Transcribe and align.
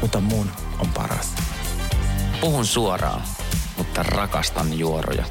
mutta 0.00 0.20
mun 0.20 0.50
on 0.78 0.88
paras. 0.88 1.34
Puhun 2.40 2.66
suoraan, 2.66 3.22
mutta 3.78 4.02
rakastan 4.02 4.78
juoroja. 4.78 5.24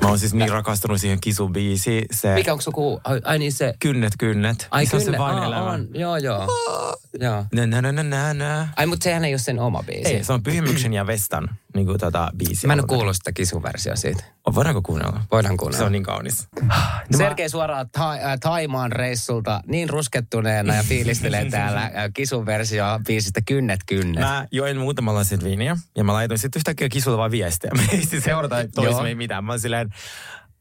Mä 0.00 0.08
oon 0.08 0.18
siis 0.18 0.34
niin 0.34 0.50
rakastunut 0.50 1.00
siihen 1.00 1.20
kisubiisiin. 1.20 2.04
Se 2.10 2.34
Mikä 2.34 2.52
onko 2.52 2.62
suku? 2.62 3.00
Ai, 3.04 3.20
ai 3.24 3.38
niin 3.38 3.52
se... 3.52 3.74
Kynnet, 3.80 4.12
kynnet. 4.18 4.68
Ai 4.70 4.86
se 4.86 4.96
on 4.96 5.02
se 5.02 5.18
vain 5.18 5.38
aa, 5.38 5.46
elämä. 5.46 5.70
on. 5.70 5.88
Joo, 5.94 6.16
joo. 6.16 6.46
joo. 7.20 7.44
Nä, 7.52 7.66
nä, 7.66 7.82
nä, 7.82 7.92
nä, 7.92 8.02
nä, 8.02 8.34
nä. 8.34 8.68
Ai, 8.76 8.86
mutta 8.86 9.04
sehän 9.04 9.24
ei 9.24 9.32
ole 9.32 9.38
sen 9.38 9.58
oma 9.58 9.82
biisi. 9.82 10.14
Ei, 10.14 10.24
se 10.24 10.32
on 10.32 10.42
Pyhimyksen 10.42 10.92
ja 10.92 11.06
Vestan 11.06 11.48
niin 11.74 11.86
kuin, 11.86 12.00
tota, 12.00 12.28
biisi. 12.36 12.66
Mä 12.66 12.72
en 12.72 12.80
ole 12.80 12.86
kuullut 12.86 13.16
sitä 13.16 13.32
kisuversioa 13.32 13.96
siitä. 13.96 14.24
Voidaanko 14.54 14.82
kuunnella? 14.82 15.20
Voidaan 15.30 15.56
kuunnella. 15.56 15.78
Se 15.78 15.84
on 15.84 15.92
niin 15.92 16.02
kaunis. 16.02 16.48
Sergei 17.16 17.48
suoraan 17.48 17.90
ta- 17.90 18.12
äh, 18.12 18.38
Taimaan 18.40 18.92
reissulta 18.92 19.60
niin 19.66 19.90
ruskettuneena 19.90 20.74
ja 20.74 20.82
fiilistelee 20.82 21.50
täällä 21.50 21.82
äh, 21.82 21.92
kisun 22.14 22.46
versio 22.46 22.84
biisistä 23.06 23.40
Kynnet 23.46 23.80
kynnet. 23.86 24.20
Mä 24.24 24.46
join 24.50 24.76
muutaman 24.76 25.14
lasin 25.14 25.44
viiniä 25.44 25.76
ja 25.96 26.04
mä 26.04 26.12
laitoin 26.12 26.38
sitten 26.38 26.60
yhtäkkiä 26.60 26.88
kisulle 26.88 27.18
vaan 27.18 27.30
viestiä. 27.30 27.70
Me 27.76 27.82
ei 27.92 28.06
siis 28.06 28.24
seurata 28.24 28.56
toisemme 28.74 29.08
ei 29.08 29.14
mitään. 29.14 29.44
Mä 29.44 29.52
oon 29.52 29.60
silleen, 29.60 29.90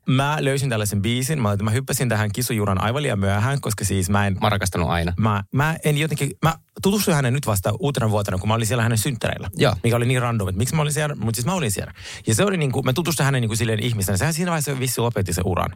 Mä 0.10 0.38
löysin 0.40 0.70
tällaisen 0.70 1.02
biisin, 1.02 1.42
mä, 1.42 1.56
mä 1.62 1.72
hyppäsin 1.72 2.10
tähän 2.10 2.32
kisujuran 2.32 2.82
aivan 2.82 3.04
liian 3.04 3.20
myöhään, 3.20 3.62
koska 3.62 3.86
siis 3.86 4.10
mä 4.10 4.28
en... 4.28 4.38
Mä 4.42 4.50
rakastanut 4.50 4.90
aina. 4.90 5.14
Mä, 5.18 5.44
mä 5.52 5.76
en 5.86 5.98
jotenkin, 5.98 6.32
mä 6.46 6.56
tutustuin 6.82 7.16
hänen 7.16 7.34
nyt 7.34 7.48
vasta 7.48 7.74
uutena 7.80 8.10
vuotena, 8.10 8.38
kun 8.38 8.48
mä 8.48 8.54
olin 8.54 8.68
siellä 8.68 8.84
hänen 8.84 8.98
synttäreillä. 8.98 9.50
Joo. 9.56 9.76
Mikä 9.84 9.96
oli 9.96 10.06
niin 10.06 10.22
random, 10.22 10.50
että 10.50 10.58
miksi 10.58 10.76
mä 10.76 10.82
olin 10.82 10.94
siellä, 10.94 11.16
mutta 11.16 11.36
siis 11.36 11.46
mä 11.46 11.54
olin 11.54 11.72
siellä. 11.72 11.94
Ja 12.28 12.36
se 12.36 12.44
oli 12.44 12.58
niin 12.58 12.72
kuin, 12.72 12.86
mä 12.86 12.94
tutustuin 12.94 13.26
hänen 13.26 13.42
niin 13.42 13.50
kuin 13.50 13.58
silleen 13.58 13.84
ihmisenä. 13.84 14.18
Sehän 14.18 14.34
siinä 14.34 14.52
vaiheessa 14.52 14.80
vissi 14.80 15.02
lopetti 15.02 15.34
sen 15.34 15.48
uran. 15.48 15.74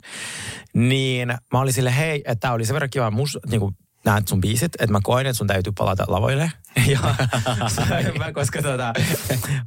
Niin 0.73 1.27
mä 1.53 1.59
olin 1.59 1.73
silleen, 1.73 1.95
hei, 1.95 2.21
että 2.25 2.35
tää 2.35 2.53
oli 2.53 2.65
sen 2.65 2.73
verran 2.73 2.89
kiva 2.89 3.11
mus, 3.11 3.39
niin 3.49 3.59
kuin, 3.59 3.75
näet 4.05 4.27
sun 4.27 4.41
biisit, 4.41 4.73
että 4.73 4.91
mä 4.91 4.99
koin, 5.03 5.27
että 5.27 5.37
sun 5.37 5.47
täytyy 5.47 5.73
palata 5.77 6.05
lavoille. 6.07 6.51
Ja, 6.87 6.99
mä, 8.17 8.31
koska 8.31 8.61
tota, 8.61 8.93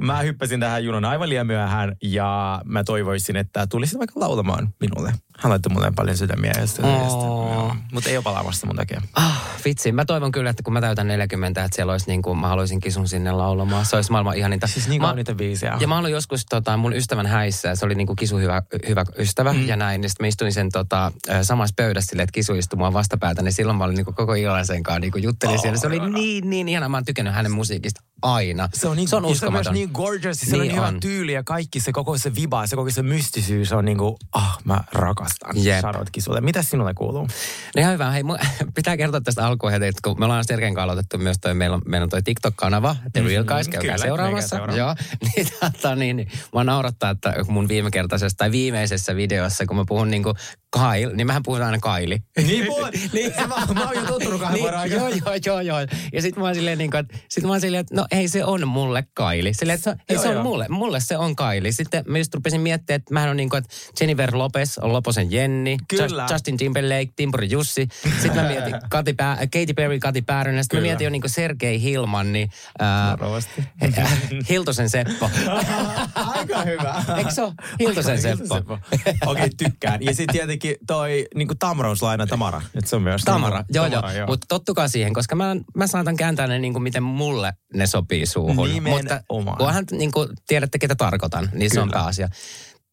mä 0.03 0.21
hyppäsin 0.21 0.61
tähän 0.61 0.85
junan 0.85 1.05
aivan 1.05 1.29
liian 1.29 1.47
myöhään 1.47 1.97
ja 2.03 2.63
mä 2.65 2.85
toivoisin, 2.85 3.37
että 3.37 3.67
tulisit 3.67 3.99
vaikka 3.99 4.21
laulamaan 4.21 4.69
minulle. 4.81 5.13
Hän 5.39 5.51
laittoi 5.51 5.73
mulle 5.73 5.93
paljon 5.97 6.17
sydämiä 6.17 6.53
ja 6.61 6.67
sitä, 6.67 6.87
Oo. 6.87 7.77
mutta 7.93 8.11
ei 8.11 8.17
ole 8.17 8.25
palaamassa 8.25 8.67
mun 8.67 8.77
takia. 8.77 9.03
Ah, 9.15 9.43
vitsi. 9.65 9.93
Mä 9.93 10.05
toivon 10.05 10.33
kyllä, 10.33 10.51
että 10.51 10.63
kun 10.63 10.73
mä 10.73 10.81
täytän 10.81 11.09
40, 11.09 11.65
että 11.65 11.77
siellä 11.77 11.93
olisi 11.93 12.07
niin 12.07 12.23
kuin, 12.23 12.39
mä 12.39 12.49
haluaisin 12.49 12.81
kisun 12.81 13.09
sinne 13.09 13.33
laulamaan. 13.33 13.85
Se 13.85 13.97
olisi 13.97 14.11
maailman 14.13 14.37
ihaninta. 14.37 14.67
Siis 14.67 14.89
niin 14.89 15.03
mä, 15.03 15.15
biisejä. 15.37 15.77
Ja 15.81 15.89
mä 15.89 15.99
olin 15.99 16.13
joskus 16.13 16.47
tota, 16.47 16.77
mun 16.77 16.93
ystävän 16.93 17.27
häissä, 17.27 17.75
se 17.75 17.87
oli 17.87 17.95
niinku 17.95 18.15
kisu 18.15 18.39
hyvä, 18.39 18.63
hyvä 18.89 19.05
ystävä 19.19 19.53
mm. 19.53 19.67
ja 19.67 19.77
näin. 19.77 20.01
Niin 20.01 20.11
sitten 20.11 20.25
mä 20.25 20.29
istuin 20.29 20.53
sen 20.53 20.71
tota, 20.73 21.13
samassa 21.43 21.75
pöydässä 21.77 22.09
silleen, 22.09 22.25
että 22.25 22.35
kisu 22.35 22.55
istui 22.55 22.77
mua 22.77 22.93
vastapäätä, 22.93 23.43
niin 23.43 23.53
silloin 23.53 23.79
mä 23.79 23.85
olin 23.85 23.97
niinku 23.97 24.13
koko 24.13 24.35
illan 24.35 24.67
sen 24.67 24.83
kanssa 24.83 25.01
niinku 25.01 25.19
juttelin 25.19 25.55
oh, 25.55 25.63
siellä. 25.63 25.79
Se 25.79 25.87
oli 25.87 26.01
niin, 26.01 26.51
niin 26.51 26.69
ihana. 26.69 26.89
Mä 26.89 26.96
oon 26.97 27.05
tykännyt 27.05 27.35
hänen 27.35 27.53
musiikista 27.53 28.01
aina. 28.23 28.69
Se 28.75 28.89
on, 28.89 28.97
niin, 28.97 29.09
se 29.09 29.17
on 29.17 29.23
ja 29.29 29.35
se 29.35 29.47
on 29.47 29.53
myös 29.53 29.61
uskomaton. 29.61 29.75
niin 29.75 29.91
gorgeous, 29.93 30.41
se 30.41 30.47
niin 30.47 30.55
on 30.55 30.61
Niin 30.61 30.77
hyvä 30.77 30.87
on. 30.87 31.01
tyyli 31.01 31.33
ja 31.33 31.43
kaikki 31.45 31.81
se 31.81 31.93
koko 31.93 32.19
se 32.19 32.35
viba, 32.35 32.67
se 32.67 32.77
koko 32.77 32.91
se 32.91 33.03
mystisyys 33.03 33.73
on 33.73 33.85
niin 33.85 33.99
kuin, 33.99 34.15
ah, 34.33 34.59
mä 34.65 34.81
rakastan. 34.93 35.65
Jep. 35.65 35.81
Charlotte. 35.81 36.41
Mitä 36.41 36.63
sinulle 36.63 36.95
kuuluu? 36.95 37.23
No 37.77 37.81
ihan 37.81 37.93
hyvä. 37.93 38.11
Hei, 38.11 38.23
mu- 38.23 38.47
pitää 38.75 38.97
kertoa 38.97 39.21
tästä 39.21 39.47
alkuun 39.47 39.73
heti, 39.73 39.87
että 39.87 40.01
kun 40.05 40.19
me 40.19 40.25
ollaan 40.25 40.45
Sergen 40.45 40.75
kanssa 40.75 40.85
aloitettu 40.93 41.19
myös 41.19 41.37
toi, 41.41 41.55
meillä 41.55 41.75
on, 41.75 41.83
meillä 41.87 42.05
on 42.05 42.11
toi 42.11 42.23
TikTok-kanava, 42.23 42.97
The 43.13 43.23
Real 43.23 43.45
Guys, 43.45 43.69
käykää 43.69 43.81
kyllä, 43.95 43.99
seuraamassa. 43.99 44.57
Joo, 44.77 44.95
niin, 45.37 45.47
tota, 45.61 45.95
niin, 45.97 46.17
niin, 46.17 46.29
mua 46.53 46.65
naurattaa, 46.65 47.11
että 47.11 47.35
mun 47.49 47.69
viimekertaisessa 47.69 48.37
tai 48.39 48.51
viimeisessä 48.51 49.17
videossa, 49.17 49.67
kun 49.67 49.77
mä 49.77 49.85
puhun 49.89 50.11
niinku 50.11 50.35
Kyle, 50.73 51.13
niin 51.15 51.27
mähän 51.27 51.43
puhun 51.43 51.63
aina 51.63 51.79
Kaili. 51.79 52.19
Niin 52.37 52.67
puhut. 52.73 52.89
niin. 53.13 53.33
Se, 53.35 53.47
mä, 53.47 53.55
mä 53.75 53.85
oon 53.87 53.97
jo 53.97 54.03
tottunut 54.07 54.41
kahden 54.41 54.65
aikana. 54.79 54.85
Joo, 54.87 55.09
joo, 55.09 55.35
joo, 55.47 55.61
joo. 55.61 55.79
Ja 56.13 56.23
sit 56.23 56.37
mä 56.37 56.45
oon 56.45 56.55
silleen, 56.55 56.79
niin 56.79 56.91
kuin, 56.91 56.99
että, 57.01 57.19
sit 57.29 57.45
mä 57.45 57.51
oon 57.51 57.61
silleen, 57.61 57.81
että 57.81 57.95
no 57.95 58.06
ei 58.11 58.29
se 58.29 58.45
on 58.45 58.69
mulle 58.69 59.05
Kaili. 59.15 59.55
Silleen, 59.55 59.75
että 59.75 59.91
se, 59.91 59.97
ei, 60.09 60.15
Joo, 60.15 60.23
se 60.23 60.29
on 60.29 60.35
joo. 60.35 60.43
mulle, 60.43 60.67
mulle 60.69 61.01
se 61.01 61.17
on 61.17 61.37
Kaili. 61.37 61.73
Sitten 61.73 62.05
mä 62.07 62.19
just 62.19 62.35
rupesin 62.35 62.61
miettimään, 62.61 62.97
että 62.97 63.15
mähän 63.15 63.31
on 63.31 63.37
niin 63.37 63.51
kuin, 63.51 63.59
että 63.59 63.75
Jennifer 64.01 64.31
Lopez 64.39 64.79
on 64.79 64.93
Loposen 64.93 65.33
Jenni, 65.33 65.77
Kyllä. 65.89 66.23
Just- 66.23 66.33
Justin 66.33 66.57
Timberlake, 66.57 67.09
Timpuri 67.17 67.51
Jussi. 67.51 67.89
Sitten 68.23 68.43
mä 68.43 68.49
mietin 68.49 68.75
Kati 68.91 69.13
Pää, 69.13 69.37
Katy 69.37 69.75
Perry, 69.77 69.99
Kati 69.99 70.23
Päärynä. 70.23 70.63
Sitten 70.63 70.81
mä 70.81 70.83
mietin 70.83 71.05
jo 71.05 71.11
niin 71.11 71.23
kuin 71.23 71.31
Sergei 71.31 71.83
Hilman, 71.83 72.33
niin 72.33 72.51
ää, 72.79 73.17
äh, 73.99 74.19
Hiltosen 74.49 74.91
Seppo. 74.91 75.31
Aika 76.15 76.63
hyvä. 76.63 77.03
Eikö 77.17 77.31
se 77.31 77.43
ole 77.43 77.53
Hiltosen 77.81 78.13
Aika 78.17 78.23
Seppo? 78.23 78.55
Okei, 78.55 79.15
okay, 79.27 79.49
tykkään. 79.57 80.03
Ja 80.03 80.15
sitten 80.15 80.33
tietenkin 80.33 80.77
toi 80.87 81.27
niin 81.35 81.49
kuin 81.49 81.59
Tamrauslaina 81.59 82.27
Tamara. 82.27 82.63
Että 82.75 82.91
se 82.91 82.97
on 82.97 83.03
myös 83.03 83.23
Tamara, 83.25 83.57
niin 83.57 83.67
kuin- 83.67 83.75
joo, 83.77 83.91
Tamara, 83.91 84.13
joo. 84.13 84.27
Mutta 84.27 84.47
tottukaa 84.49 84.89
siihen, 84.89 85.15
koska 85.15 85.37
mä, 85.37 85.57
mä 85.77 85.87
saatan 85.87 86.17
kääntää 86.17 86.47
ne 86.47 86.59
niin 86.59 86.73
kuin 86.73 86.83
miten 86.83 87.03
mulle 87.03 87.53
ne 87.75 87.87
sopii 87.97 88.27
suuhun. 88.27 88.69
Nimenomaan. 88.69 89.21
Mutta 89.31 89.57
kunhan 89.59 89.85
niin 89.91 90.13
kuin 90.13 90.29
tiedätte, 90.47 90.79
ketä 90.79 90.95
tarkoitan, 90.95 91.51
niin 91.55 91.71
se 91.71 91.81
on 91.81 91.89
Kyllä. 91.89 92.01
pääasia. 92.01 92.29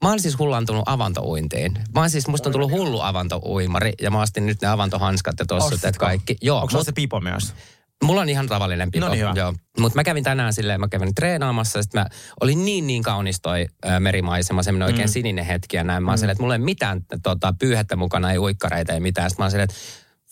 Mä 0.03 0.09
oon 0.09 0.19
siis 0.19 0.39
hullantunut 0.39 0.83
avantouintiin. 0.85 1.71
Mä 1.95 1.99
oon 1.99 2.09
siis, 2.09 2.27
musta 2.27 2.49
on 2.49 2.53
tullut 2.53 2.71
hullu 2.71 3.01
avantouimari 3.01 3.91
ja 4.01 4.11
mä 4.11 4.21
ostin 4.21 4.45
nyt 4.45 4.61
ne 4.61 4.67
avantohanskat 4.67 5.35
ja 5.39 5.45
tossut, 5.45 5.73
että 5.73 5.87
Ostitko? 5.87 6.05
kaikki. 6.05 6.35
Joo, 6.41 6.61
Onko 6.61 6.73
mut, 6.77 6.85
se 6.85 6.91
pipo 6.91 7.19
myös? 7.21 7.53
mulla 8.03 8.21
on 8.21 8.29
ihan 8.29 8.47
tavallinen 8.47 8.91
pipo. 8.91 9.05
No 9.05 9.11
niin, 9.11 9.25
joo. 9.35 9.53
Mutta 9.79 9.95
mä 9.99 10.03
kävin 10.03 10.23
tänään 10.23 10.53
silleen, 10.53 10.79
mä 10.79 10.87
kävin 10.87 11.15
treenaamassa, 11.15 11.79
ja 11.79 11.83
sit 11.83 11.93
mä 11.93 12.05
olin 12.41 12.65
niin 12.65 12.87
niin 12.87 13.03
kaunis 13.03 13.41
toi 13.41 13.65
ö, 13.85 13.99
merimaisema, 13.99 14.63
semmoinen 14.63 14.85
oikein 14.85 15.07
Mm. 15.09 15.11
sininen 15.11 15.45
hetki 15.45 15.77
ja 15.77 15.83
näin. 15.83 16.03
Mä 16.03 16.11
oon 16.11 16.17
silleen, 16.17 16.31
että 16.31 16.41
mulla 16.43 16.55
ei 16.55 16.59
mitään 16.59 17.01
tota, 17.23 17.53
pyyhettä 17.59 17.95
mukana, 17.95 18.31
ei 18.31 18.37
uikkareita, 18.37 18.93
ei 18.93 18.99
mitään. 18.99 19.29
Sitten 19.29 19.43
mä 19.43 19.45
oon 19.45 19.51
silleen, 19.51 19.69
että 19.69 19.75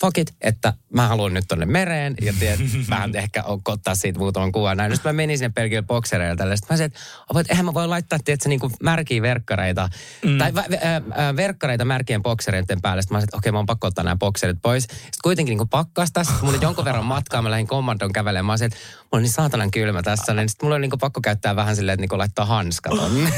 fuck 0.02 0.18
it, 0.18 0.34
että 0.42 0.74
mä 0.94 1.08
haluan 1.08 1.34
nyt 1.34 1.46
tonne 1.48 1.66
mereen 1.66 2.16
ja 2.22 2.34
tiedät, 2.40 2.60
vähän 2.90 3.16
ehkä 3.16 3.44
ottaa 3.68 3.96
siitä 3.96 4.20
muutaman 4.20 4.52
kuvan 4.52 4.78
näin. 4.78 4.96
Sitten 4.96 5.10
mä 5.10 5.14
menin 5.14 5.38
sinne 5.38 5.52
pelkille 5.56 5.82
boksereille 5.82 6.36
tälle. 6.36 6.56
Sitten 6.58 6.74
mä 6.74 6.78
sanoin, 6.78 6.88
että 6.88 7.00
"Ava, 7.30 7.40
että 7.40 7.54
eihän 7.54 7.66
mä 7.66 7.74
voi 7.74 7.88
laittaa 7.88 8.20
tiedätkö, 8.26 8.50
niin 8.50 8.60
kuin 8.60 8.74
märkiä 8.84 9.22
verkkareita 9.22 9.90
mm. 10.26 10.38
tai 10.38 10.52
vä- 10.52 10.86
ä, 10.86 10.96
ä, 10.96 11.36
verkkareita 11.36 11.86
märkien 11.86 12.24
boksereiden 12.24 12.82
päälle. 12.82 13.02
Sitten 13.02 13.16
mä 13.16 13.20
sanoin, 13.20 13.24
että 13.24 13.38
okei 13.38 13.52
mä 13.52 13.58
oon 13.58 13.66
pakko 13.66 13.88
ottaa 13.88 14.04
nämä 14.04 14.16
bokserit 14.16 14.58
pois. 14.62 14.84
Sitten 14.84 15.20
kuitenkin 15.24 15.58
niin 15.58 15.70
pakkasta. 15.70 16.24
Sitten 16.24 16.46
mulla 16.46 16.58
oli 16.58 16.66
jonkun 16.66 16.86
verran 16.86 17.06
matkaa, 17.06 17.42
mä 17.42 17.52
lähdin 17.52 17.68
kommandon 17.68 18.14
kävelemään. 18.14 18.46
Mä 18.46 18.58
sanoin, 18.58 18.74
että 18.74 18.86
on 19.12 19.22
niin 19.22 19.32
saatanan 19.32 19.72
kylmä 19.72 20.02
tässä. 20.02 20.34
Niin 20.34 20.50
sitten 20.50 20.66
mulla 20.66 20.76
oli 20.76 20.88
niin 20.88 21.00
pakko 21.00 21.22
käyttää 21.22 21.56
vähän 21.56 21.76
silleen, 21.76 21.94
että 21.94 22.14
niin 22.14 22.20
laittaa 22.20 22.46
hanskat 22.46 22.94
on. 22.94 23.12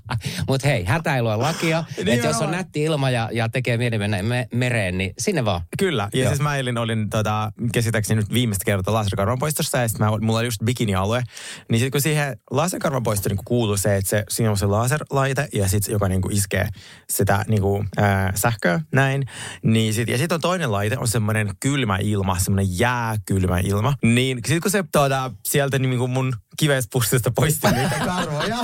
Mutta 0.48 0.68
hei, 0.68 0.84
hätä 0.84 1.16
ei 1.16 1.22
lue 1.22 1.36
lakia. 1.36 1.84
Niin 1.96 2.08
että 2.08 2.26
jos 2.26 2.40
on 2.40 2.50
nätti 2.50 2.82
ilma 2.82 3.10
ja, 3.10 3.28
ja 3.32 3.48
tekee 3.48 3.76
mieli 3.76 3.98
mennä 3.98 4.22
me, 4.22 4.48
mereen, 4.54 4.98
niin 4.98 5.14
sinne 5.18 5.44
vaan. 5.44 5.60
Kyllä. 5.78 6.08
Ja 6.14 6.20
Joo. 6.20 6.28
siis 6.28 6.40
mä 6.40 6.56
eilen 6.56 6.78
olin 6.78 7.10
tota, 7.10 7.52
käsittääkseni 7.72 8.20
nyt 8.20 8.32
viimeistä 8.32 8.64
kertaa 8.64 8.94
laserkarvan 8.94 9.38
poistossa 9.38 9.78
ja 9.78 9.88
sitten 9.88 10.08
mulla 10.20 10.38
oli 10.38 10.46
just 10.46 10.64
bikinialue. 10.64 11.22
Niin 11.68 11.78
sitten 11.80 11.90
kun 11.90 12.00
siihen 12.00 12.36
laserkarvan 12.50 13.02
poistoon 13.02 13.36
niin 13.36 13.44
kuuluu 13.44 13.76
se, 13.76 13.96
että 13.96 14.10
se, 14.10 14.24
siinä 14.28 14.50
on 14.50 14.56
se 14.56 14.66
laserlaite 14.66 15.48
ja 15.52 15.68
sitten 15.68 15.92
joka 15.92 16.08
niin 16.08 16.22
kuin 16.22 16.36
iskee 16.36 16.68
sitä 17.10 17.44
niin 17.48 17.62
kuin, 17.62 17.88
ää, 17.96 18.32
sähköä 18.34 18.80
näin. 18.92 19.26
Niin 19.62 19.94
sit, 19.94 20.08
ja 20.08 20.18
sitten 20.18 20.34
on 20.34 20.40
toinen 20.40 20.72
laite, 20.72 20.98
on 20.98 21.08
semmoinen 21.08 21.52
kylmä 21.60 21.98
ilma, 22.00 22.38
semmoinen 22.38 22.78
jääkylmä 22.78 23.58
ilma. 23.58 23.89
Niin 24.02 24.36
sitten 24.36 24.60
kun 24.60 24.70
se 24.70 24.84
tota, 24.92 25.30
sieltä 25.48 25.78
niin 25.78 25.98
kuin 25.98 26.10
mun 26.10 26.32
kivespussista 26.56 27.30
poisti 27.30 27.70
niitä 27.70 27.94
karvoja, 28.04 28.58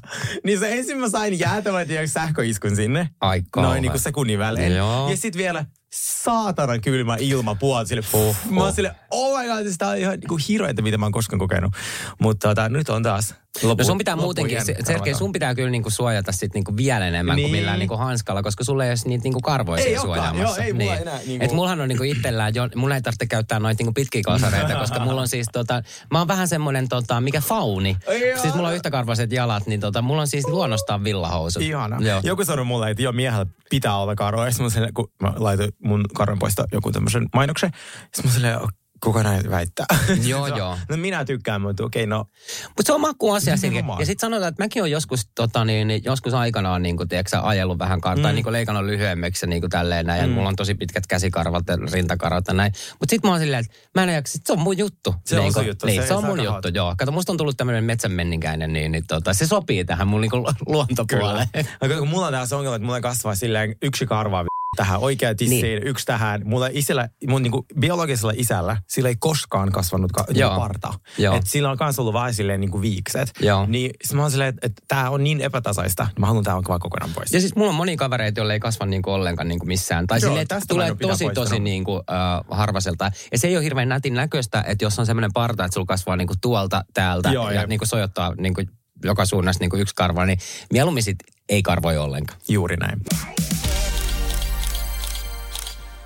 niin 0.44 0.58
se 0.58 0.72
ensin 0.72 0.98
mä 0.98 1.08
sain 1.08 1.38
jäätävän 1.38 1.86
sähköiskun 2.06 2.76
sinne. 2.76 3.08
Ai 3.20 3.42
kauhea. 3.50 3.70
Noin 3.70 3.82
niin 3.82 3.92
kuin 3.92 4.00
sekunnin 4.00 4.38
välein. 4.38 4.76
Joo. 4.76 5.10
Ja 5.10 5.16
sitten 5.16 5.38
vielä 5.38 5.64
saatanan 5.94 6.80
kylmä 6.80 7.16
ilma 7.20 7.54
puolta 7.54 7.88
sille. 7.88 8.02
Puh, 8.12 8.36
Mä 8.50 8.60
oon 8.60 8.72
sille, 8.72 8.94
oh 9.10 9.40
my 9.40 9.46
god, 9.48 9.68
sitä 9.70 9.88
on 9.88 9.96
ihan 9.98 10.18
niinku 10.20 10.38
hirveätä, 10.48 10.82
mitä 10.82 10.98
mä 10.98 11.06
oon 11.06 11.12
koskaan 11.12 11.38
kokenut. 11.38 11.72
Mutta 12.20 12.48
tota, 12.48 12.68
nyt 12.68 12.88
on 12.88 13.02
taas 13.02 13.34
Lopu, 13.62 13.82
No 13.82 13.86
sun 13.86 13.98
pitää 13.98 14.16
muutenkin, 14.16 14.58
Sergei, 14.86 15.14
sun 15.14 15.32
pitää 15.32 15.54
kyllä 15.54 15.70
niinku 15.70 15.90
suojata 15.90 16.32
sit 16.32 16.54
niinku 16.54 16.76
vielä 16.76 17.06
enemmän 17.08 17.36
niin. 17.36 17.44
kuin 17.44 17.52
Niin. 17.52 17.60
millään 17.62 17.78
niinku 17.78 17.96
hanskalla, 17.96 18.42
koska 18.42 18.64
sulla 18.64 18.84
ei 18.84 18.90
ole 18.90 18.96
niitä 19.04 19.22
niinku 19.22 19.40
karvoja 19.40 19.84
Ei 19.84 19.98
suojaamassa. 19.98 20.42
joo, 20.42 20.66
ei 20.66 20.72
mulla 20.72 20.96
enää 20.96 21.18
niinku- 21.26 21.44
Et 21.44 21.52
mullahan 21.52 21.80
on 21.80 21.88
niinku 21.88 22.04
itsellään, 22.04 22.54
jo, 22.54 22.68
mulla 22.74 22.94
ei 22.94 23.02
tarvitse 23.02 23.26
käyttää 23.26 23.58
noita 23.60 23.80
niinku 23.80 23.92
pitkiä 23.92 24.22
kalsareita, 24.24 24.74
koska 24.80 24.98
mulla 25.00 25.20
on 25.20 25.28
siis 25.28 25.46
tota, 25.52 25.82
mä 26.10 26.18
oon 26.18 26.28
vähän 26.28 26.48
semmonen 26.48 26.88
tota, 26.88 27.20
mikä 27.20 27.40
fauni. 27.40 27.96
Ei 28.06 28.38
siis 28.38 28.54
mulla 28.54 28.68
on 28.68 28.74
yhtäkarvaiset 28.74 29.32
jalat, 29.32 29.66
niin 29.66 29.80
tota, 29.80 30.02
mulla 30.02 30.20
on 30.20 30.28
siis 30.28 30.46
luonnostaan 30.48 31.04
villahousut. 31.04 31.62
Ihana. 31.62 31.98
Joo. 32.06 32.20
Joku 32.24 32.44
sanoi 32.44 32.64
mulle, 32.64 32.90
että 32.90 33.02
joo, 33.02 33.12
miehellä 33.12 33.46
pitää 33.70 33.96
olla 33.96 34.14
karvoja. 34.14 34.50
Sitten 34.50 34.94
kun 34.94 35.08
mä 35.22 35.32
laitoin 35.36 35.70
mun 35.84 36.04
karvan 36.14 36.38
poista 36.38 36.64
joku 36.72 36.92
tämmöisen 36.92 37.26
mainoksen. 37.34 37.70
Sitten 38.02 38.24
mä 38.30 38.34
silleen, 38.34 38.58
kuka 39.04 39.22
näin 39.22 39.50
väittää? 39.50 39.86
Joo, 40.26 40.42
on- 40.52 40.58
joo. 40.58 40.78
No 40.88 40.96
minä 40.96 41.24
tykkään, 41.24 41.60
mutta 41.60 41.84
okei, 41.84 42.06
no 42.06 42.24
Mutta 42.68 42.82
se 42.86 42.92
on 42.92 43.00
makuasia. 43.00 43.54
Nimenomaan. 43.62 44.00
Ja 44.00 44.06
sitten 44.06 44.26
sanotaan, 44.26 44.48
että 44.48 44.62
mäkin 44.62 44.82
olen 44.82 44.92
joskus, 44.92 45.28
tota, 45.34 45.64
niin, 45.64 46.04
joskus 46.04 46.34
aikanaan 46.34 46.82
niin 46.82 46.96
kuin, 46.96 47.08
tiedätkö, 47.08 47.38
ajellut 47.42 47.78
vähän 47.78 48.00
kartaa, 48.00 48.30
mm. 48.30 48.34
niin 48.34 48.42
kuin 48.42 48.52
leikannut 48.52 48.84
lyhyemmäksi 48.84 49.46
niin 49.46 49.62
kuin 49.62 49.70
tälleen 49.70 50.06
näin. 50.06 50.22
Mm. 50.22 50.28
Ja 50.30 50.34
mulla 50.34 50.48
on 50.48 50.56
tosi 50.56 50.74
pitkät 50.74 51.06
käsikarvat 51.06 51.64
ja 51.68 51.76
rintakarvat 51.92 52.44
ja 52.48 52.54
näin. 52.54 52.72
Mutta 53.00 53.10
sitten 53.10 53.28
mä 53.28 53.32
oon 53.32 53.40
silleen, 53.40 53.64
että 53.64 54.00
mä 54.00 54.02
en 54.04 54.14
jaksa, 54.14 54.38
se 54.44 54.52
on 54.52 54.60
mun 54.60 54.78
juttu. 54.78 55.14
Se 55.26 55.36
on 55.36 55.42
niin, 55.42 55.52
sun 55.52 55.60
kuin- 55.62 55.68
juttu, 55.68 55.86
Niin, 55.86 56.02
se 56.02 56.08
se, 56.08 56.14
on 56.14 56.24
mun 56.24 56.44
juttu, 56.44 56.68
joo. 56.74 56.94
Kato, 56.98 57.12
musta 57.12 57.32
on 57.32 57.36
tullut 57.38 57.56
tämmöinen 57.56 57.84
metsänmenninkäinen, 57.84 58.72
niin, 58.72 58.92
niin 58.92 59.04
tota, 59.08 59.34
se 59.34 59.46
sopii 59.46 59.84
tähän 59.84 60.08
mun 60.08 60.20
niin 60.20 60.30
kuin 60.30 60.44
luontopuoleen. 60.66 61.48
No, 61.82 61.98
kun 61.98 62.08
mulla 62.08 62.26
on 62.26 62.32
tässä 62.32 62.56
ongelma, 62.56 62.76
että 62.76 62.86
mulla 62.86 63.00
kasvaa 63.00 63.34
silleen 63.34 63.76
yksi 63.82 64.06
karva 64.06 64.44
tähän 64.76 65.00
oikea 65.00 65.34
tissiin, 65.34 65.62
niin. 65.62 65.86
yksi 65.86 66.06
tähän. 66.06 66.40
Mulla 66.44 66.68
isillä, 66.72 67.08
mun 67.28 67.42
niinku 67.42 67.66
biologisella 67.80 68.32
isällä, 68.36 68.76
sillä 68.88 69.08
ei 69.08 69.16
koskaan 69.18 69.72
kasvanut 69.72 70.12
ka- 70.12 70.24
Joo. 70.28 70.48
niinku 70.50 70.60
parta. 70.60 70.94
Joo. 71.18 71.36
Et 71.36 71.46
sillä 71.46 71.70
on 71.70 71.76
kans 71.78 71.98
ollut 71.98 72.14
silleen 72.30 72.60
niinku 72.60 72.80
viikset. 72.80 73.32
Joo. 73.40 73.66
Niin 73.66 73.90
sit 74.04 74.16
mä 74.16 74.22
oon 74.22 74.30
silleen, 74.30 74.48
että, 74.48 74.66
että 74.66 74.82
tää 74.88 75.10
on 75.10 75.24
niin 75.24 75.40
epätasaista, 75.40 76.02
niin 76.04 76.20
mä 76.20 76.26
haluan 76.26 76.44
tää 76.44 76.54
vaan 76.54 76.64
kokonaan 76.80 77.10
pois. 77.14 77.32
Ja 77.32 77.40
siis 77.40 77.56
mulla 77.56 77.68
on 77.70 77.74
monia 77.74 77.96
kavereita, 77.96 78.40
joille 78.40 78.52
ei 78.52 78.60
kasva 78.60 78.86
niinku 78.86 79.10
ollenkaan 79.10 79.48
niinku 79.48 79.66
missään. 79.66 80.06
Tai 80.06 80.18
Joo, 80.18 80.20
silleen, 80.28 80.42
että 80.42 80.60
tulee 80.68 80.88
tosi, 80.94 81.06
tosi 81.08 81.24
poistanut. 81.34 81.62
niinku, 81.62 81.92
uh, 81.96 82.02
harvaselta. 82.50 83.10
Ja 83.32 83.38
se 83.38 83.48
ei 83.48 83.56
ole 83.56 83.64
hirveän 83.64 83.88
nätin 83.88 84.14
näköistä, 84.14 84.64
että 84.66 84.84
jos 84.84 84.98
on 84.98 85.06
semmoinen 85.06 85.30
parta, 85.34 85.64
että 85.64 85.74
sulla 85.74 85.86
kasvaa 85.86 86.16
niinku 86.16 86.34
tuolta, 86.40 86.84
täältä 86.94 87.30
Joo, 87.30 87.50
ja 87.50 87.60
jep. 87.60 87.68
niinku 87.68 87.86
sojottaa 87.86 88.34
niinku 88.34 88.62
joka 89.04 89.26
suunnassa 89.26 89.60
niinku 89.60 89.76
yksi 89.76 89.94
karva, 89.94 90.26
niin 90.26 90.38
mieluummin 90.72 91.02
sit 91.02 91.16
ei 91.48 91.62
karvoja 91.62 92.02
ollenkaan. 92.02 92.40
Juuri 92.48 92.76
näin. 92.76 93.00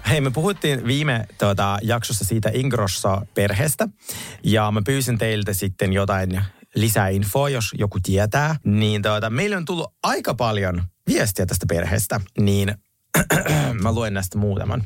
Hei, 0.08 0.20
me 0.20 0.30
puhuttiin 0.30 0.86
viime 0.86 1.26
tuota, 1.38 1.78
jaksossa 1.82 2.24
siitä 2.24 2.50
Ingrosso-perheestä. 2.54 3.88
Ja 4.44 4.70
mä 4.70 4.82
pyysin 4.86 5.18
teiltä 5.18 5.52
sitten 5.52 5.92
jotain 5.92 6.40
lisäinfoa, 6.74 7.48
jos 7.48 7.64
joku 7.78 7.98
tietää. 8.02 8.56
Niin 8.64 9.02
tuota, 9.02 9.30
meille 9.30 9.56
on 9.56 9.64
tullut 9.64 9.94
aika 10.02 10.34
paljon 10.34 10.82
viestiä 11.06 11.46
tästä 11.46 11.66
perheestä. 11.68 12.20
Niin 12.40 12.74
mä 13.82 13.92
luen 13.92 14.14
näistä 14.14 14.38
muutaman. 14.38 14.82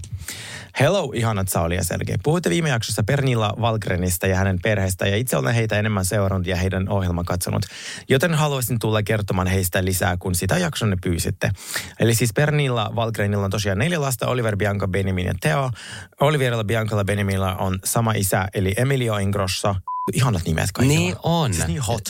Hello, 0.80 1.12
ihanat 1.14 1.48
Sauli 1.48 1.74
ja 1.76 1.84
Sergei. 1.84 2.16
Puhuitte 2.22 2.50
viime 2.50 2.68
jaksossa 2.68 3.02
Pernilla 3.02 3.54
Valgrenista 3.60 4.26
ja 4.26 4.36
hänen 4.36 4.58
perheestä 4.62 5.06
ja 5.06 5.16
itse 5.16 5.36
olen 5.36 5.54
heitä 5.54 5.78
enemmän 5.78 6.04
seurannut 6.04 6.46
ja 6.46 6.56
heidän 6.56 6.88
ohjelman 6.88 7.24
katsonut. 7.24 7.62
Joten 8.08 8.34
haluaisin 8.34 8.78
tulla 8.78 9.02
kertomaan 9.02 9.46
heistä 9.46 9.84
lisää, 9.84 10.16
kun 10.16 10.34
sitä 10.34 10.58
jaksonne 10.58 10.96
pyysitte. 11.02 11.50
Eli 12.00 12.14
siis 12.14 12.32
Pernilla 12.32 12.92
Valgrenilla 12.96 13.44
on 13.44 13.50
tosiaan 13.50 13.78
neljä 13.78 14.00
lasta, 14.00 14.26
Oliver, 14.26 14.56
Bianca, 14.56 14.88
Benjamin 14.88 15.26
ja 15.26 15.34
Theo. 15.40 15.70
Oliverilla, 16.20 16.64
Biancalla, 16.64 17.04
Benjaminilla 17.04 17.54
on 17.54 17.78
sama 17.84 18.12
isä, 18.12 18.48
eli 18.54 18.74
Emilio 18.76 19.16
Ingrosso. 19.16 19.76
Ihanat 20.12 20.42
nimet 20.44 20.72
kaikilla. 20.72 20.98
Niin 20.98 21.16
on. 21.22 21.54
Siis 21.54 21.66
niin 21.66 21.80
hot. 21.80 22.02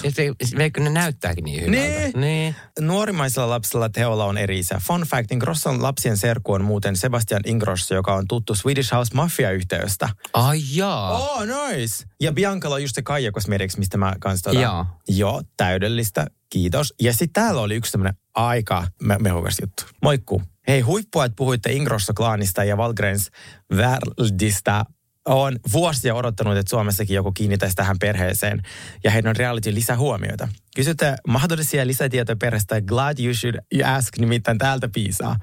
Veikö 0.57 0.81
ne 0.81 0.91
näyttääkin 0.91 1.45
niin 1.45 1.61
hyvältä? 1.61 2.01
Niin. 2.01 2.21
niin. 2.21 2.57
Nuorimmaisella 2.81 3.49
lapsella 3.49 3.89
Teolla 3.89 4.25
on 4.25 4.39
eri 4.39 4.59
isä. 4.59 4.81
Fun 4.87 5.01
fact, 5.01 5.33
Ingrosson 5.33 5.83
lapsien 5.83 6.17
serkku 6.17 6.53
on 6.53 6.65
muuten 6.65 6.97
Sebastian 6.97 7.43
Ingrosso, 7.47 7.95
joka 7.95 8.15
on 8.15 8.29
tuttu 8.29 8.55
Swedish 8.55 8.93
House 8.93 9.15
Mafia-yhteystä. 9.15 10.09
Ai 10.33 10.61
jaa. 10.73 11.19
Oh, 11.19 11.41
nice. 11.41 12.05
Ja 12.21 12.33
Biancalla 12.33 12.75
on 12.75 12.83
just 12.83 12.95
se 12.95 13.03
Kaija 13.03 13.33
Cosmetics, 13.33 13.77
mistä 13.77 13.99
mä 13.99 14.15
kans 14.21 14.43
tota... 14.43 14.61
Joo. 14.61 14.87
Joo, 15.09 15.43
täydellistä. 15.57 16.27
Kiitos. 16.51 16.95
Ja 17.01 17.13
sitten 17.13 17.33
täällä 17.33 17.61
oli 17.61 17.75
yksi 17.75 17.93
tämmönen 17.93 18.15
aika 18.35 18.87
me- 19.03 19.19
mehukas 19.19 19.57
juttu. 19.61 19.83
Moikku. 20.03 20.43
Hei, 20.69 20.81
huippua, 20.81 21.25
että 21.25 21.37
puhuitte 21.37 21.73
Ingrosso-klaanista 21.73 22.65
ja 22.65 22.77
Valgrens 22.77 23.31
Värdistä. 23.77 24.85
Olen 25.29 25.61
vuosia 25.73 26.15
odottanut, 26.15 26.57
että 26.57 26.71
Suomessakin 26.71 27.15
joku 27.15 27.33
kiinnittäisi 27.33 27.77
tähän 27.77 27.99
perheeseen 27.99 28.63
ja 29.05 29.11
heidän 29.11 29.37
reality 29.37 29.75
lisähuomioita. 29.75 30.49
Kysytte 30.77 31.17
mahdollisia 31.29 31.87
lisätietoja 31.87 32.37
perheestä. 32.37 32.81
Glad 32.81 33.19
you 33.25 33.35
should 33.35 33.55
you 33.75 33.97
ask, 33.97 34.19
nimittäin 34.19 34.59
täältä 34.59 34.89
piisaa. 34.95 35.37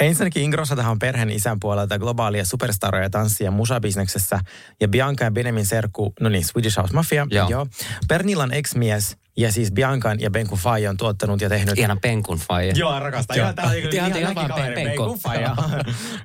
Ensinnäkin 0.00 0.42
Ingrosso 0.42 0.76
tähän 0.76 0.92
on 0.92 0.98
perheen 0.98 1.30
isän 1.30 1.60
puolelta 1.60 1.98
globaalia 1.98 2.44
superstaroja 2.44 3.10
tanssi- 3.10 3.44
ja 3.44 3.50
musabisneksessä. 3.50 4.40
Ja 4.80 4.88
Bianca 4.88 5.24
ja 5.24 5.30
Benemin 5.30 5.66
serkku, 5.66 6.12
no 6.20 6.28
niin, 6.28 6.44
Swedish 6.44 6.76
House 6.76 6.94
Mafia. 6.94 7.26
Joo. 7.30 7.48
Joo. 7.50 7.66
Pernilan 8.08 8.52
ex-mies 8.52 9.16
ja 9.36 9.52
siis 9.52 9.72
Biancan 9.72 10.20
ja 10.20 10.30
Benku 10.30 10.56
Faija 10.56 10.90
on 10.90 10.96
tuottanut 10.96 11.40
ja 11.40 11.48
tehnyt... 11.48 11.78
Ihana 11.78 11.96
penkun 11.96 12.38
faija. 12.38 12.72
Joo, 12.76 13.00
rakastan. 13.00 13.36
Joo. 13.38 13.48
Ihan, 13.48 13.74
Ihan- 13.92 13.94
ihan 13.94 14.16
ihan 14.16 14.34
vaan 14.34 14.48
näkikaveri, 14.48 14.74
pen- 14.74 14.84
Benku 14.84 15.02
penkku. 15.04 15.18
Faija. 15.18 15.56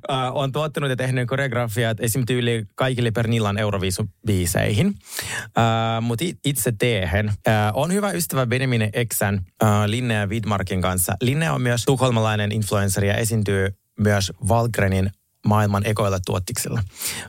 On 0.41 0.51
tuottanut 0.51 0.89
ja 0.89 0.95
tehnyt 0.95 1.27
koreografiat 1.27 1.99
esim. 1.99 2.25
tyyli 2.25 2.65
kaikille 2.75 3.11
Pernillan 3.11 3.57
Euroviisubiiseihin. 3.57 4.87
Uh, 4.87 6.01
Mutta 6.01 6.25
itse 6.45 6.73
teehen. 6.79 7.27
Uh, 7.27 7.33
on 7.73 7.93
hyvä 7.93 8.11
ystävä 8.11 8.45
Benjamin 8.55 8.89
Eksän 8.93 9.35
uh, 9.35 9.69
Linnea 9.85 10.27
Widmarkin 10.27 10.81
kanssa. 10.81 11.17
Linnea 11.21 11.53
on 11.53 11.61
myös 11.61 11.85
tukholmalainen 11.85 12.51
influencer 12.51 13.05
ja 13.05 13.13
esiintyy 13.13 13.67
myös 13.99 14.31
Valgrenin 14.47 15.11
maailman 15.45 15.86
ekoilla 15.86 16.19
tuottiksilla. 16.25 16.83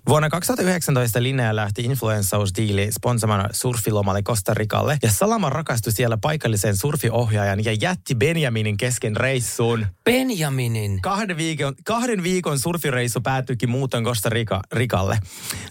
Vuonna 0.09 0.31
2019 0.31 1.23
Linnea 1.23 1.57
lähti 1.57 1.83
influenssausdiili 1.83 2.93
sponsamana 2.93 3.49
surfilomalle 3.53 4.23
Costa 4.23 4.55
Ricalle 4.55 4.99
ja 5.03 5.13
Salama 5.13 5.51
rakastui 5.51 5.93
siellä 5.93 6.17
paikalliseen 6.21 6.77
surfiohjaajan 6.77 7.65
ja 7.65 7.73
jätti 7.73 8.15
Benjaminin 8.15 8.77
kesken 8.77 9.17
reissuun. 9.17 9.87
Benjaminin. 10.05 11.01
Kahden 11.03 11.37
viikon, 11.37 11.75
kahden 11.85 12.23
viikon 12.23 12.59
surfireissu 12.59 13.21
päätyikin 13.21 13.71
muuton 13.71 14.05
Costa 14.05 14.29
Rica, 14.29 14.61
Ricalle. 14.73 15.19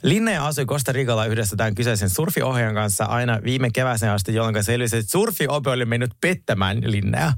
Linnea 0.04 0.46
asui 0.48 0.66
Costa 0.66 0.92
Ricalla 0.92 1.26
yhdessä 1.26 1.56
tämän 1.56 1.76
kyseisen 1.76 2.10
surfiohjaajan 2.10 2.76
kanssa 2.76 3.06
aina 3.06 3.40
viime 3.44 3.70
kevääseen 3.74 4.12
asti, 4.12 4.34
jolloin 4.34 4.64
selvisi, 4.64 4.98
että 4.98 5.12
surfiope 5.12 5.70
oli 5.70 5.86
mennyt 5.86 6.12
pettämään 6.22 6.92
Linnea. 6.92 7.34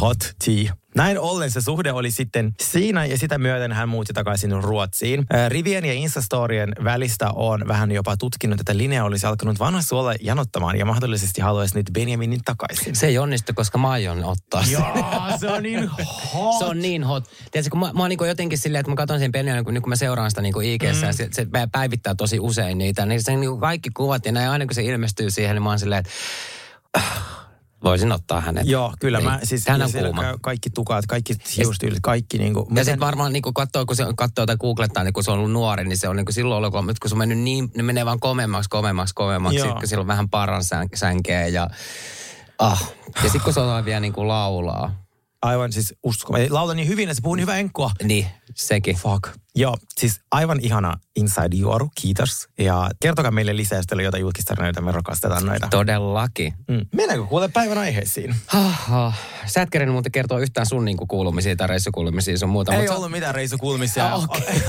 Hot 0.00 0.18
tea. 0.44 0.74
Näin 0.94 1.18
ollen 1.18 1.50
se 1.50 1.60
suhde 1.60 1.92
oli 1.92 2.10
sitten 2.10 2.52
siinä 2.60 3.06
ja 3.06 3.18
sitä 3.18 3.38
myöten 3.38 3.72
hän 3.72 3.88
muutti 3.88 4.12
takaisin 4.12 4.62
Ruotsiin. 4.62 5.26
Rivien 5.48 5.84
ja 5.84 5.92
Instastorien 5.92 6.72
välistä 6.84 7.30
on 7.30 7.68
vähän 7.68 7.92
jopa 7.92 8.16
tutkinut, 8.16 8.60
että 8.60 8.76
Linnea 8.76 9.04
olisi 9.04 9.26
alkanut 9.26 9.58
vanha 9.58 9.82
suolla 9.82 10.14
janottamaan 10.20 10.78
ja 10.78 10.84
mahdollisesti 10.84 11.40
haluaisi 11.40 11.74
nyt 11.74 11.90
Benjaminin 11.92 12.40
takaisin. 12.44 12.96
Se 12.96 13.06
ei 13.06 13.18
onnistu, 13.18 13.52
koska 13.54 13.78
mä 13.78 13.90
aion 13.90 14.24
ottaa 14.24 14.62
sen. 14.64 14.72
Joo, 14.72 15.38
se 15.40 15.48
on 15.48 15.62
niin 15.62 15.88
hot. 16.34 16.58
Se 16.58 16.64
on 16.64 16.78
niin 16.78 17.04
hot. 17.04 17.24
Tiedätkö, 17.50 17.70
kun 17.70 17.80
mä, 17.80 17.92
mä 17.92 18.00
oon 18.00 18.08
niin 18.08 18.28
jotenkin 18.28 18.58
silleen, 18.58 18.80
että 18.80 18.92
mä 18.92 18.96
katson 18.96 19.18
sen 19.18 19.32
Benjamin, 19.32 19.64
kun, 19.64 19.82
kun 19.82 19.88
mä 19.88 19.96
seuraan 19.96 20.30
sitä 20.30 20.42
niin 20.42 20.62
IGssä, 20.62 21.06
mm. 21.06 21.12
se, 21.12 21.28
se 21.32 21.46
päivittää 21.72 22.14
tosi 22.14 22.40
usein 22.40 22.78
niitä, 22.78 23.06
niin 23.06 23.22
se 23.22 23.36
niin 23.36 23.60
kaikki 23.60 23.90
kuvat 23.96 24.26
ja 24.26 24.32
näin, 24.32 24.50
aina 24.50 24.66
kun 24.66 24.74
se 24.74 24.82
ilmestyy 24.82 25.30
siihen, 25.30 25.56
niin 25.56 25.62
mä 25.62 25.68
oon 25.68 25.78
silleen, 25.78 25.98
että 26.00 26.10
voisin 27.84 28.12
ottaa 28.12 28.40
hänet. 28.40 28.66
Joo, 28.66 28.94
kyllä 29.00 29.18
Niin. 29.18 29.30
mä 29.30 29.40
siis 29.42 29.66
Hän 29.68 29.82
on 29.82 29.92
kuuma. 29.92 30.22
kaikki 30.40 30.70
tukat, 30.70 31.06
kaikki 31.06 31.34
hiustyylit, 31.56 31.98
kaikki 32.02 32.38
niinku. 32.38 32.68
Ja 32.74 32.84
sitten 32.84 33.00
varmaan 33.00 33.32
niin 33.32 33.42
kun 33.42 33.54
katsoo, 33.54 33.86
kun 33.86 33.96
se 33.96 34.04
katsoo 34.16 34.46
tai 34.46 34.56
googlettaa, 34.56 35.04
niin 35.04 35.12
kun 35.12 35.24
se 35.24 35.30
on 35.30 35.38
ollut 35.38 35.52
nuori, 35.52 35.84
niin 35.84 35.98
se 35.98 36.08
on 36.08 36.16
niin 36.16 36.26
kuin 36.26 36.34
silloin 36.34 36.58
ollut, 36.58 36.72
kun 36.72 36.94
kun 37.00 37.08
se 37.08 37.14
on 37.14 37.18
mennyt 37.18 37.38
niin, 37.38 37.70
ne 37.76 37.82
menee 37.82 38.04
vaan 38.06 38.20
komemmaksi, 38.20 38.68
komemmaksi, 38.70 39.14
komemmaksi. 39.14 39.58
Sitten 39.58 39.76
kun 39.78 39.88
sillä 39.88 40.00
on 40.00 40.06
vähän 40.06 40.28
paran 40.28 40.62
sän- 40.62 40.88
sänkeä 40.98 41.46
ja 41.46 41.70
ah. 42.58 42.92
Ja 43.16 43.22
sitten 43.22 43.40
kun 43.40 43.52
se 43.52 43.60
osaa 43.60 43.84
vielä 43.84 44.00
niin 44.00 44.12
kuin 44.12 44.28
laulaa, 44.28 44.94
Aivan 45.42 45.72
siis 45.72 45.94
usko. 46.04 46.34
Laula 46.50 46.74
niin 46.74 46.88
hyvin, 46.88 47.08
että 47.08 47.14
se 47.14 47.22
puhuu 47.22 47.34
niin 47.34 47.42
hyvää 47.42 47.56
enkkua. 47.58 47.90
niin 48.02 48.26
sekin. 48.54 48.96
Fuck. 48.96 49.28
Joo, 49.58 49.76
siis 49.98 50.20
aivan 50.30 50.58
ihana 50.62 50.94
Inside 51.16 51.56
Juoru, 51.56 51.88
kiitos. 52.00 52.48
Ja 52.58 52.90
kertokaa 53.02 53.30
meille 53.30 53.56
lisää, 53.56 53.78
jos 53.78 53.86
teillä 53.86 54.00
on 54.00 54.04
jotain 54.04 54.20
julkistarinoita, 54.20 54.80
me 54.80 54.92
rakastetaan 54.92 55.46
noita. 55.46 55.68
Todellakin. 55.70 56.54
Mm. 56.68 56.86
Mennäänkö 56.94 57.26
kuule 57.26 57.48
päivän 57.48 57.78
aiheisiin? 57.78 58.34
Sä 59.46 59.62
et 59.62 59.70
kerennyt 59.70 59.92
muuten 59.92 60.12
kertoa 60.12 60.38
yhtään 60.38 60.66
sun 60.66 60.84
niinku 60.84 61.06
kuulumisia 61.06 61.56
tai 61.56 61.68
reissukuulumisia 61.68 62.38
sun 62.38 62.48
muuta. 62.48 62.72
Ei 62.72 62.78
mut 62.78 62.88
sä- 62.88 62.94
ollut 62.94 63.10
mitään 63.10 63.34
reisukulmisia. 63.34 64.14
Ah, 64.14 64.24
okei. 64.24 64.62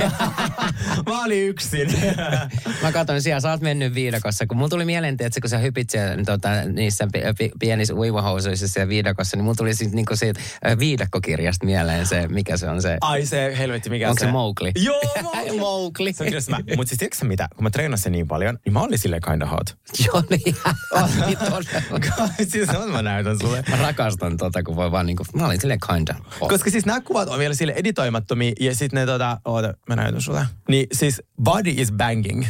Mä 1.09 1.23
olin 1.23 1.47
yksin. 1.47 1.93
Mä 2.83 2.91
katson 2.91 3.21
siellä, 3.21 3.39
sä 3.39 3.49
oot 3.49 3.61
mennyt 3.61 3.93
viidakossa. 3.93 4.47
Kun 4.47 4.57
mulla 4.57 4.69
tuli 4.69 4.85
mieleen, 4.85 5.17
että 5.19 5.41
kun 5.41 5.49
sä 5.49 5.57
hypit 5.57 5.89
siellä, 5.89 6.23
tota, 6.25 6.49
niissä 6.73 7.07
pi- 7.37 7.51
pienissä 7.59 7.93
uimahousuissa 7.93 8.67
siellä 8.67 8.89
viidakossa, 8.89 9.37
niin 9.37 9.43
mulla 9.43 9.55
tuli 9.55 9.75
siitä, 9.75 9.95
niinku 9.95 10.15
siitä 10.15 10.39
äh, 10.67 10.79
viidakkokirjasta 10.79 11.65
mieleen 11.65 12.05
se, 12.05 12.27
mikä 12.27 12.57
se 12.57 12.69
on 12.69 12.81
se. 12.81 12.97
Ai 13.01 13.25
se 13.25 13.55
helvetti, 13.57 13.89
mikä 13.89 14.09
Onko 14.09 14.19
se 14.19 14.31
Mowgli? 14.31 14.71
Joo, 14.83 15.01
Mowgli. 15.59 16.13
Se 16.13 16.23
on 16.23 16.29
kyllä 16.29 16.41
mä. 16.49 16.75
Mutta 16.75 16.89
siis 16.89 16.99
tiedätkö 16.99 17.25
mitä, 17.25 17.47
kun 17.55 17.63
mä 17.63 17.69
treenasin 17.69 18.11
niin 18.11 18.27
paljon, 18.27 18.59
niin 18.65 18.73
mä 18.73 18.81
olin 18.81 18.99
silleen 18.99 19.21
kinda 19.29 19.45
hot. 19.45 19.77
Joo, 20.05 20.23
niin. 20.29 20.55
Siis 22.49 22.69
on 22.69 22.91
mä 22.91 23.01
näytän 23.01 23.39
sulle. 23.39 23.63
Mä 23.69 23.75
rakastan 23.75 24.37
tota, 24.37 24.63
kun 24.63 24.75
voi 24.75 24.91
vaan 24.91 25.05
niinku, 25.05 25.25
mä 25.33 25.45
olin 25.45 25.61
silleen 25.61 25.79
kinda. 25.93 26.15
Oh. 26.39 26.49
Koska 26.49 26.69
siis 26.69 26.85
nämä 26.85 27.01
kuvat 27.01 27.29
on 27.29 27.39
vielä 27.39 27.53
sille 27.53 27.73
editoimattomia 27.75 28.53
ja 28.59 28.75
sitten 28.75 28.99
ne 28.99 29.05
tota, 29.05 29.41
oota, 29.45 29.73
mä 29.89 29.95
näytän 29.95 30.21
sulle. 30.21 30.45
Niin 30.69 30.87
siis 30.91 31.21
body 31.43 31.73
is 31.77 31.91
banging. 31.91 32.45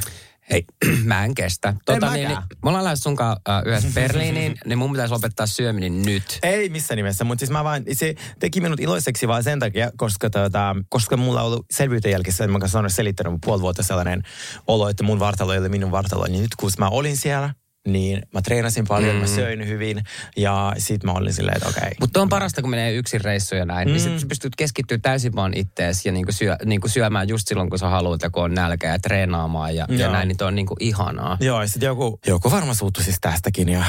Hei, 0.52 0.66
mä 1.04 1.26
en 1.26 1.36
kestä. 1.36 1.74
Tota, 1.86 2.08
En 2.08 2.14
niin, 2.14 2.28
niin, 2.28 2.40
me 2.64 2.70
ollaan 2.70 2.84
lähes 2.84 3.00
sunkaan 3.00 3.38
äh, 3.50 3.62
yhdessä 3.66 3.90
Berliiniin, 4.02 4.58
niin 4.66 4.78
mun 4.78 4.92
pitäisi 4.92 5.14
lopettaa 5.14 5.46
syöminen 5.46 6.02
nyt. 6.02 6.40
Ei 6.44 6.70
missään 6.70 6.96
nimessä, 6.96 7.24
mutta 7.24 7.40
siis 7.40 7.52
mä 7.52 7.64
vaan, 7.64 7.84
se 7.94 8.16
teki 8.40 8.62
minut 8.62 8.80
iloiseksi 8.80 9.28
vaan 9.28 9.44
sen 9.44 9.60
takia, 9.60 9.92
koska, 9.98 10.30
tota, 10.30 10.76
koska 10.90 11.18
mulla 11.18 11.42
on 11.42 11.48
ollut 11.48 11.66
selvyyden 11.72 12.12
jälkeen, 12.12 12.34
että 12.34 12.48
mä 12.48 12.60
kanssa 12.60 12.80
olen 12.80 12.92
selittänyt 12.92 13.34
puoli 13.46 13.62
vuotta 13.62 13.84
sellainen 13.84 14.24
olo, 14.68 14.90
että 14.90 15.04
mun 15.04 15.20
vartalo 15.20 15.54
ei 15.54 15.60
ole 15.60 15.70
minun 15.70 15.92
vartalo. 15.92 16.26
Niin 16.28 16.42
nyt 16.42 16.56
kun 16.56 16.72
mä 16.78 16.90
olin 16.90 17.18
siellä, 17.18 17.54
niin 17.88 18.22
mä 18.34 18.42
treenasin 18.42 18.86
paljon, 18.88 19.16
mm. 19.16 19.22
mä 19.22 19.28
söin 19.28 19.68
hyvin 19.68 20.04
ja 20.38 20.74
sit 20.78 21.04
mä 21.04 21.12
olin 21.12 21.34
silleen, 21.34 21.58
että 21.58 21.70
okei. 21.70 21.82
Okay. 21.82 21.92
Mutta 22.00 22.22
on 22.22 22.30
parasta, 22.30 22.62
kun 22.62 22.70
menee 22.70 22.94
yksin 22.94 23.22
reissuja 23.22 23.66
näin. 23.66 23.88
Mm. 23.88 23.92
Niin 23.92 24.02
sit 24.02 24.20
sä 24.20 24.28
pystyt 24.28 24.56
keskittyä 24.56 24.98
täysin 24.98 25.36
vaan 25.36 25.54
ittees 25.56 26.06
ja 26.06 26.12
niinku, 26.12 26.32
syö, 26.32 26.56
niinku 26.66 26.88
syömään 26.88 27.28
just 27.28 27.48
silloin, 27.48 27.70
kun 27.70 27.80
sä 27.80 27.88
haluat 27.88 28.22
ja 28.22 28.30
kun 28.30 28.44
on 28.44 28.54
nälkä 28.54 28.88
ja 28.88 29.00
treenaamaan 29.00 29.76
ja, 29.76 29.86
ja 29.90 30.12
näin, 30.12 30.28
niin 30.28 30.38
toi 30.38 30.48
on 30.48 30.56
niinku 30.56 30.76
ihanaa. 30.80 31.38
Joo, 31.40 31.62
ja 31.62 31.68
sitten 31.68 31.88
joku, 31.88 32.20
joku 32.28 32.52
varmaan 32.52 32.76
suuttui 32.76 33.04
siis 33.04 33.18
tästäkin. 33.22 33.70
Ja, 33.70 33.84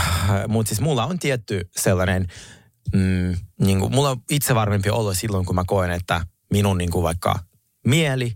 mutta 0.48 0.68
siis 0.68 0.80
mulla 0.80 1.04
on 1.04 1.18
tietty 1.18 1.68
sellainen, 1.76 2.26
mm, 2.94 3.36
niin 3.60 3.80
kuin, 3.80 3.94
mulla 3.94 4.10
on 4.10 4.20
itse 4.30 4.54
varmempi 4.54 4.90
olo 4.90 5.14
silloin, 5.14 5.46
kun 5.46 5.54
mä 5.54 5.64
koen, 5.66 5.90
että 5.90 6.20
minun 6.50 6.78
niin 6.78 6.90
kuin 6.90 7.02
vaikka 7.02 7.38
mieli, 7.86 8.32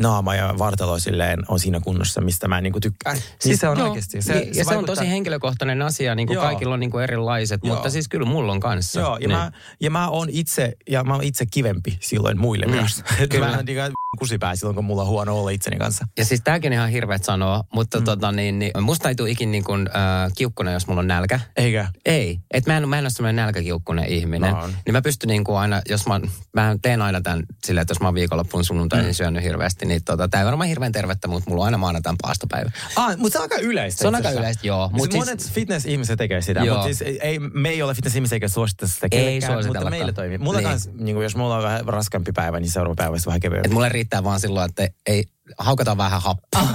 naama 0.00 0.34
ja 0.34 0.54
vartalo 0.58 0.98
silleen 0.98 1.38
on 1.48 1.60
siinä 1.60 1.80
kunnossa, 1.80 2.20
mistä 2.20 2.48
mä 2.48 2.60
niin 2.60 2.72
kuin 2.72 2.82
tykkään. 2.82 3.18
Siis 3.40 3.60
se 3.60 3.68
on 3.68 3.78
joo, 3.78 3.88
oikeasti. 3.88 4.22
Se, 4.22 4.32
ja 4.32 4.54
se, 4.54 4.60
on 4.60 4.66
vaikuttaa- 4.66 4.94
tosi 4.94 5.08
henkilökohtainen 5.08 5.82
asia, 5.82 6.14
niin 6.14 6.26
kuin 6.26 6.34
Joo. 6.34 6.44
kaikilla 6.44 6.74
on 6.74 6.80
niin 6.80 6.90
kuin 6.90 7.04
erilaiset, 7.04 7.60
Joo. 7.64 7.74
mutta 7.74 7.90
siis 7.90 8.08
kyllä 8.08 8.26
mulla 8.26 8.52
on 8.52 8.60
kanssa. 8.60 9.00
Joo, 9.00 9.16
ja, 9.16 9.28
Niin. 9.28 9.38
mä, 9.38 9.52
ja 9.80 9.90
mä 9.90 10.08
oon 10.08 10.28
itse, 10.30 10.72
ja 10.90 11.04
mä 11.04 11.14
oon 11.14 11.24
itse 11.24 11.46
kivempi 11.46 11.98
silloin 12.00 12.40
muille 12.40 12.66
mm, 12.66 12.72
myös. 12.72 13.02
Kyllä. 13.30 13.46
mä 13.46 13.56
oon 13.56 13.64
niin 13.64 13.92
kusipää 14.18 14.56
silloin, 14.56 14.74
kun 14.74 14.84
mulla 14.84 15.02
on 15.02 15.08
huono 15.08 15.38
olla 15.38 15.50
itseni 15.50 15.78
kanssa. 15.78 16.06
Ja 16.18 16.24
siis 16.24 16.40
tämäkin 16.44 16.72
on 16.72 16.74
ihan 16.74 16.88
hirveet 16.88 17.24
sanoa, 17.24 17.64
mutta 17.72 17.98
mm. 17.98 18.04
tota, 18.04 18.32
niin, 18.32 18.58
niin, 18.58 18.70
musta 18.80 19.08
ei 19.08 19.14
tule 19.14 19.30
ikin 19.30 19.50
niin 19.50 19.64
kuin, 19.64 19.88
äh, 19.88 20.32
kiukkuna, 20.36 20.72
jos 20.72 20.86
mulla 20.86 21.00
on 21.00 21.08
nälkä. 21.08 21.40
Eikä? 21.56 21.88
Ei, 22.04 22.38
että 22.50 22.70
mä 22.70 22.76
en, 22.76 22.88
mä 22.88 22.98
en 22.98 23.04
ole 23.04 23.10
semmoinen 23.10 23.36
nälkäkiukkunen 23.36 24.06
ihminen. 24.08 24.54
Mä 24.54 24.60
oon. 24.60 24.70
Niin 24.86 24.92
mä 24.92 25.02
pystyn 25.02 25.28
niin 25.28 25.44
kuin 25.44 25.58
aina, 25.58 25.82
jos 25.88 26.06
mä, 26.06 26.20
mä 26.52 26.76
teen 26.82 27.02
aina 27.02 27.20
tämän 27.20 27.42
silleen, 27.64 27.82
että 27.82 27.92
jos 27.92 28.00
mä 28.00 28.08
oon 28.08 28.14
viikonloppuun 28.14 28.64
sunnuntaisin 28.64 29.10
mm. 29.10 29.14
syönyt 29.14 29.42
hirveästi, 29.42 29.85
niin 29.88 30.04
tota, 30.04 30.28
tää 30.28 30.40
ei 30.40 30.46
varmaan 30.46 30.68
hirveän 30.68 30.92
tervettä, 30.92 31.28
mutta 31.28 31.50
mulla 31.50 31.62
on 31.62 31.66
aina 31.66 31.78
maanantain 31.78 32.16
paastopäivä. 32.22 32.70
Ah, 32.96 33.16
mutta 33.18 33.32
se 33.32 33.38
on 33.38 33.42
aika 33.42 33.56
yleistä. 33.56 34.00
Se 34.02 34.08
on 34.08 34.14
aika 34.14 34.30
yleistä, 34.30 34.66
joo. 34.66 34.90
Mut 34.92 35.00
siis 35.02 35.12
siis- 35.12 35.24
monet 35.24 35.52
fitness-ihmiset 35.52 36.18
tekee 36.18 36.40
sitä, 36.40 36.60
Joo. 36.60 36.74
mutta 36.76 36.84
siis 36.84 37.02
ei, 37.02 37.18
ei, 37.22 37.38
me 37.38 37.68
ei 37.68 37.82
ole 37.82 37.94
fitness-ihmisiä 37.94 38.36
eikä 38.36 38.48
suositeta 38.48 38.92
sitä 38.92 39.06
Ei 39.06 39.10
kellekään, 39.10 39.34
mutta 39.52 39.52
suositellakaan. 39.52 39.90
meillä 39.92 40.12
toimii. 40.12 40.38
Mulla 40.38 40.58
Niin. 40.58 40.68
kans, 40.68 40.90
niin 40.98 41.22
jos 41.22 41.36
mulla 41.36 41.56
on 41.56 41.62
vähän 41.62 41.84
raskaampi 41.86 42.32
päivä, 42.32 42.60
niin 42.60 42.70
seuraava 42.70 42.94
päivä 42.94 43.16
vähän 43.26 43.40
kevyempi. 43.40 43.68
Et 43.68 43.72
mulle 43.74 43.88
riittää 43.88 44.24
vaan 44.24 44.40
silloin, 44.40 44.68
että 44.70 44.88
ei, 45.06 45.24
haukataan 45.58 45.96
vähän 45.96 46.22
happea. 46.22 46.60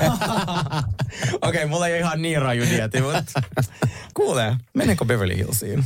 Okei, 1.41 1.49
okay, 1.49 1.65
mulla 1.65 1.87
ei 1.87 1.93
ole 1.93 1.99
ihan 1.99 2.21
niin 2.21 2.41
raju 2.41 2.63
dieti, 2.69 3.01
mutta 3.01 3.41
kuule, 4.17 4.55
menenkö 4.73 5.05
Beverly 5.05 5.37
Hillsiin? 5.37 5.85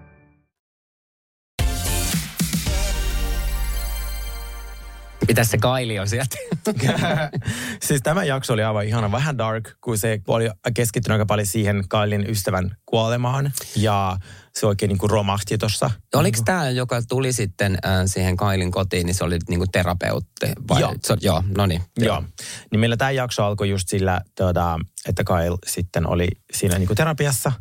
Mitäs 5.31 5.51
se 5.51 5.57
Kaili 5.57 5.99
on 5.99 6.07
sieltä? 6.07 6.35
siis 7.87 8.01
tämä 8.03 8.23
jakso 8.23 8.53
oli 8.53 8.63
aivan 8.63 8.85
ihana, 8.85 9.11
vähän 9.11 9.37
dark, 9.37 9.69
kun 9.81 9.97
se 9.97 10.21
oli 10.27 10.49
keskittynyt 10.73 11.13
aika 11.13 11.25
paljon 11.25 11.47
siihen 11.47 11.83
Kailin 11.89 12.29
ystävän 12.29 12.75
kuolemaan. 12.85 13.51
Ja 13.75 14.17
se 14.55 14.65
oikein 14.65 14.89
niin 14.89 14.97
kuin 14.97 15.09
romahti 15.09 15.57
tuossa. 15.57 15.91
Oliko 16.15 16.39
tämä, 16.45 16.69
joka 16.69 17.01
tuli 17.09 17.33
sitten 17.33 17.77
äh, 17.85 17.91
siihen 18.05 18.37
Kailin 18.37 18.71
kotiin, 18.71 19.05
niin 19.05 19.15
se 19.15 19.23
oli 19.23 19.37
niinku 19.49 19.65
terapeutti? 19.71 20.45
Vai? 20.69 20.81
Joo. 20.81 20.95
Se, 21.03 21.17
joo, 21.21 21.43
no 21.57 21.65
niin. 21.65 21.81
Joo. 21.97 22.23
Niin 22.71 22.79
meillä 22.79 22.97
tämä 22.97 23.11
jakso 23.11 23.43
alkoi 23.43 23.69
just 23.69 23.89
sillä, 23.89 24.21
tuota, 24.37 24.79
että 25.07 25.23
Kyle 25.23 25.57
sitten 25.67 26.07
oli 26.07 26.27
siinä 26.53 26.77
niin 26.77 26.87
kuin 26.87 26.97
terapiassa. 26.97 27.51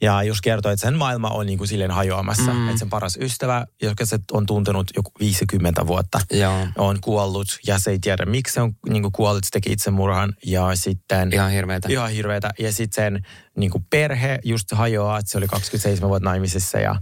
Ja 0.00 0.22
just 0.22 0.40
kertoi, 0.42 0.72
että 0.72 0.86
sen 0.86 0.98
maailma 0.98 1.28
on 1.28 1.46
niin 1.46 1.58
kuin 1.58 1.68
silleen 1.68 1.90
hajoamassa. 1.90 2.52
Mm. 2.54 2.68
Että 2.68 2.78
sen 2.78 2.90
paras 2.90 3.18
ystävä, 3.20 3.66
joka 3.82 4.06
se 4.06 4.18
on 4.32 4.46
tuntenut 4.46 4.90
joku 4.96 5.10
50 5.20 5.86
vuotta, 5.86 6.20
Joo. 6.30 6.66
on 6.78 7.00
kuollut. 7.00 7.46
Ja 7.66 7.78
se 7.78 7.90
ei 7.90 7.98
tiedä, 7.98 8.26
miksi 8.26 8.54
se 8.54 8.60
on 8.60 8.72
niin 8.88 9.02
kuin 9.02 9.12
kuollut, 9.12 9.44
se 9.44 9.50
teki 9.50 9.72
itsemurhan. 9.72 10.32
Ja 10.46 10.76
sitten... 10.76 11.32
Ihan 11.32 11.50
hirveetä. 11.50 11.88
Ihan 11.90 12.10
hirveetä. 12.10 12.50
Ja 12.58 12.72
sitten 12.72 13.04
sen 13.04 13.26
niin 13.56 13.70
kuin 13.70 13.86
perhe 13.90 14.38
just 14.44 14.72
hajoaa, 14.72 15.18
että 15.18 15.30
se 15.30 15.38
oli 15.38 15.48
27 15.48 16.08
vuotta 16.08 16.28
naimisissa. 16.28 16.78
Ja, 16.78 16.96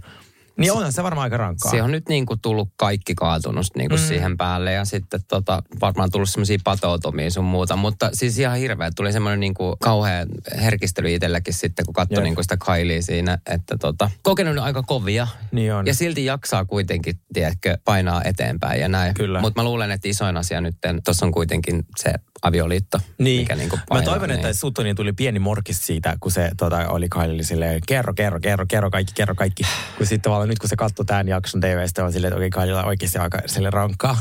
niin 0.57 0.71
onhan 0.71 0.91
se 0.91 1.03
varmaan 1.03 1.23
aika 1.23 1.37
rankkaa. 1.37 1.71
Se 1.71 1.81
on 1.81 1.91
nyt 1.91 2.09
niin 2.09 2.25
kuin 2.25 2.39
tullut 2.39 2.69
kaikki 2.75 3.15
kaatunut 3.15 3.65
niin 3.75 3.89
kuin 3.89 4.01
mm. 4.01 4.07
siihen 4.07 4.37
päälle 4.37 4.71
ja 4.71 4.85
sitten 4.85 5.19
tota, 5.27 5.63
varmaan 5.81 6.11
tullut 6.11 6.29
semmoisia 6.29 6.57
patoutumia 6.63 7.29
sun 7.29 7.45
muuta. 7.45 7.75
Mutta 7.75 8.09
siis 8.13 8.39
ihan 8.39 8.57
hirveä. 8.57 8.91
Tuli 8.95 9.11
semmoinen 9.11 9.39
niin 9.39 9.53
kuin 9.53 9.75
kauhea 9.79 10.25
herkistely 10.61 11.13
itselläkin 11.13 11.53
sitten, 11.53 11.85
kun 11.85 11.93
katsoi 11.93 12.23
niin 12.23 12.35
kuin 12.35 12.45
sitä 12.45 12.57
Kailia 12.57 13.01
siinä. 13.01 13.37
Että 13.45 13.77
tota, 13.77 14.11
kokenut 14.23 14.57
aika 14.57 14.83
kovia. 14.83 15.27
Niin 15.51 15.73
on. 15.73 15.87
Ja 15.87 15.93
silti 15.93 16.25
jaksaa 16.25 16.65
kuitenkin, 16.65 17.19
tiedätkö, 17.33 17.77
painaa 17.85 18.21
eteenpäin 18.23 18.81
ja 18.81 18.87
näin. 18.87 19.13
Mutta 19.41 19.61
mä 19.61 19.63
luulen, 19.63 19.91
että 19.91 20.07
isoin 20.07 20.37
asia 20.37 20.61
nyt, 20.61 20.75
tuossa 21.05 21.25
on 21.25 21.31
kuitenkin 21.31 21.85
se 21.97 22.13
avioliitto. 22.43 22.99
Niin. 23.17 23.41
Mikä 23.41 23.55
niin 23.55 23.69
kuin 23.69 23.79
Mä 23.79 23.85
painaa, 23.89 24.05
toivon, 24.05 24.29
niin. 24.29 24.35
että 24.39 24.53
Suttoniin 24.53 24.95
tuli 24.95 25.13
pieni 25.13 25.39
morkis 25.39 25.85
siitä, 25.85 26.17
kun 26.19 26.31
se 26.31 26.51
tota, 26.57 26.87
oli 26.89 27.09
Kylelle 27.09 27.43
silleen, 27.43 27.81
kerro, 27.87 28.13
kerro, 28.13 28.39
kerro, 28.39 28.65
kerro 28.69 28.89
kaikki, 28.89 29.13
kerro 29.15 29.35
kaikki. 29.35 29.63
Kun 29.97 30.05
sitten 30.05 30.21
tavallaan 30.21 30.49
nyt 30.49 30.59
kun 30.59 30.69
se 30.69 30.75
katsoi 30.75 31.05
tämän 31.05 31.27
jakson 31.27 31.61
TVstä, 31.61 32.05
on 32.05 32.11
silleen, 32.13 32.33
että 32.33 32.37
okei, 32.37 32.49
Kylella 32.49 32.81
on 32.81 32.87
oikeasti 32.87 33.17
aika 33.17 33.39
sille 33.45 33.69
rankkaa. 33.69 34.17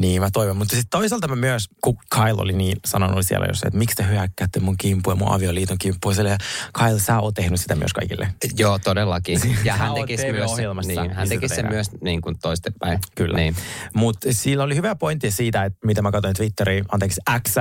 Niin 0.00 0.22
mä 0.22 0.28
toivon. 0.32 0.56
Mutta 0.56 0.76
sitten 0.76 0.90
toisaalta 0.90 1.28
mä 1.28 1.36
myös, 1.36 1.68
kun 1.84 1.96
Kyle 2.14 2.42
oli 2.42 2.52
niin 2.52 2.76
sanonut 2.86 3.26
siellä 3.26 3.46
jos, 3.46 3.62
että 3.62 3.78
miksi 3.78 3.96
te 3.96 4.06
hyökkäätte 4.08 4.60
mun 4.60 4.76
kimppuun 4.76 5.16
ja 5.16 5.18
mun 5.24 5.32
avioliiton 5.32 5.78
kimppuun. 5.78 6.14
Silleen, 6.14 6.38
Kyle, 6.78 6.98
sä 6.98 7.20
oot 7.20 7.34
tehnyt 7.34 7.60
sitä 7.60 7.74
myös 7.74 7.92
kaikille. 7.92 8.28
Joo, 8.56 8.78
todellakin. 8.78 9.40
Ja 9.64 9.74
hän 9.74 9.94
tekisi 9.94 10.32
myös, 10.32 10.50
niin, 10.86 11.10
hän 11.10 11.28
tekisi 11.28 11.54
sen 11.54 11.68
myös 11.68 11.90
niin 12.00 12.20
kuin 12.20 12.38
toistepäin. 12.38 12.98
Kyllä. 13.14 13.36
Niin. 13.36 13.56
Mutta 13.94 14.28
sillä 14.30 14.64
oli 14.64 14.76
hyvä 14.76 14.94
pointti 14.94 15.30
siitä, 15.30 15.64
että 15.64 15.78
mitä 15.86 16.02
mä 16.02 16.12
katsoin 16.12 16.36
Twitteriin, 16.36 16.84
anteeksi 16.92 17.20
X, 17.48 17.54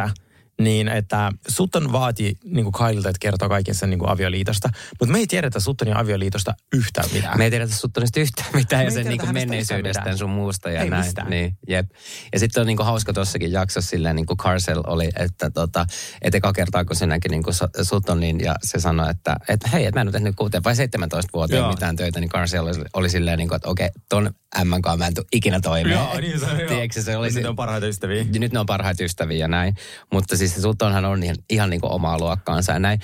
niin 0.62 0.88
että 0.88 1.32
Sutton 1.48 1.92
vaati 1.92 2.38
niin 2.44 2.72
kuin 2.72 2.74
Kylelta, 2.90 3.10
että 3.10 3.20
kertoo 3.20 3.50
kaiken 3.50 3.76
sen 3.76 3.90
niin 3.90 4.00
kuin 4.00 4.10
avioliitosta. 4.10 4.70
Mutta 5.00 5.12
me 5.14 5.18
ei 5.20 5.28
tiedetä 5.28 5.60
Suttonin 5.60 5.98
avioliitosta 5.98 6.54
yhtään 6.74 7.10
mitään. 7.14 7.38
Me 7.38 7.44
ei 7.44 7.50
tiedetä 7.50 7.76
Suttonista 7.76 8.20
yhtään 8.20 8.50
mitään 8.54 8.82
Me 8.82 8.86
ja 8.86 8.92
sen 8.92 9.06
niinku 9.06 9.26
hänestä 9.26 9.48
menneisyydestä 9.48 10.18
sun 10.18 10.30
muusta 10.30 10.70
ja 10.70 10.82
Ei 10.82 10.90
näin. 10.90 11.04
mistään. 11.06 11.30
Niin, 11.30 11.58
jep. 11.68 11.90
Ja 12.34 12.40
sitten 12.40 12.62
on 12.62 12.68
niinku 12.68 12.84
hauska 12.84 13.14
tuossakin 13.14 13.52
jaksossa 13.52 13.90
silleen, 13.90 14.16
niin 14.16 14.26
kuin 14.26 14.38
Carcel 14.38 14.82
oli, 14.88 15.10
että 15.20 15.50
tota, 15.52 15.86
et 16.22 16.36
eka 16.36 16.54
kertaa 16.54 16.86
kun 16.86 16.96
se 16.96 17.06
näki 17.06 17.30
niinku 17.30 17.52
Su- 17.52 17.84
Suttonin 17.84 18.40
ja 18.40 18.56
se 18.64 18.80
sanoi, 18.80 19.10
että, 19.12 19.36
että 19.50 19.70
hei, 19.70 19.86
että 19.86 19.98
mä 19.98 20.02
en 20.02 20.08
ole 20.08 20.12
tehnyt 20.12 20.36
6 20.36 20.52
vai 20.64 20.76
17 20.76 21.30
vuoteen 21.34 21.60
Joo. 21.60 21.70
mitään 21.70 21.96
töitä, 21.96 22.20
niin 22.20 22.30
Carcel 22.30 22.64
oli, 22.68 22.86
oli 22.94 23.10
silleen, 23.10 23.38
niinku, 23.38 23.56
että 23.56 23.70
okei, 23.70 23.90
ton 24.10 24.30
M 24.64 24.82
kanssa 24.82 24.98
mä 24.98 25.08
en 25.08 25.14
tule 25.14 25.26
ikinä 25.34 25.60
toimeen. 25.60 25.96
Joo, 25.96 26.20
niin 26.20 26.40
se. 26.40 26.46
Tiedätkö, 26.68 27.02
se 27.02 27.18
oli 27.18 27.28
Nyt 27.28 27.34
se- 27.44 27.50
on 27.50 27.56
parhaita 27.56 27.88
ystäviä. 27.88 28.26
ja 28.34 28.40
nyt 28.40 28.52
ne 28.52 28.60
on 28.60 28.66
parhaita 28.66 29.04
ystäviä 29.04 29.38
ja 29.38 29.48
näin. 29.48 29.76
Mutta 30.12 30.38
siis 30.38 30.45
se 30.50 30.62
Suttonhan 30.62 31.06
on 31.06 31.24
ihan, 31.24 31.36
ihan 31.50 31.70
niin 31.70 31.82
kuin 31.82 31.92
omaa 31.92 32.20
luokkaansa 32.20 32.72
ja 32.72 32.80
näin. 32.80 33.00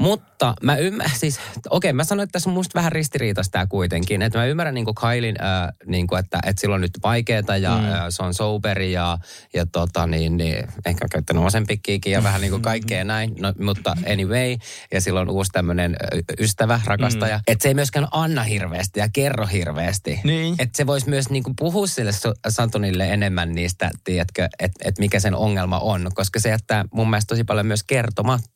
Mutta 0.00 0.31
mä 0.62 0.76
ymmärrän, 0.76 1.18
siis 1.18 1.40
okei, 1.70 1.92
mä 1.92 2.04
sanoin, 2.04 2.24
että 2.24 2.32
tässä 2.32 2.50
on 2.50 2.54
musta 2.54 2.74
vähän 2.74 2.92
ristiriitaista 2.92 3.52
tämä 3.52 3.66
kuitenkin. 3.66 4.22
Että 4.22 4.38
mä 4.38 4.46
ymmärrän 4.46 4.74
niin 4.74 4.94
Kailin, 4.94 5.36
äh, 5.42 5.68
niin 5.86 6.06
kuin, 6.06 6.18
että, 6.18 6.38
että 6.46 6.60
sillä 6.60 6.74
on 6.74 6.80
nyt 6.80 6.98
vaikeeta 7.02 7.56
ja 7.56 7.78
mm. 7.78 7.84
äh, 7.84 8.00
se 8.08 8.22
on 8.22 8.34
soberi 8.34 8.92
ja, 8.92 9.18
ja 9.54 9.66
tota 9.66 10.06
niin, 10.06 10.36
niin 10.36 10.68
ehkä 10.86 11.08
käyttänyt 11.08 11.42
vasempikkiikin 11.42 12.12
ja 12.12 12.22
vähän 12.22 12.40
niin 12.40 12.50
kuin 12.50 12.62
kaikkea 12.62 13.04
näin. 13.04 13.34
No, 13.40 13.52
mutta 13.60 13.96
anyway, 14.12 14.56
ja 14.92 15.00
sillä 15.00 15.20
on 15.20 15.30
uusi 15.30 15.50
tämmöinen 15.52 15.96
ystävä, 16.38 16.80
rakastaja. 16.84 17.36
Mm. 17.36 17.42
Että 17.46 17.62
se 17.62 17.68
ei 17.68 17.74
myöskään 17.74 18.08
anna 18.10 18.42
hirveästi 18.42 19.00
ja 19.00 19.08
kerro 19.12 19.46
hirveästi. 19.46 20.20
Niin. 20.24 20.54
Että 20.58 20.76
se 20.76 20.86
voisi 20.86 21.08
myös 21.08 21.30
niin 21.30 21.42
kuin 21.42 21.56
puhua 21.56 21.86
sille 21.86 22.12
Santonille 22.48 23.08
enemmän 23.08 23.52
niistä, 23.52 23.90
tiedätkö, 24.04 24.48
että 24.58 24.88
et 24.88 24.98
mikä 24.98 25.20
sen 25.20 25.34
ongelma 25.34 25.78
on. 25.78 26.10
Koska 26.14 26.40
se 26.40 26.48
jättää 26.48 26.84
mun 26.92 27.10
mielestä 27.10 27.28
tosi 27.28 27.44
paljon 27.44 27.66
myös 27.66 27.82
kertomatta. 27.82 28.52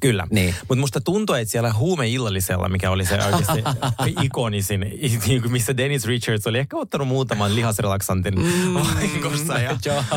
Kyllä. 0.00 0.26
Niin. 0.30 0.54
Mutta 0.68 0.80
musta 0.80 1.00
tuntuu, 1.00 1.27
että 1.34 1.52
siellä 1.52 1.72
huumeillallisella, 1.72 2.68
mikä 2.68 2.90
oli 2.90 3.04
se 3.06 3.18
oikeasti 3.24 3.64
ikonisin, 4.26 4.80
niin 5.26 5.52
missä 5.52 5.76
Dennis 5.76 6.04
Richards 6.06 6.46
oli 6.46 6.58
ehkä 6.58 6.76
ottanut 6.76 7.08
muutaman 7.08 7.54
lihasrelaksantin 7.54 8.34
vahingossa. 8.74 9.58
Ja. 9.58 9.76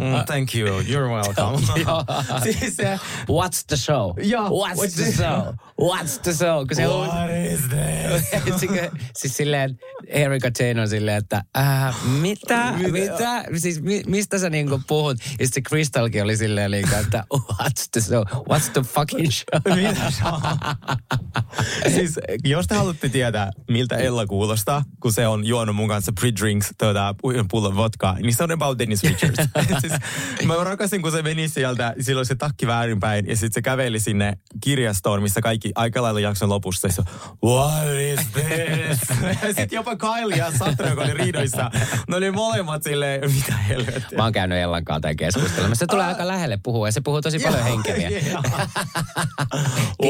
Mm, 0.00 0.24
thank 0.26 0.54
you, 0.54 0.80
you're 0.80 1.08
welcome. 1.08 1.66
Siis 2.42 2.76
se, 2.76 2.98
What's 3.30 3.64
the 3.66 3.76
show? 3.76 4.12
Joo. 4.22 4.48
What's 4.48 4.76
What's 4.76 4.94
the 4.94 5.02
the- 5.04 5.12
show? 5.12 5.54
What's 5.92 6.18
the 6.22 6.32
show? 6.32 6.66
Kun 6.66 6.76
se 6.76 6.88
on... 6.88 7.08
what 7.08 7.30
is 7.52 7.60
this? 7.60 8.60
Siis- 8.60 8.90
siis 9.16 9.36
silleen, 9.36 9.78
Erika 10.06 10.50
Jane 10.58 10.80
on 10.82 10.88
silleen, 10.88 11.16
että 11.16 11.42
äh, 11.58 11.94
mitä, 12.20 12.72
Mitä? 12.76 12.88
mitä, 12.92 13.44
siis 13.56 13.82
mi, 13.82 14.02
mistä 14.06 14.38
sä 14.38 14.50
niinku 14.50 14.80
puhut? 14.86 15.16
Ja 15.38 15.46
sitten 15.46 15.62
Crystalkin 15.62 16.22
oli 16.22 16.36
silleen 16.36 16.70
liikaa, 16.70 16.98
että 16.98 17.24
what's 17.34 17.88
the 17.92 18.00
show, 18.00 18.22
what's 18.26 18.70
the 18.72 18.80
fucking 18.82 19.30
show? 19.30 19.76
Mitä 19.76 20.12
on? 20.23 20.23
siis 21.94 22.20
jos 22.44 22.66
te 22.66 22.74
haluatte 22.74 23.08
tietää, 23.08 23.50
miltä 23.70 23.96
Ella 23.96 24.26
kuulostaa, 24.26 24.82
kun 25.00 25.12
se 25.12 25.28
on 25.28 25.44
juonut 25.44 25.76
mun 25.76 25.88
kanssa 25.88 26.12
pre-drinks, 26.20 26.74
tuota, 26.78 27.14
pullon 27.50 27.76
vodkaa, 27.76 28.14
niin 28.14 28.34
se 28.34 28.44
on 28.44 28.52
about 28.52 28.78
Dennis 28.78 29.02
Richards. 29.02 29.38
siis, 29.80 29.92
mä 30.44 30.64
rakasin, 30.64 31.02
kun 31.02 31.12
se 31.12 31.22
meni 31.22 31.48
sieltä, 31.48 31.94
silloin 32.00 32.26
se 32.26 32.34
takki 32.34 32.66
väärinpäin, 32.66 33.26
ja 33.26 33.36
sitten 33.36 33.52
se 33.52 33.62
käveli 33.62 34.00
sinne 34.00 34.38
kirjastoon, 34.60 35.22
missä 35.22 35.40
kaikki 35.40 35.72
aika 35.74 36.02
lailla 36.02 36.20
jakson 36.20 36.48
lopussa, 36.48 36.88
se 36.88 37.02
what 37.44 37.86
is 37.98 38.26
this? 38.32 39.00
sitten 39.46 39.68
jopa 39.70 39.96
Kyle 39.96 40.36
ja 40.36 40.52
Satra, 40.58 40.88
joka 40.88 41.02
oli 41.02 41.14
riidoissa, 41.14 41.70
ne 42.08 42.16
oli 42.16 42.30
molemmat 42.30 42.82
silleen, 42.82 43.32
mitä 43.32 43.56
helvettiä. 43.56 44.16
Mä 44.18 44.22
oon 44.22 44.32
käynyt 44.32 44.58
Ellan 44.58 44.84
kanssa 44.84 45.14
keskustelun. 45.14 45.76
Se 45.76 45.86
tulee 45.86 46.06
aika 46.06 46.26
lähelle 46.26 46.58
puhua 46.62 46.88
ja 46.88 46.92
se 46.92 47.00
puhuu 47.00 47.20
tosi 47.20 47.38
paljon 47.38 47.62
henkeliä. 47.62 48.10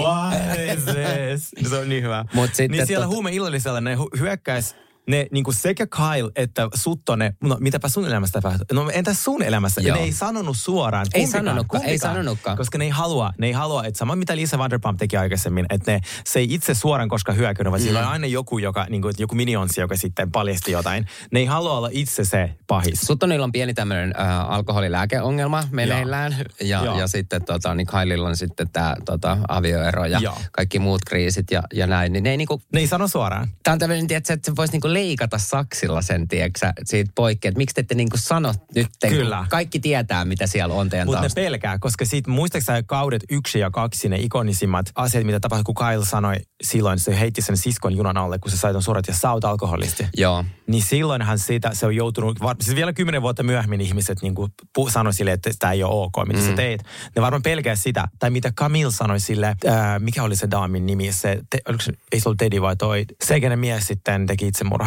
What 0.02 0.58
is 0.76 0.84
this? 0.84 1.50
Se 1.70 1.76
on 1.78 1.88
niin 1.88 2.02
hyvä. 2.02 2.24
Mut 2.34 2.46
sitten 2.54 2.70
niin 2.70 2.86
siellä 2.86 3.06
tota- 3.06 3.08
huumeillallisella 3.08 3.80
ne 3.80 3.96
hyökkäis 4.18 4.76
ne 5.08 5.26
niinku 5.30 5.52
sekä 5.52 5.86
Kyle 5.86 6.30
että 6.36 6.68
Suttonen, 6.74 7.36
no 7.42 7.56
mitäpä 7.60 7.88
sun 7.88 8.06
elämässä 8.06 8.32
tapahtui? 8.32 8.66
No 8.72 8.90
entäs 8.90 9.24
sun 9.24 9.42
elämässä? 9.42 9.80
Joo. 9.80 9.96
Ne 9.96 10.02
ei 10.02 10.12
sanonut 10.12 10.56
suoraan. 10.56 11.06
Ei 11.14 11.26
sanonutkaan, 11.26 11.84
ei 11.84 11.98
sanonutkaan. 11.98 12.56
Koska 12.56 12.78
ne 12.78 12.84
ei 12.84 12.90
halua, 12.90 13.32
ne 13.38 13.46
ei 13.46 13.52
halua, 13.52 13.84
että 13.84 13.98
sama 13.98 14.16
mitä 14.16 14.36
Lisa 14.36 14.58
Vanderpump 14.58 14.98
teki 14.98 15.16
aikaisemmin, 15.16 15.66
että 15.70 15.92
ne, 15.92 16.00
se 16.24 16.38
ei 16.38 16.54
itse 16.54 16.74
suoraan 16.74 17.08
koska 17.08 17.32
hyökännyt, 17.32 17.70
vaan 17.70 17.80
mm. 17.82 17.84
sillä 17.84 17.98
on 18.00 18.06
aina 18.06 18.26
joku, 18.26 18.58
joka, 18.58 18.86
niinku, 18.90 19.08
että 19.08 19.22
joku 19.22 19.34
minionsi, 19.34 19.80
joka 19.80 19.96
sitten 19.96 20.32
paljasti 20.32 20.72
jotain. 20.72 21.06
Ne 21.30 21.40
ei 21.40 21.46
halua 21.46 21.72
olla 21.72 21.88
itse 21.92 22.24
se 22.24 22.50
pahis. 22.66 23.00
Suttonilla 23.00 23.44
on 23.44 23.52
pieni 23.52 23.74
tämmöinen 23.74 24.14
äh, 24.20 24.50
alkoholilääkeongelma 24.50 25.64
meneillään. 25.70 26.36
Ja, 26.60 26.84
Joo. 26.84 26.98
ja 26.98 27.06
sitten 27.06 27.44
tota, 27.44 27.74
niin 27.74 27.86
Kylilla 27.86 28.28
on 28.28 28.36
sitten 28.36 28.70
tämä 28.70 28.96
tota, 29.04 29.38
avioero 29.48 30.04
ja 30.04 30.18
Joo. 30.18 30.38
kaikki 30.52 30.78
muut 30.78 31.00
kriisit 31.06 31.50
ja, 31.50 31.62
ja 31.72 31.86
näin. 31.86 32.12
Niin 32.12 32.24
ne 32.24 32.30
ei 32.30 32.36
niinku, 32.36 32.62
Ne 32.72 32.80
ei 32.80 32.86
sano 32.86 33.08
suoraan. 33.08 33.48
Tämä 33.62 33.72
on 33.72 33.78
tämmöinen, 33.78 34.06
tiedätkö, 34.06 34.32
että 34.32 34.50
se 34.50 34.56
voisi 34.56 34.72
niinku 34.72 34.93
leikata 34.94 35.38
saksilla 35.38 36.02
sen, 36.02 36.28
tiedätkö, 36.28 36.72
siitä 36.84 37.12
poikki. 37.14 37.48
Että 37.48 37.58
miksi 37.58 37.74
te 37.74 37.80
ette 37.80 37.94
niinku 37.94 38.16
sano 38.16 38.54
nyt, 38.74 38.88
Kyllä. 39.08 39.46
kaikki 39.50 39.80
tietää, 39.80 40.24
mitä 40.24 40.46
siellä 40.46 40.74
on 40.74 40.90
teidän 40.90 41.06
Mutta 41.06 41.22
ne 41.22 41.28
pelkää, 41.34 41.78
koska 41.78 42.04
siitä 42.04 42.30
muistaakseni 42.30 42.82
kaudet 42.86 43.22
yksi 43.30 43.58
ja 43.58 43.70
kaksi, 43.70 44.08
ne 44.08 44.16
ikonisimmat 44.16 44.86
asiat, 44.94 45.24
mitä 45.24 45.40
tapahtui, 45.40 45.64
kun 45.64 45.74
Kyle 45.74 46.04
sanoi 46.04 46.36
silloin, 46.62 46.98
se 46.98 47.20
heitti 47.20 47.42
sen 47.42 47.56
siskon 47.56 47.96
junan 47.96 48.16
alle, 48.16 48.38
kun 48.38 48.50
se 48.50 48.56
sai 48.56 48.72
ton 48.72 48.82
suorat 48.82 49.06
ja 49.06 49.14
sä 49.14 49.32
oot 49.32 49.44
alkoholisti. 49.44 50.06
Joo. 50.16 50.44
Niin 50.66 50.82
silloinhan 50.82 51.38
siitä, 51.38 51.70
se 51.72 51.86
on 51.86 51.96
joutunut, 51.96 52.40
var, 52.40 52.56
siis 52.60 52.76
vielä 52.76 52.92
kymmenen 52.92 53.22
vuotta 53.22 53.42
myöhemmin 53.42 53.80
ihmiset 53.80 54.22
niin 54.22 54.34
kuin 54.34 54.52
pu, 54.74 54.90
sanoi 54.90 55.14
sille, 55.14 55.32
että 55.32 55.50
tämä 55.58 55.72
ei 55.72 55.82
ole 55.82 56.04
ok, 56.04 56.26
mitä 56.26 56.40
mm. 56.40 56.46
sä 56.46 56.52
teit. 56.52 56.82
Ne 57.16 57.22
varmaan 57.22 57.42
pelkää 57.42 57.76
sitä. 57.76 58.08
Tai 58.18 58.30
mitä 58.30 58.52
Camille 58.52 58.92
sanoi 58.92 59.20
sille, 59.20 59.56
ää, 59.66 59.98
mikä 59.98 60.22
oli 60.22 60.36
se 60.36 60.50
daamin 60.50 60.86
nimi, 60.86 61.12
se, 61.12 61.40
te, 61.50 61.58
oliko 61.68 61.82
se, 61.82 61.92
ei 62.12 62.20
se 62.20 62.28
ollut 62.28 62.38
Teddy 62.38 62.62
vai 62.62 62.76
toi, 62.76 63.04
se, 63.24 63.40
kenen 63.40 63.58
mies 63.58 63.86
sitten 63.86 64.26
teki 64.26 64.46
itsemurhan. 64.46 64.83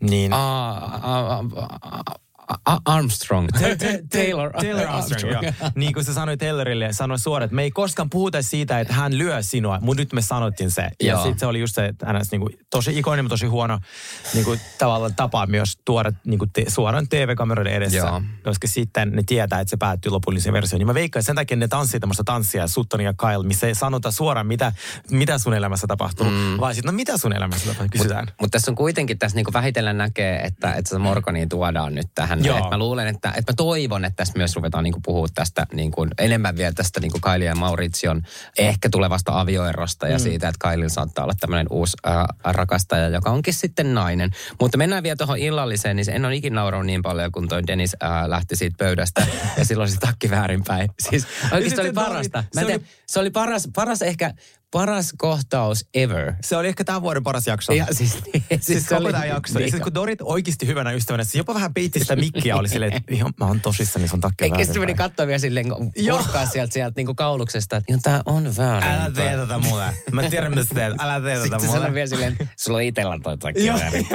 Niin, 0.00 0.32
Ah, 0.32 0.76
ah, 1.02 1.40
ah, 1.40 1.44
ah, 1.56 2.02
ah, 2.06 2.14
Armstrong. 2.84 3.48
Ta- 3.48 3.58
ta- 3.60 4.18
Taylor, 4.18 4.52
Taylor 4.52 4.86
Armstrong, 4.86 5.32
joo. 5.32 5.42
Niin 5.74 5.92
kuin 5.92 6.04
se 6.04 6.12
sanoi 6.12 6.36
Taylorille, 6.36 6.92
sanoi 6.92 7.18
suoraan, 7.18 7.44
että 7.44 7.54
me 7.54 7.62
ei 7.62 7.70
koskaan 7.70 8.10
puhuta 8.10 8.42
siitä, 8.42 8.80
että 8.80 8.94
hän 8.94 9.18
lyö 9.18 9.42
sinua, 9.42 9.78
mutta 9.80 10.02
nyt 10.02 10.12
me 10.12 10.22
sanottiin 10.22 10.70
se. 10.70 10.90
Ja 11.02 11.16
sitten 11.16 11.38
se 11.38 11.46
oli 11.46 11.60
just 11.60 11.74
se, 11.74 11.86
että 11.86 12.06
hän 12.06 12.22
niin 12.30 12.40
kuin, 12.40 12.58
tosi 12.70 12.98
ikoinen, 12.98 13.24
mutta 13.24 13.32
tosi 13.32 13.46
huono 13.46 13.78
niin 14.34 14.44
kuin, 14.44 14.60
tavallaan 14.78 15.14
tapa 15.14 15.46
myös 15.46 15.78
tuoda 15.84 16.12
niin 16.26 16.38
kuin, 16.38 16.50
te, 16.52 16.64
suoraan 16.68 17.08
TV-kameroiden 17.08 17.72
edessä. 17.72 17.98
Joo. 17.98 18.22
Koska 18.44 18.68
sitten 18.68 19.12
ne 19.12 19.22
tietää, 19.26 19.60
että 19.60 19.70
se 19.70 19.76
päättyy 19.76 20.12
lopulliseen 20.12 20.52
versioon. 20.52 20.78
Niin 20.78 20.86
mä 20.86 20.94
veikkaan, 20.94 21.22
sen 21.22 21.36
takia 21.36 21.56
ne 21.56 21.68
tanssii 21.68 22.00
tämmöistä 22.00 22.24
tanssia, 22.24 22.68
Sutton 22.68 23.00
ja 23.00 23.14
Kyle, 23.14 23.46
missä 23.46 23.66
ei 23.66 23.74
sanota 23.74 24.10
suoraan, 24.10 24.46
mitä, 24.46 24.72
mitä 25.10 25.38
sun 25.38 25.54
elämässä 25.54 25.86
tapahtuu. 25.86 26.30
Mm. 26.30 26.60
Vaan 26.60 26.74
sitten, 26.74 26.92
no 26.92 26.96
mitä 26.96 27.18
sun 27.18 27.32
elämässä 27.32 27.66
tapahtuu, 27.66 27.88
kysytään. 27.92 28.26
Mutta 28.40 28.56
tässä 28.56 28.70
on 28.70 28.74
kuitenkin, 28.74 29.18
tässä 29.18 29.36
niinku 29.36 29.52
vähitellen 29.52 29.98
näkee, 29.98 30.38
että, 30.38 30.72
että 30.72 30.88
se 30.90 30.98
Morgani 30.98 31.46
tuodaan 31.46 31.94
nyt 31.94 32.06
tähän. 32.14 32.35
Joo. 32.44 32.58
Et 32.58 32.70
mä 32.70 32.78
luulen, 32.78 33.06
että, 33.06 33.28
että 33.28 33.52
mä 33.52 33.56
toivon, 33.56 34.04
että 34.04 34.16
tässä 34.16 34.34
myös 34.36 34.56
ruvetaan 34.56 34.84
niinku 34.84 35.00
puhua 35.04 35.26
tästä 35.34 35.66
niinku, 35.72 36.06
enemmän 36.18 36.56
vielä 36.56 36.72
tästä 36.72 37.00
niinku 37.00 37.18
Kylie 37.22 37.46
ja 37.46 37.54
Mauritsion 37.54 38.22
ehkä 38.58 38.88
tulevasta 38.88 39.40
avioerosta 39.40 40.08
ja 40.08 40.18
mm. 40.18 40.22
siitä, 40.22 40.48
että 40.48 40.70
Kylin 40.70 40.90
saattaa 40.90 41.24
olla 41.24 41.34
tämmöinen 41.40 41.66
uusi 41.70 41.96
äh, 42.06 42.24
rakastaja, 42.44 43.08
joka 43.08 43.30
onkin 43.30 43.54
sitten 43.54 43.94
nainen. 43.94 44.30
Mutta 44.60 44.78
mennään 44.78 45.02
vielä 45.02 45.16
tuohon 45.16 45.38
illalliseen, 45.38 45.96
niin 45.96 46.04
se 46.04 46.12
en 46.12 46.24
ole 46.24 46.34
ikinä 46.34 46.54
nauranut 46.54 46.86
niin 46.86 47.02
paljon, 47.02 47.32
kun 47.32 47.48
toi 47.48 47.66
Dennis 47.66 47.96
äh, 48.02 48.26
lähti 48.26 48.56
siitä 48.56 48.76
pöydästä 48.78 49.26
ja 49.58 49.64
silloin 49.64 49.90
se 49.90 49.96
takki 49.96 50.30
väärinpäin. 50.30 50.90
Siis 51.10 51.26
oikeasti 51.52 51.80
oli 51.80 51.92
parasta. 51.92 52.44
Mä 52.54 52.60
oli- 52.60 52.82
se 53.06 53.20
oli 53.20 53.30
paras, 53.30 53.68
paras 53.74 54.02
ehkä, 54.02 54.34
paras 54.76 55.14
kohtaus 55.18 55.84
ever. 55.94 56.32
Se 56.40 56.56
oli 56.56 56.68
ehkä 56.68 56.84
tämän 56.84 57.02
vuoden 57.02 57.22
paras 57.22 57.46
jakso. 57.46 57.72
Ja 57.72 57.86
siis, 57.92 58.12
siis, 58.22 58.22
Siis 58.60 58.82
se 58.82 58.88
koko 58.94 59.04
oli 59.04 59.12
tämä 59.12 59.24
jakso. 59.24 59.54
Ja 59.54 59.58
niin- 59.58 59.66
sitten 59.70 59.82
kun 59.82 59.94
Dorit 59.94 60.18
oikeasti 60.22 60.66
hyvänä 60.66 60.92
ystävänä, 60.92 61.24
se 61.24 61.38
jopa 61.38 61.54
vähän 61.54 61.74
peitti 61.74 61.98
sitä 61.98 62.16
mikkiä, 62.16 62.56
oli 62.56 62.68
silleen, 62.68 62.92
että 62.92 63.14
ihan, 63.14 63.34
mä 63.40 63.46
oon 63.46 63.60
tosissani 63.60 64.08
sun 64.08 64.20
takki 64.20 64.44
Eikä 64.44 64.64
sitten 64.64 64.80
meni 64.82 64.94
katsoa 64.94 65.26
vielä 65.26 65.38
silleen, 65.38 65.66
purkaa 66.10 66.46
sieltä, 66.46 66.72
sieltä 66.72 66.92
niinku 66.96 67.14
kauluksesta, 67.14 67.76
että 67.76 67.98
tää 68.02 68.22
on 68.26 68.56
väärin. 68.56 68.90
Älä 68.90 69.10
tee 69.10 69.36
tätä 69.36 69.58
mulle. 69.58 69.84
Mä 70.12 70.30
tiedän, 70.30 70.50
mitä 70.50 70.64
sä 70.64 70.74
teet. 70.74 70.94
Älä 70.98 71.20
tee 71.20 71.34
tätä 71.34 71.42
Sitten 71.42 71.60
mulle. 71.60 71.78
sanoi 71.80 71.94
vielä 71.94 72.06
silleen, 72.06 72.36
sulla 72.56 72.78
on 72.78 72.82
itellä 72.82 73.18
toi 73.22 73.38
takki 73.38 73.66
Joo, 73.66 73.78
väärin. 73.78 74.06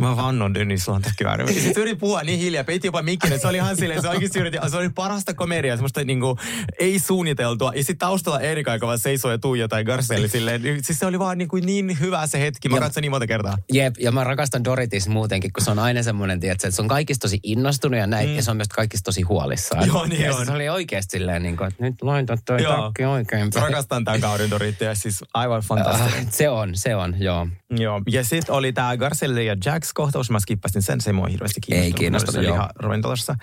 Mä 0.00 0.16
vannon 0.16 0.54
Dennis, 0.54 0.84
sulla 0.84 0.96
on 0.96 1.02
takki 1.02 1.24
väärin. 1.24 1.48
Sitten 1.54 1.80
yritin 1.80 1.98
puhua 2.00 2.22
niin 2.22 2.38
hiljaa, 2.40 2.64
peitti 2.64 2.88
jopa 2.88 3.02
mikkin, 3.02 3.32
että 3.32 3.42
se 3.42 3.48
oli 3.48 3.56
ihan 3.56 3.76
silleen, 3.76 4.02
se 4.02 4.08
oikeasti 4.08 4.38
yritti, 4.38 4.58
se 4.70 4.76
oli 4.76 4.88
parasta 4.88 5.34
komediaa, 5.34 5.76
semmoista 5.76 6.04
niinku, 6.04 6.38
ei 6.78 6.98
suunniteltua. 6.98 7.72
Ja 7.74 7.84
sitten 7.84 7.95
sitten 7.96 8.08
taustalla 8.08 8.40
Erika, 8.40 8.72
joka 8.72 8.86
vaan 8.86 8.98
seisoo 8.98 9.30
ja 9.30 9.38
tuijottaa 9.38 9.84
Garcelli 9.84 10.28
silleen. 10.28 10.62
niin- 10.62 10.84
Siis 10.84 10.98
se 10.98 11.06
oli 11.06 11.18
vaan 11.18 11.38
niin, 11.38 11.48
kuin 11.48 11.66
niin 11.66 12.00
hyvä 12.00 12.26
se 12.26 12.40
hetki. 12.40 12.68
Mä 12.68 12.80
katsoin 12.80 13.02
niin 13.02 13.10
monta 13.10 13.26
kertaa. 13.26 13.56
Jep, 13.72 13.94
ja 14.00 14.12
mä 14.12 14.24
rakastan 14.24 14.64
Doritis 14.64 15.08
muutenkin, 15.08 15.52
kun 15.52 15.64
se 15.64 15.70
on 15.70 15.78
aina 15.78 16.02
semmoinen, 16.02 16.40
tiedätkö, 16.40 16.66
että 16.68 16.76
se 16.76 16.82
on 16.82 16.88
kaikista 16.88 17.22
tosi 17.22 17.40
innostunut 17.42 17.98
ja 18.00 18.06
näin, 18.06 18.28
mm. 18.28 18.36
ja 18.36 18.42
se 18.42 18.50
on 18.50 18.56
myös 18.56 18.68
kaikista 18.68 19.04
tosi 19.04 19.22
huolissaan. 19.22 19.86
Joo, 19.86 20.06
niin 20.06 20.20
ja 20.22 20.36
on. 20.36 20.46
Se 20.46 20.52
oli 20.52 20.68
oikeasti 20.68 21.18
silleen, 21.18 21.42
niin 21.42 21.56
kuin, 21.56 21.68
että 21.68 21.84
nyt 21.84 21.94
laita 22.02 22.38
toi 22.46 22.62
Joo. 22.62 22.76
takki 22.82 23.04
oikein. 23.04 23.50
päin. 23.54 23.62
Rakastan 23.62 24.04
tämän 24.04 24.20
kauden 24.20 24.50
Dorittia, 24.50 24.94
siis 24.94 25.24
aivan 25.34 25.62
fantastinen. 25.62 26.26
Ah, 26.26 26.32
se 26.32 26.48
on, 26.48 26.76
se 26.76 26.96
on, 26.96 27.14
joo. 27.18 27.48
Joo, 27.70 28.02
ja 28.10 28.24
sitten 28.24 28.54
oli 28.54 28.72
tämä 28.72 28.96
Garcelli 28.96 29.46
ja 29.46 29.56
Jax 29.64 29.92
kohtaus, 29.94 30.30
mä 30.30 30.40
skippasin 30.40 30.82
sen, 30.82 31.00
se 31.00 31.10
ei 31.10 31.14
mua 31.14 31.26
hirveästi 31.26 31.60
kiinnostunut. 31.96 32.34
Ei 32.34 32.38
oli 32.38 32.46
joo. 32.46 32.56
ihan 32.56 32.70
ravintolassa. 32.76 33.36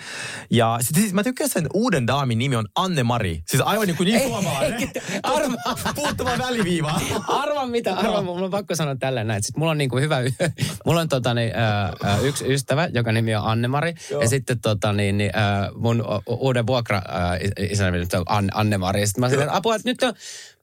Ja 0.51 0.77
sitten 0.81 1.01
siis 1.01 1.13
mä 1.13 1.23
tykkään 1.23 1.49
sen 1.49 1.67
uuden 1.73 2.07
daamin 2.07 2.37
nimi 2.39 2.55
on 2.55 2.65
Anne-Mari. 2.75 3.41
Siis 3.47 3.61
aivan 3.65 3.87
niin 3.87 3.97
kuin 3.97 4.07
niin 4.07 4.21
suomalainen. 4.33 4.91
arva. 5.23 5.55
Puuttuva 5.95 6.37
väliviiva. 6.37 7.01
Arva 7.27 7.65
mitä, 7.65 7.93
arva, 7.93 8.21
mulla 8.21 8.45
on 8.45 8.51
pakko 8.51 8.75
sanoa 8.75 8.95
tällä 8.95 9.23
näin. 9.23 9.43
Sitten 9.43 9.59
mulla 9.59 9.71
on 9.71 9.77
niinku 9.77 9.97
hyvä, 9.97 10.19
y- 10.19 10.31
mulla 10.85 11.01
on 11.01 11.09
tota, 11.09 11.33
niin, 11.33 11.51
ää, 11.55 11.93
yksi 12.21 12.53
ystävä, 12.53 12.89
joka 12.93 13.11
nimi 13.11 13.35
on 13.35 13.43
Anne-Mari. 13.45 13.93
Ja 14.21 14.27
sitten 14.29 14.59
tota, 14.59 14.93
niin, 14.93 15.17
niin, 15.17 15.31
ää, 15.33 15.69
mun 15.75 16.03
uuden 16.27 16.67
vuokra 16.67 17.01
ää, 17.07 17.39
isänä 17.59 17.91
nyt 17.91 18.13
on 18.13 18.23
Anne, 18.25 18.51
Anne-Mari. 18.53 19.07
Sitten 19.07 19.21
mä 19.21 19.29
sanoin, 19.29 19.49
apua, 19.49 19.75
että 19.75 19.89
nyt 19.89 20.03
on, 20.03 20.13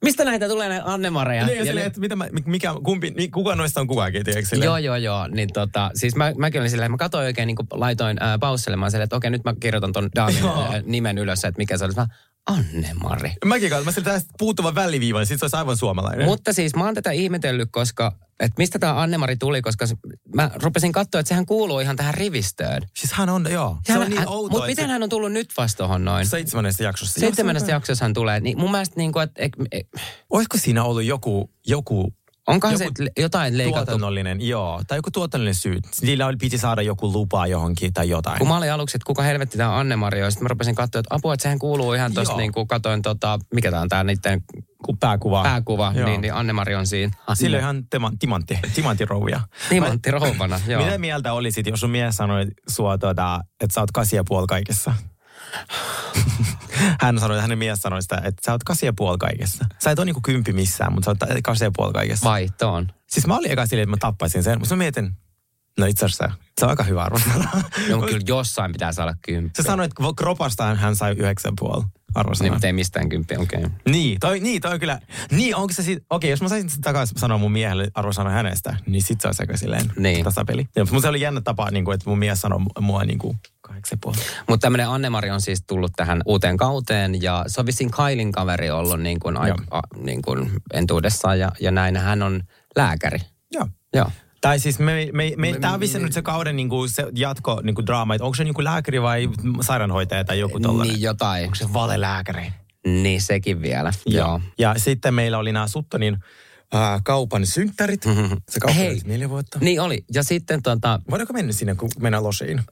mistä 0.03 0.25
näitä 0.25 0.49
tulee 0.49 0.69
näitä 0.69 0.93
Anne-Mareja? 0.93 1.47
Niin, 1.47 1.59
ja 1.59 1.65
silleen, 1.65 1.87
että 1.87 2.01
mitä 2.01 2.17
mä, 2.17 2.29
mikä, 2.47 2.75
kumpi, 2.85 3.11
niin 3.11 3.31
kuka 3.31 3.55
noista 3.55 3.81
on 3.81 3.87
kukakin, 3.87 4.25
tiedätkö? 4.25 4.57
Joo, 4.57 4.79
joo, 4.79 4.97
joo. 4.97 5.27
Niin 5.27 5.53
tota, 5.53 5.91
siis 5.95 6.17
mä, 6.17 6.33
mäkin 6.39 6.61
olin 6.61 6.71
silleen, 6.71 6.91
mä 6.91 6.97
katsoin 6.97 7.25
oikein, 7.27 7.47
niin 7.47 7.57
laitoin 7.71 8.23
äh, 8.23 8.41
pausselemaan 8.41 8.91
silleen, 8.91 9.05
että 9.05 9.17
okei, 9.17 9.31
nyt 9.31 9.45
mä 9.45 9.55
kirjoitan 9.61 9.93
ton 9.93 10.09
daamin 10.15 10.39
Joo. 10.39 10.63
äh, 10.63 10.83
nimen 10.85 11.19
ylös, 11.19 11.45
että 11.45 11.59
mikä 11.59 11.79
se 11.79 11.85
olisi. 11.85 12.01
Mä, 12.01 12.07
Anne-Mari. 12.47 13.33
Mäkin 13.45 13.71
katsoin, 13.71 13.85
mä 13.87 13.93
sanoin, 13.93 14.05
tästä 14.15 14.31
puuttuva 14.39 14.75
väliviiva, 14.75 15.19
niin 15.19 15.27
sit 15.27 15.39
se 15.39 15.45
olisi 15.45 15.57
aivan 15.57 15.77
suomalainen. 15.77 16.27
Mutta 16.27 16.53
siis 16.53 16.75
mä 16.75 16.85
oon 16.85 16.95
tätä 16.95 17.11
ihmetellyt, 17.11 17.69
koska, 17.73 18.13
että 18.41 18.55
mistä 18.59 18.79
tämä 18.79 19.01
Anne-Mari 19.01 19.37
tuli, 19.37 19.63
koska 19.63 19.87
se, 19.87 19.95
mä 20.35 20.51
rupesin 20.63 20.93
katsoa, 20.93 21.21
että 21.21 21.29
sehän 21.29 21.47
kuuluu 21.47 21.81
ihan 21.81 21.97
tähän 21.97 22.15
rivistöön. 22.15 22.83
Siis 22.97 23.13
hän 23.13 23.29
on, 23.29 23.47
joo. 23.51 23.79
Se 23.87 23.99
on 23.99 24.09
niin 24.11 24.19
hän- 24.19 24.29
outoa. 24.29 24.51
Mutta 24.59 24.67
miten 24.67 24.91
hän 24.91 25.03
on 25.03 25.09
tullut 25.09 25.33
nyt 25.33 25.53
vasta 25.57 25.79
tohon 25.79 26.05
noin? 26.05 26.27
se- 26.27 26.31
Seitsemännessä 26.31 26.85
jaksossa. 26.85 27.21
Seitsemännessä 27.21 27.73
jaksossa 27.73 28.05
hän 28.05 28.15
tulee. 28.15 28.41
Niin 28.41 28.59
mun 28.59 28.71
mielestä, 28.71 28.95
niin 28.97 29.13
kuin, 29.13 29.23
että, 29.23 29.43
et, 29.45 29.53
et, 29.73 29.87
Olisiko 30.31 30.59
siinä 30.59 30.85
ollut 30.85 31.05
joku, 31.05 31.51
joku 31.67 32.15
onkohan 32.51 32.77
Joku 32.81 32.93
se 32.99 33.11
jotain 33.23 33.59
leikattu? 33.59 33.87
tuotannollinen, 33.87 34.41
joo, 34.41 34.83
tai 34.89 34.99
joku 34.99 35.11
tuotannollinen 35.11 35.55
syy. 35.55 35.81
Niillä 36.03 36.27
oli, 36.27 36.37
piti 36.37 36.59
saada 36.59 36.83
joku 36.83 37.13
lupa 37.13 37.47
johonkin 37.47 37.93
tai 37.93 38.09
jotain. 38.09 38.39
Kun 38.39 38.49
mä 38.49 38.57
olin 38.57 38.73
aluksi, 38.73 38.97
että 38.97 39.07
kuka 39.07 39.23
helvetti 39.23 39.59
tämä 39.59 39.73
on 39.73 39.81
Anne-Mari, 39.81 40.21
ja 40.21 40.31
sitten 40.31 40.45
mä 40.45 40.49
rupesin 40.49 40.75
katsoa, 40.75 41.01
että 41.01 41.15
apua, 41.15 41.35
että 41.35 41.43
sehän 41.43 41.59
kuuluu 41.59 41.93
ihan 41.93 42.13
tosta, 42.15 42.33
Joo. 42.33 42.39
niin 42.39 42.53
kuin 42.53 42.69
katoin, 42.69 43.03
tota, 43.03 43.39
mikä 43.55 43.71
tämä 43.71 43.83
on 43.83 43.89
tämä 43.89 44.05
niiden 44.05 44.43
pääkuva. 45.01 45.43
pääkuva, 45.43 45.93
Joo. 45.95 46.09
niin, 46.09 46.21
niin 46.21 46.35
Anne-Mari 46.35 46.75
on 46.75 46.87
siinä. 46.87 47.13
Sillä 47.35 47.57
on 47.57 47.61
ihan 47.61 47.85
tema, 47.91 48.13
timantti, 48.19 48.59
timanttirouvia. 48.75 49.41
Timantti 49.69 50.11
rouvana, 50.11 50.61
joo. 50.67 50.85
Mitä 50.85 50.99
mieltä 50.99 51.33
olisit, 51.33 51.67
jos 51.67 51.81
sun 51.81 51.91
mies 51.91 52.17
sanoi 52.17 52.47
sua, 52.69 52.99
tuota, 52.99 53.41
että 53.61 53.75
sä 53.75 53.81
oot 53.81 53.91
kasi 53.91 54.17
ja 54.17 54.25
puoli 54.29 54.47
kaikessa? 54.47 54.95
Hän 57.01 57.19
sanoi, 57.21 57.41
hänen 57.41 57.59
mies 57.59 57.79
sanoi 57.83 58.03
sitä, 58.03 58.17
että 58.17 58.43
sä 58.47 58.53
oot 58.53 58.65
kasi 58.65 58.87
ja 58.87 58.93
puoli 58.93 59.19
kaikessa. 59.19 59.65
Sä 59.79 59.91
et 59.91 59.99
ole 59.99 60.05
niinku 60.05 60.21
kymppi 60.21 60.53
missään, 60.53 60.93
mutta 60.93 61.05
sä 61.05 61.11
oot 61.35 61.41
kasi 61.45 61.65
ja 61.65 61.71
puoli 61.77 61.93
kaikessa. 61.93 62.29
Vaihtoon. 62.31 62.93
Siis 63.07 63.27
mä 63.27 63.37
olin 63.37 63.51
eka 63.51 63.67
silleen, 63.67 63.83
että 63.83 63.97
mä 63.97 64.11
tappaisin 64.11 64.43
sen, 64.43 64.59
mutta 64.59 64.75
mä 64.75 64.79
mietin, 64.79 65.11
no 65.79 65.87
itse 65.87 66.05
asiassa 66.05 66.31
se 66.59 66.65
on 66.65 66.71
aika 66.71 66.83
hyvä 66.83 67.03
arvosana. 67.03 67.49
No 67.89 67.97
mutta 67.97 68.07
kyllä 68.13 68.25
jossain 68.27 68.73
pitää 68.73 68.93
saada 68.93 69.15
kymppi. 69.23 69.63
Se 69.63 69.67
sanoi, 69.67 69.85
että 69.87 70.03
kropastaan 70.17 70.77
hän 70.77 70.97
sai 70.97 71.13
yhdeksän 71.13 71.53
puoli 71.59 71.83
Niin, 71.83 71.93
arvosana. 72.15 72.51
mutta 72.53 72.67
ei 72.67 72.73
mistään 72.73 73.09
kymppi, 73.09 73.37
okei. 73.37 73.65
Okay. 73.65 73.71
Niin, 73.89 74.21
toi, 74.21 74.41
niin, 74.41 74.61
toi 74.63 74.79
kyllä. 74.79 75.01
Niin, 75.31 75.57
onko 75.57 75.73
se 75.73 75.83
siitä, 75.83 76.07
okei, 76.11 76.31
jos 76.31 76.43
mä 76.43 76.49
saisin 76.49 76.71
sitä 76.71 76.83
takaisin 76.83 77.19
sanoa 77.19 77.39
mun 77.39 77.53
miehelle 77.53 77.91
arvosana 77.95 78.31
hänestä, 78.31 78.77
niin 78.87 79.03
sit 79.03 79.21
se 79.21 79.29
olisi 79.29 79.43
aika 79.43 79.57
silleen 79.57 79.93
Niin. 79.97 80.25
tasapeli. 80.25 80.69
Ja, 80.77 80.85
mutta 80.85 81.01
se 81.01 81.09
oli 81.09 81.21
jännä 81.21 81.41
tapa, 81.41 81.71
niin 81.71 81.85
kuin, 81.85 81.95
että 81.95 82.11
mun 82.11 82.19
mies 82.19 82.41
sanoi 82.41 82.59
mua 82.81 83.05
niin 83.05 83.19
kuin 83.19 83.39
kahdeksan 83.71 83.99
puoli. 84.01 84.17
Mutta 84.49 84.65
tämmöinen 84.65 84.89
Anne-Mari 84.89 85.31
on 85.31 85.41
siis 85.41 85.63
tullut 85.67 85.93
tähän 85.97 86.23
uuteen 86.27 86.57
kauteen 86.57 87.23
ja 87.23 87.45
se 87.47 87.61
on 87.61 87.67
vissiin 87.67 87.91
Kailin 87.91 88.33
kaveri 88.33 88.71
ollut 88.71 89.01
niin 89.01 89.21
kuin, 89.21 89.35
Joo. 89.35 89.57
a, 89.71 89.81
niin 89.97 90.23
kuin 90.23 90.51
entuudessaan 90.73 91.39
ja, 91.39 91.53
ja 91.61 91.71
näin. 91.71 91.97
Hän 91.97 92.23
on 92.23 92.43
lääkäri. 92.77 93.19
Joo. 93.53 93.69
Joo. 93.95 94.11
Tai 94.41 94.59
siis 94.59 94.79
me, 94.79 95.09
me, 95.13 95.33
me, 95.37 95.59
tämä 95.61 95.75
on 95.75 95.81
vissi 95.81 95.99
nyt 95.99 96.13
se 96.13 96.23
kauden 96.23 96.57
niin 96.57 96.69
kuin, 96.69 96.91
se 96.91 97.07
jatko 97.15 97.61
niin 97.63 97.75
kuin 97.75 97.87
draama, 97.87 98.15
että 98.15 98.25
onko 98.25 98.35
se 98.35 98.45
niin 98.45 98.55
kuin 98.55 98.65
lääkäri 98.65 99.03
vai 99.03 99.29
sairaanhoitaja 99.61 100.25
tai 100.25 100.39
joku 100.39 100.61
tollainen. 100.61 100.95
Niin 100.95 101.03
jotain. 101.03 101.45
Onko 101.45 101.55
se 101.55 101.73
valelääkäri? 101.73 102.53
Niin 102.87 103.23
sekin 103.23 103.63
vielä. 103.63 103.93
Joo. 104.07 104.41
Ja 104.59 104.75
sitten 104.77 105.15
meillä 105.15 105.39
oli 105.39 105.53
nämä 105.53 105.69
Suttonin 105.69 106.17
äh, 106.75 107.01
kaupan 107.05 107.47
synttärit. 107.47 108.03
Se 108.49 108.61
kauppa 108.61 108.75
Hei. 108.75 108.91
oli 108.91 109.01
neljä 109.05 109.29
vuotta. 109.29 109.59
Niin 109.59 109.81
oli. 109.81 110.05
Ja 110.15 110.23
sitten 110.23 110.63
tota, 110.63 111.01
Voidaanko 111.11 111.33
mennä 111.33 111.53
sinne, 111.53 111.75
kun 111.75 111.91
mennään 112.01 112.25
losiin? 112.25 112.63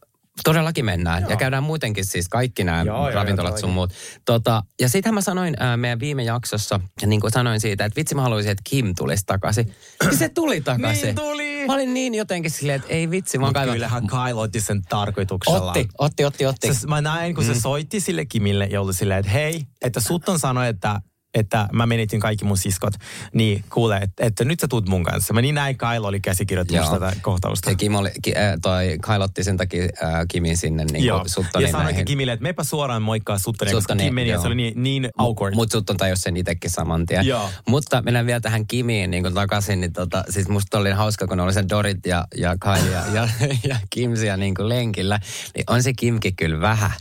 Todellakin 0.44 0.85
mennään. 0.85 1.22
Joo. 1.22 1.31
Ja 1.31 1.37
käydään 1.37 1.62
muutenkin 1.62 2.05
siis 2.05 2.29
kaikki 2.29 2.64
nämä 2.64 2.83
Joo, 2.83 3.11
ravintolat 3.11 3.51
joo, 3.53 3.59
sun 3.59 3.70
muut. 3.70 3.92
Tota, 4.24 4.62
ja 4.81 4.88
sitten 4.88 5.14
mä 5.14 5.20
sanoin 5.20 5.57
ää, 5.59 5.77
meidän 5.77 6.01
viime 6.01 6.22
jaksossa, 6.22 6.81
ja 7.01 7.07
niin 7.07 7.20
kuin 7.20 7.31
sanoin 7.31 7.61
siitä, 7.61 7.85
että 7.85 7.96
vitsi 7.96 8.14
mä 8.14 8.22
haluaisin, 8.22 8.53
että 8.53 8.62
Kim 8.64 8.94
tulisi 8.98 9.22
takaisin. 9.27 9.74
Ja 10.05 10.16
se 10.16 10.29
tuli 10.29 10.61
takaisin. 10.61 11.05
Niin 11.05 11.14
tuli. 11.14 11.66
Mä 11.66 11.72
olin 11.74 11.94
niin 11.94 12.14
jotenkin 12.14 12.51
silleen, 12.51 12.77
että 12.77 12.92
ei 12.92 13.11
vitsi, 13.11 13.38
mä 13.38 13.44
oon 13.46 13.55
kaivan- 13.55 13.72
kyllähän 13.72 14.07
Kyle 14.07 14.35
otti 14.35 14.61
sen 14.61 14.83
tarkoituksella. 14.83 15.70
Otti, 15.70 15.88
otti, 15.98 16.24
otti, 16.24 16.46
otti. 16.46 16.74
Se, 16.74 16.87
mä 16.87 17.01
näin, 17.01 17.35
kun 17.35 17.44
se 17.44 17.55
soitti 17.61 18.01
sille 18.01 18.24
Kimille 18.24 18.64
ja 18.70 18.81
oli 18.81 18.94
silleen, 18.94 19.20
että 19.20 19.33
hei, 19.33 19.66
että 19.83 20.01
Sutton 20.01 20.38
sanoi, 20.38 20.68
että 20.68 21.01
että 21.35 21.69
mä 21.73 21.87
menitin 21.87 22.21
kaikki 22.21 22.45
mun 22.45 22.59
siskot, 22.59 22.95
niin 23.33 23.64
kuule, 23.71 23.97
että, 23.97 24.27
että 24.27 24.45
nyt 24.45 24.61
sä 24.61 24.69
tuut 24.69 24.88
mun 24.88 25.05
kanssa. 25.05 25.35
Mä 25.35 25.43
niin 25.43 25.55
näin, 25.55 25.79
Kyle 25.79 26.07
oli 26.07 26.21
käsikirjoittamassa 26.21 27.01
tätä 27.01 27.17
kohtausta. 27.23 27.71
Ja 27.71 27.77
Kim 27.77 27.95
oli, 27.95 28.11
ki, 28.23 28.35
äh, 28.37 28.55
toi 28.62 28.99
Kyle 29.07 29.25
otti 29.25 29.45
sen 29.45 29.57
takia 29.57 29.83
äh, 29.83 30.25
Kimin 30.29 30.57
sinne 30.57 30.85
niin 30.85 31.05
Joo. 31.05 31.19
ja 31.19 31.29
sanoikin 31.29 31.73
näihin. 31.73 32.05
Kimille, 32.05 32.33
että 32.33 32.43
meipä 32.43 32.64
suoraan 32.64 33.03
moikkaa 33.03 33.38
Suttonia, 33.38 33.75
koska 33.75 33.93
Suttonia, 33.93 34.07
Kim 34.07 34.14
meni, 34.14 34.31
ja 34.31 34.41
se 34.41 34.47
oli 34.47 34.55
niin, 34.55 34.83
niin 34.83 35.09
awkward. 35.19 35.55
Mutta 35.55 35.73
Sutton 35.73 35.97
tajus 35.97 36.21
sen 36.21 36.37
itsekin 36.37 36.71
saman 36.71 37.07
tien. 37.07 37.27
Joo. 37.27 37.51
Mutta 37.69 38.03
mennään 38.03 38.27
vielä 38.27 38.41
tähän 38.41 38.67
Kimiin 38.67 39.11
niin 39.11 39.35
takaisin. 39.35 39.81
Niin 39.81 39.93
tota, 39.93 40.25
siis 40.31 40.49
musta 40.49 40.79
oli 40.79 40.91
hauska, 40.91 41.27
kun 41.27 41.41
oli 41.41 41.53
se 41.53 41.64
Dorit 41.69 42.07
ja, 42.07 42.25
ja 42.37 42.57
Kyle 42.59 42.91
ja, 42.93 43.03
ja, 43.12 43.29
ja 43.69 43.77
Kim 43.91 44.17
siellä 44.17 44.37
niin 44.37 44.55
kuin 44.55 44.69
lenkillä. 44.69 45.21
Niin 45.55 45.64
on 45.67 45.83
se 45.83 45.93
Kimkin 45.93 46.37
kyllä 46.37 46.61
vähän, 46.61 46.93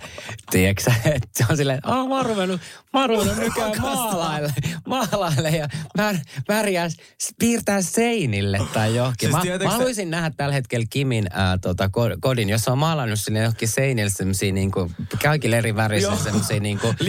tiedätkö 0.52 0.92
että 1.06 1.28
se 1.34 1.46
on 1.50 1.58
silleen, 1.58 1.78
että 1.78 1.90
mä 1.90 2.16
oon 2.18 2.26
ruvennut, 2.26 2.62
mä 2.94 3.00
oon 3.00 3.10
ruvennut 3.10 3.38
maalaille, 4.18 4.54
maalaille 4.88 5.50
ja 5.50 5.68
vär, 5.98 6.16
värjää, 6.48 6.88
piirtää 7.40 7.82
seinille 7.82 8.60
tai 8.74 8.96
johonkin. 8.96 9.32
Siis 9.32 9.44
Mä, 9.60 9.64
mä 9.64 9.72
haluaisin 9.72 10.10
nähdä 10.10 10.32
tällä 10.38 10.54
hetkellä 10.54 10.86
Kimin 10.90 11.28
ää, 11.32 11.58
tota, 11.58 11.86
ko- 11.88 12.18
kodin, 12.22 12.50
jossa 12.50 12.72
on 12.72 12.78
maalannut 12.78 13.20
sinne 13.20 13.40
johonkin 13.40 13.68
seinille 13.68 14.12
semmosia 14.12 14.52
niinku, 14.54 14.92
kaikille 15.24 15.58
eri 15.58 15.76
värisiä 15.76 16.10
semmosia. 16.24 16.60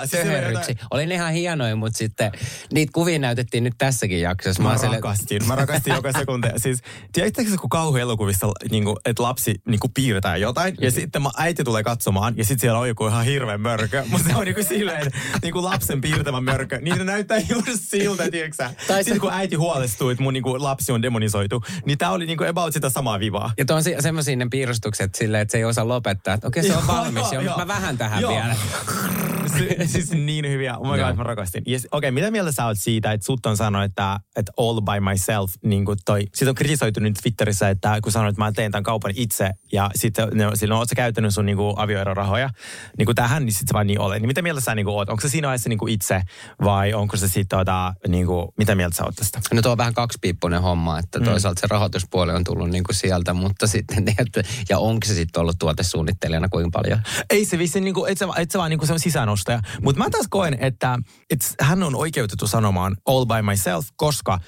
Siis 0.00 0.10
siellä 0.10 0.32
töherryksi. 0.32 0.70
jotain- 0.72 0.86
Oli 0.90 1.06
ne 1.06 1.14
ihan 1.14 1.32
hienoja, 1.32 1.76
mutta 1.76 1.98
sitten 1.98 2.32
niitä 2.72 2.90
kuvia 2.94 3.18
näytettiin 3.18 3.64
nyt 3.64 3.74
tässäkin 3.78 4.20
jaksossa. 4.20 4.62
Mä 4.62 4.78
silleen- 4.78 5.02
rakastin. 5.02 5.46
Mä 5.46 5.54
rakastin 5.54 5.94
joka 5.94 6.12
sekunti. 6.12 6.48
Siis, 6.62 6.82
tiedättekö 7.12 7.50
kun 7.60 7.70
kauhuelokuvissa, 7.70 8.46
niin 8.70 8.84
kuin, 8.84 8.96
että 9.04 9.22
lapsi 9.22 9.54
niin 9.68 9.80
kuin, 9.80 9.92
piirtää 9.92 10.36
jotain, 10.36 10.74
ja 10.80 10.90
sitten 10.90 11.22
mä, 11.22 11.30
äiti 11.36 11.64
tulee 11.64 11.82
katsomaan, 11.82 12.34
ja 12.36 12.44
sitten 12.44 12.60
siellä 12.60 12.78
on 12.78 12.88
joku 12.88 13.06
ihan 13.06 13.24
hirveä 13.24 13.58
mörkö. 13.58 14.04
Mutta 14.10 14.28
se 14.28 14.36
on 14.36 14.44
niin 14.44 14.54
kuin 14.54 14.64
silleen, 14.66 15.12
niin 15.42 15.52
kuin 15.52 15.64
lapsen 15.64 16.00
piirtämä 16.00 16.40
mörkö. 16.52 16.78
Niin 16.80 16.96
se 16.96 17.04
näyttää 17.04 17.38
just 17.48 17.82
siltä, 17.88 18.30
tiedätkö? 18.30 18.70
Tai 18.86 19.04
Sitten 19.04 19.20
kun 19.20 19.32
äiti 19.32 19.56
huolestuu, 19.56 20.08
että 20.08 20.22
mun 20.22 20.32
niin 20.32 20.42
kuin, 20.42 20.62
lapsi 20.62 20.92
on 20.92 21.02
demonisoitu, 21.02 21.64
niin 21.86 21.98
tää 21.98 22.10
oli 22.10 22.26
niin 22.26 22.38
kuin 22.38 22.48
about 22.48 22.72
sitä 22.72 22.90
samaa 22.90 23.20
vivaa. 23.20 23.52
Ja 23.58 23.64
tuo 23.64 23.76
on 23.76 23.82
se- 23.82 23.96
semmosia 24.00 24.36
ne 24.36 24.46
piirustukset 24.50 25.14
silleen, 25.14 25.42
että 25.42 25.52
se 25.52 25.58
ei 25.58 25.64
osaa 25.64 25.88
lopettaa. 25.88 26.38
Okei, 26.44 26.62
se 26.62 26.76
on 26.76 26.84
Joo, 26.88 26.96
valmis 26.96 27.22
joo, 27.22 27.32
jo, 27.32 27.40
mutta 27.40 27.50
joo. 27.50 27.58
mä 27.58 27.68
vähän 27.68 27.98
tähän 27.98 28.20
Joo. 28.22 28.32
vielä. 28.32 28.56
Si- 29.58 29.86
siis 29.92 30.10
niin 30.12 30.48
hyviä. 30.48 30.76
Oh 30.78 30.92
my 30.92 30.98
god, 30.98 31.16
mä 31.16 31.22
rakastin. 31.22 31.62
Yes, 31.68 31.88
Okei, 31.92 32.08
okay, 32.08 32.10
mitä 32.10 32.30
mieltä 32.30 32.52
sä 32.52 32.66
oot 32.66 32.78
siitä, 32.80 33.12
että 33.12 33.24
Sutton 33.26 33.56
sanoi, 33.56 33.84
että, 33.84 34.20
että 34.36 34.52
all 34.56 34.80
by 34.80 35.00
myself, 35.10 35.52
niin 35.64 35.84
kuin 35.84 35.98
toi, 36.04 36.26
siitä 36.34 36.50
on 36.50 36.54
kritisoitu 36.54 37.00
nyt 37.00 37.14
Twitterissä, 37.22 37.68
että 37.68 37.98
kun 38.02 38.12
sanoit, 38.12 38.32
että 38.32 38.44
mä 38.44 38.52
teen 38.52 38.72
tämän 38.72 38.82
kaupan 38.82 39.12
itse, 39.14 39.50
ja 39.72 39.90
sitten 39.94 40.28
ne, 40.34 40.44
silloin 40.54 40.78
oot 40.78 40.88
sä 40.88 40.94
käyttänyt 40.94 41.34
sun 41.34 41.46
niin 41.46 41.56
kuin 41.56 41.74
avioerorahoja, 41.76 42.50
niin 42.98 43.06
kuin 43.06 43.16
tähän, 43.16 43.44
niin 43.44 43.52
sit 43.54 43.68
se 43.68 43.74
vaan 43.74 43.86
niin 43.86 44.00
ole. 44.00 44.18
Niin 44.18 44.26
mitä 44.26 44.42
mieltä 44.42 44.60
sä 44.60 44.74
niin 44.74 44.86
kuin 44.86 44.94
oot? 44.94 45.08
Onko 45.08 45.20
se 45.20 45.28
siinä 45.28 45.46
vaiheessa 45.48 45.68
niin 45.68 45.78
kuin 45.78 45.92
itse, 45.92 46.22
vai 46.64 46.94
onko 46.94 47.16
se 47.16 47.28
sitten, 47.28 47.58
tota, 47.58 47.94
niin 48.08 48.26
kuin, 48.26 48.48
mitä 48.58 48.74
mieltä 48.74 48.96
sä 48.96 49.04
oot 49.04 49.14
tästä? 49.16 49.40
No 49.54 49.62
tuo 49.62 49.72
on 49.72 49.78
vähän 49.78 49.94
kaksipiippunen 49.94 50.62
homma, 50.62 50.98
että 50.98 51.18
Mm. 51.18 51.24
toisaalta 51.24 51.60
se 51.60 51.66
rahoituspuoli 51.70 52.32
on 52.32 52.44
tullut 52.44 52.70
niinku 52.70 52.92
sieltä, 52.92 53.34
mutta 53.34 53.66
sitten, 53.66 54.04
että, 54.18 54.42
ja 54.68 54.78
onko 54.78 55.06
se 55.06 55.14
sitten 55.14 55.40
ollut 55.40 55.56
tuotesuunnittelijana 55.58 56.48
kuinka 56.48 56.70
paljon? 56.82 57.00
Ei 57.30 57.44
se 57.44 57.58
vissi, 57.58 57.80
niin 57.80 57.94
kuin, 57.94 58.12
et, 58.12 58.18
sä, 58.18 58.28
et 58.36 58.50
sä 58.50 58.58
vaan 58.58 58.70
niin 58.70 58.78
kuin 58.78 58.86
se 58.86 58.92
on 58.92 58.98
sisäänostaja. 59.42 59.80
Mutta 59.82 59.98
mä 59.98 60.10
taas 60.10 60.26
koen, 60.30 60.56
että, 60.60 60.98
että 61.30 61.46
hän 61.60 61.82
on 61.82 61.94
oikeutettu 61.94 62.46
sanomaan 62.46 62.96
all 63.06 63.24
by 63.24 63.42
myself, 63.42 63.86
koska 63.96 64.38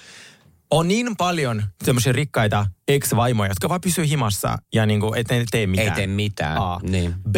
on 0.70 0.88
niin 0.88 1.16
paljon 1.16 1.62
semmoisia 1.84 2.12
rikkaita 2.12 2.66
ex-vaimoja, 2.88 3.50
jotka 3.50 3.68
vaan 3.68 3.80
pysyy 3.80 4.08
himassa 4.08 4.56
ja 4.74 4.86
niin 4.86 5.00
kuin, 5.00 5.18
et 5.18 5.30
ne 5.30 5.44
tee 5.50 5.66
mitään. 5.66 5.88
Ei 5.88 5.94
tee 5.94 6.06
mitään, 6.06 6.58
A. 6.58 6.80
niin. 6.82 7.14
B, 7.30 7.36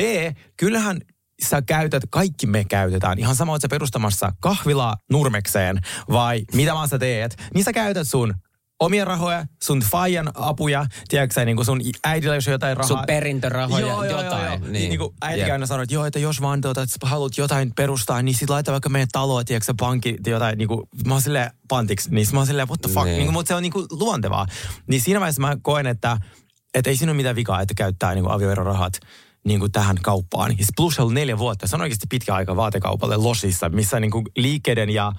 kyllähän 0.57 1.01
sä 1.49 1.63
käytät, 1.63 2.03
kaikki 2.11 2.47
me 2.47 2.65
käytetään, 2.65 3.19
ihan 3.19 3.37
sama, 3.37 3.57
että 3.57 3.65
sä 3.65 3.69
perustamassa 3.69 4.33
kahvilaa 4.41 4.97
nurmekseen 5.11 5.79
vai 6.11 6.45
mitä 6.55 6.75
vaan 6.75 6.89
sä 6.89 6.99
teet, 6.99 7.37
niin 7.55 7.65
sä 7.65 7.73
käytät 7.73 8.09
sun 8.09 8.35
omia 8.81 9.05
rahoja, 9.05 9.47
sun 9.65 9.81
faijan 9.81 10.31
apuja, 10.35 10.87
tiedätkö 11.09 11.45
niin 11.45 11.57
kuin 11.57 11.67
sun 11.67 11.81
äidillä, 12.05 12.35
jos 12.35 12.47
on 12.49 12.53
jotain 12.53 12.77
rahaa. 12.77 12.89
Sun 12.89 13.05
perintörahoja, 13.07 13.87
joo, 13.87 14.05
joo, 14.05 14.23
jotain. 14.23 14.45
Joo, 14.45 14.53
joo. 14.53 14.59
Niin. 14.59 14.73
Niin, 14.73 14.89
niin 14.89 14.99
kuin 14.99 15.15
äiti 15.23 15.41
Jep. 15.41 15.53
aina 15.53 15.67
sanoi, 15.67 15.83
että 15.83 15.95
joo, 15.95 16.05
että 16.05 16.19
jos 16.19 16.41
vaan 16.41 16.61
tuota, 16.61 16.83
että 16.83 17.07
haluat 17.07 17.39
jotain 17.39 17.73
perustaa, 17.77 18.23
niin 18.23 18.35
sit 18.35 18.51
laita 18.51 18.73
vaikka 18.73 18.89
meidän 18.89 19.09
taloa, 19.13 19.45
tiedätkö 19.45 19.75
pankki, 19.79 20.17
jotain, 20.27 20.59
niin 20.59 20.69
kuin, 20.69 20.83
mä 21.07 21.15
oon 21.15 21.23
silleen 21.23 21.51
pantiksi, 21.69 22.11
niin 22.11 22.27
mä 22.33 22.39
oon 22.41 22.47
silleen, 22.47 22.69
what 22.69 22.81
the 22.81 22.89
fuck, 22.93 23.05
Niin. 23.05 23.07
niin. 23.07 23.17
niin 23.19 23.27
kuin, 23.27 23.35
mutta 23.35 23.49
se 23.49 23.55
on 23.55 23.63
niin 23.63 23.73
kuin 23.73 23.87
luontevaa. 23.91 24.47
Niin 24.87 25.01
siinä 25.01 25.21
vaiheessa 25.21 25.41
mä 25.43 25.57
koen, 25.63 25.87
että, 25.87 26.19
että 26.75 26.91
ei 26.91 26.97
siinä 26.97 27.11
ole 27.11 27.17
mitään 27.17 27.37
vikaa, 27.37 27.61
että 27.61 27.75
käyttää 27.75 28.15
niin 28.15 28.25
kuin 28.25 28.35
avioerorahat 28.35 28.93
niin 29.47 29.61
kuin 29.61 29.73
tähän 29.73 29.97
kauppaan. 30.03 30.51
Ja 30.59 30.65
plus 30.77 30.99
on 30.99 31.15
neljä 31.15 31.39
vuotta. 31.39 31.67
Se 31.67 31.77
on 31.77 31.83
oikeasti 31.83 32.07
pitkä 32.11 32.35
aika 32.35 32.57
vaatekaupalle 32.57 33.17
Losissa, 33.17 33.69
missä 33.69 34.01
niin 34.01 34.11
kuin 34.11 34.25
liikkeiden 34.37 34.91
ja 34.91 35.13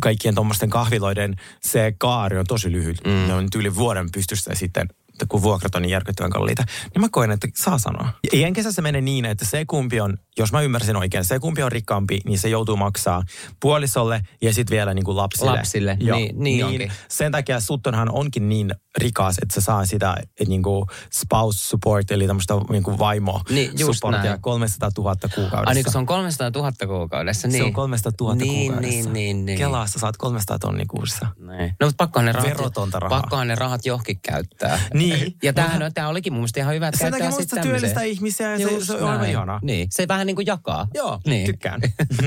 kaikkien 0.00 0.34
tuommoisten 0.34 0.70
kahviloiden 0.70 1.36
se 1.60 1.94
kaari 1.98 2.38
on 2.38 2.46
tosi 2.46 2.72
lyhyt. 2.72 2.98
Mm. 3.04 3.10
Ne 3.10 3.34
on 3.34 3.44
nyt 3.44 3.54
yli 3.54 3.74
vuoden 3.74 4.08
pystyssä 4.12 4.50
sitten 4.54 4.88
kun 5.28 5.42
vuokrat 5.42 5.74
on 5.74 5.82
niin 5.82 5.90
järkyttävän 5.90 6.30
kalliita, 6.30 6.64
niin 6.94 7.00
mä 7.00 7.08
koen, 7.10 7.30
että 7.30 7.48
saa 7.54 7.78
sanoa. 7.78 8.08
Ja 8.32 8.38
jenkessä 8.38 8.72
se 8.72 8.82
menee 8.82 9.00
niin, 9.00 9.24
että 9.24 9.44
se 9.44 9.64
kumpi 9.64 10.00
on, 10.00 10.18
jos 10.42 10.52
mä 10.52 10.60
ymmärsin 10.62 10.96
oikein, 10.96 11.24
se 11.24 11.38
kumpi 11.38 11.62
on 11.62 11.72
rikkaampi, 11.72 12.20
niin 12.24 12.38
se 12.38 12.48
joutuu 12.48 12.76
maksaa 12.76 13.22
puolisolle 13.60 14.20
ja 14.42 14.54
sitten 14.54 14.74
vielä 14.76 14.94
niin 14.94 15.04
kuin 15.04 15.16
lapsille. 15.16 15.50
Lapsille, 15.50 15.96
niin- 16.00 16.34
niin 16.44 16.64
onkin. 16.64 16.92
Sen 17.08 17.32
takia 17.32 17.60
Suttonhan 17.60 18.10
onkin 18.12 18.48
niin 18.48 18.74
rikas, 18.98 19.36
että 19.42 19.54
se 19.54 19.60
saa 19.60 19.86
sitä 19.86 20.14
että 20.20 20.44
niin 20.48 20.62
kuin 20.62 20.86
spouse 21.12 21.58
support, 21.68 22.10
eli 22.10 22.26
tämmöistä 22.26 22.54
niin 22.70 22.82
kuin 22.82 22.98
vaimo 22.98 23.40
Niin, 23.50 23.78
supportia 23.78 24.22
näin. 24.30 24.40
300 24.42 24.90
000 24.98 25.16
kuukaudessa. 25.34 25.68
Ai 25.70 25.74
niin, 25.74 25.92
se 25.92 25.98
on 25.98 26.06
300 26.06 26.50
000 26.54 26.72
kuukaudessa. 26.86 27.48
Niin. 27.48 27.58
Se 27.58 27.64
on 27.64 27.72
300 27.72 28.12
000 28.20 28.34
niin, 28.34 28.54
kuukaudessa. 28.72 29.10
Niin, 29.10 29.12
niin, 29.12 29.46
niin. 29.46 29.58
Kelaa, 29.58 29.86
sä 29.86 29.98
saat 29.98 30.16
300 30.16 30.58
tonni 30.58 30.86
kuussa. 30.86 31.26
Niin. 31.38 31.72
No, 31.80 31.86
mutta 31.86 31.94
pakkohan 32.04 32.26
ne 32.26 32.32
rahat, 32.32 32.50
Verotonta 32.50 33.00
rahaa. 33.00 33.20
pakkohan 33.20 33.48
ne 33.48 33.54
rahat 33.54 33.86
johonkin 33.86 34.20
käyttää. 34.22 34.80
Niin. 34.94 35.36
Ja 35.42 35.52
tämähän 35.52 35.82
on, 35.82 35.94
tämä 35.94 36.08
olikin 36.08 36.32
mun 36.32 36.40
mielestä 36.40 36.60
ihan 36.60 36.74
hyvä, 36.74 36.88
että 36.88 36.98
Sen 36.98 37.12
takia 37.12 37.30
sitten 37.30 37.62
se 37.62 37.68
työllistää 37.68 38.02
ihmisiä 38.02 38.52
ja 38.56 38.68
se, 38.68 38.74
Just 38.74 38.86
se 38.86 38.92
on 38.94 39.02
aivan 39.02 39.18
näin. 39.18 39.30
ihanaa. 39.30 39.58
Niin, 39.62 39.88
se 39.90 40.08
vähän 40.08 40.26
niin 40.30 40.36
kuin 40.36 40.46
jakaa. 40.46 40.88
Joo, 40.94 41.20
niin. 41.26 41.46
tykkään. 41.46 41.80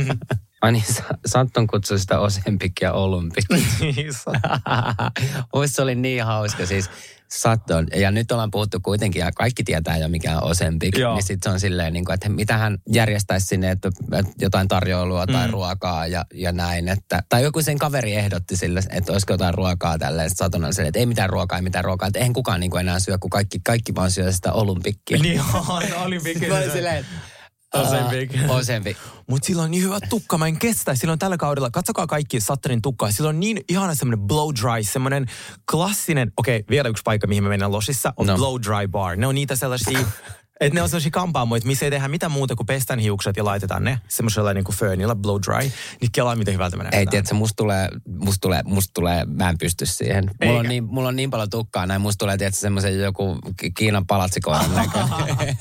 Ai 0.61 0.71
niin, 0.71 0.83
Sa- 0.93 1.17
Santton 1.25 1.67
kutsui 1.67 1.99
sitä 1.99 2.19
Osempik 2.19 2.71
ja 2.81 2.93
Olympik. 2.93 3.45
Muista 5.55 5.75
se 5.75 5.81
oli 5.81 5.95
niin 5.95 6.23
hauska 6.25 6.65
siis. 6.65 6.89
Satton. 7.31 7.87
Ja 7.95 8.11
nyt 8.11 8.31
ollaan 8.31 8.51
puhuttu 8.51 8.79
kuitenkin, 8.79 9.19
ja 9.19 9.31
kaikki 9.31 9.63
tietää 9.63 9.97
jo 9.97 10.07
mikä 10.07 10.37
on 10.37 10.43
Osempik. 10.43 10.97
Joo. 10.97 11.13
Niin 11.13 11.23
sitten 11.23 11.49
se 11.49 11.53
on 11.53 11.59
silleen, 11.59 11.93
niin 11.93 12.05
kuin, 12.05 12.13
että 12.13 12.29
mitä 12.29 12.57
hän 12.57 12.77
järjestäisi 12.89 13.47
sinne, 13.47 13.71
että, 13.71 13.89
että 14.13 14.31
jotain 14.41 14.67
tarjoilua 14.67 15.27
tai 15.27 15.47
Mm. 15.47 15.51
ruokaa 15.53 16.07
ja, 16.07 16.25
ja 16.33 16.51
näin. 16.51 16.87
Että, 16.87 17.23
tai 17.29 17.43
joku 17.43 17.61
sen 17.61 17.77
kaveri 17.77 18.13
ehdotti 18.13 18.57
sille, 18.57 18.81
että 18.89 19.11
olisiko 19.11 19.33
jotain 19.33 19.53
ruokaa 19.53 19.97
tälleen. 19.97 20.29
Saton 20.29 20.65
on 20.65 20.73
silleen, 20.73 20.87
että 20.89 20.99
ei 20.99 21.05
mitään 21.05 21.29
ruokaa, 21.29 21.57
ei 21.57 21.61
mitään 21.63 21.85
ruokaa. 21.85 22.07
Että 22.07 22.19
eihän 22.19 22.33
kukaan 22.33 22.59
niin 22.59 22.71
kuin 22.71 22.81
enää 22.81 22.99
syö, 22.99 23.17
kun 23.17 23.29
kaikki, 23.29 23.59
kaikki 23.65 23.95
vaan 23.95 24.11
syö 24.11 24.31
sitä 24.31 24.53
Olympikkiä. 24.53 25.17
niin 25.17 25.41
on, 25.69 25.83
oli 26.05 26.19
Ozempic. 27.73 28.31
"Aa, 28.49 28.55
Ozempic. 28.55 28.97
Mutta 29.29 29.45
sillä 29.47 29.61
on 29.63 29.71
niin 29.71 29.83
hyvä 29.83 29.99
tukka, 30.09 30.37
mä 30.37 30.47
en 30.47 30.59
kestä. 30.59 30.95
Silloin 30.95 31.19
tällä 31.19 31.37
kaudella, 31.37 31.69
katsokaa 31.71 32.07
kaikki 32.07 32.39
Satterin 32.39 32.81
tukkaa. 32.81 33.11
Sillä 33.11 33.29
on 33.29 33.39
niin 33.39 33.61
ihana 33.69 33.95
semmoinen 33.95 34.27
blow 34.27 34.49
dry, 34.61 34.83
semmoinen 34.83 35.25
klassinen, 35.71 36.31
okei, 36.37 36.57
okay, 36.59 36.69
vielä 36.69 36.89
yksi 36.89 37.01
paikka, 37.03 37.27
mihin 37.27 37.43
me 37.43 37.49
mennään 37.49 37.71
Losissa, 37.71 38.13
on 38.17 38.27
no. 38.27 38.35
blow 38.35 38.55
dry 38.61 38.87
bar. 38.87 39.15
Ne 39.15 39.27
on 39.27 39.35
niitä 39.35 39.55
sellaisia, 39.55 39.99
että 40.59 40.75
ne 40.75 40.81
on 40.81 40.89
sellaisia 40.89 41.11
kampaamoita, 41.11 41.67
missä 41.67 41.85
ei 41.85 41.91
tehdä 41.91 42.07
mitään 42.07 42.31
muuta 42.31 42.55
kuin 42.55 42.67
pestään 42.67 42.99
hiukset 42.99 43.37
ja 43.37 43.45
laitetaan 43.45 43.83
ne 43.83 43.99
semmoisella 44.07 44.53
niin 44.53 44.63
kuin 44.63 44.75
föönillä 44.75 45.15
blow 45.15 45.39
dry. 45.47 45.71
Niin 46.01 46.11
kelaa, 46.11 46.35
miten 46.35 46.53
hyvältä 46.53 46.77
menee. 46.77 46.91
Ei, 46.99 47.05
tiedätkö, 47.05 47.35
musta 47.35 47.55
tulee, 47.55 47.89
musta 48.07 48.41
tulee, 48.41 48.61
musta 48.65 48.91
tulee, 48.93 49.25
mä 49.25 49.49
en 49.49 49.57
pysty 49.57 49.85
siihen. 49.85 50.31
Mulla 50.45 50.59
on, 50.59 50.65
niin, 50.65 50.83
mulla 50.83 51.07
on 51.09 51.15
niin 51.15 51.29
paljon 51.31 51.49
tukkaa 51.49 51.85
näin, 51.85 52.01
musta 52.01 52.19
tulee, 52.19 52.37
tiedätkö, 52.37 52.59
semmoisen 52.59 52.99
joku 52.99 53.37
Ki- 53.57 53.71
Kiinan 53.71 54.07
palatsikoiran 54.07 54.75
näköinen. 54.75 55.57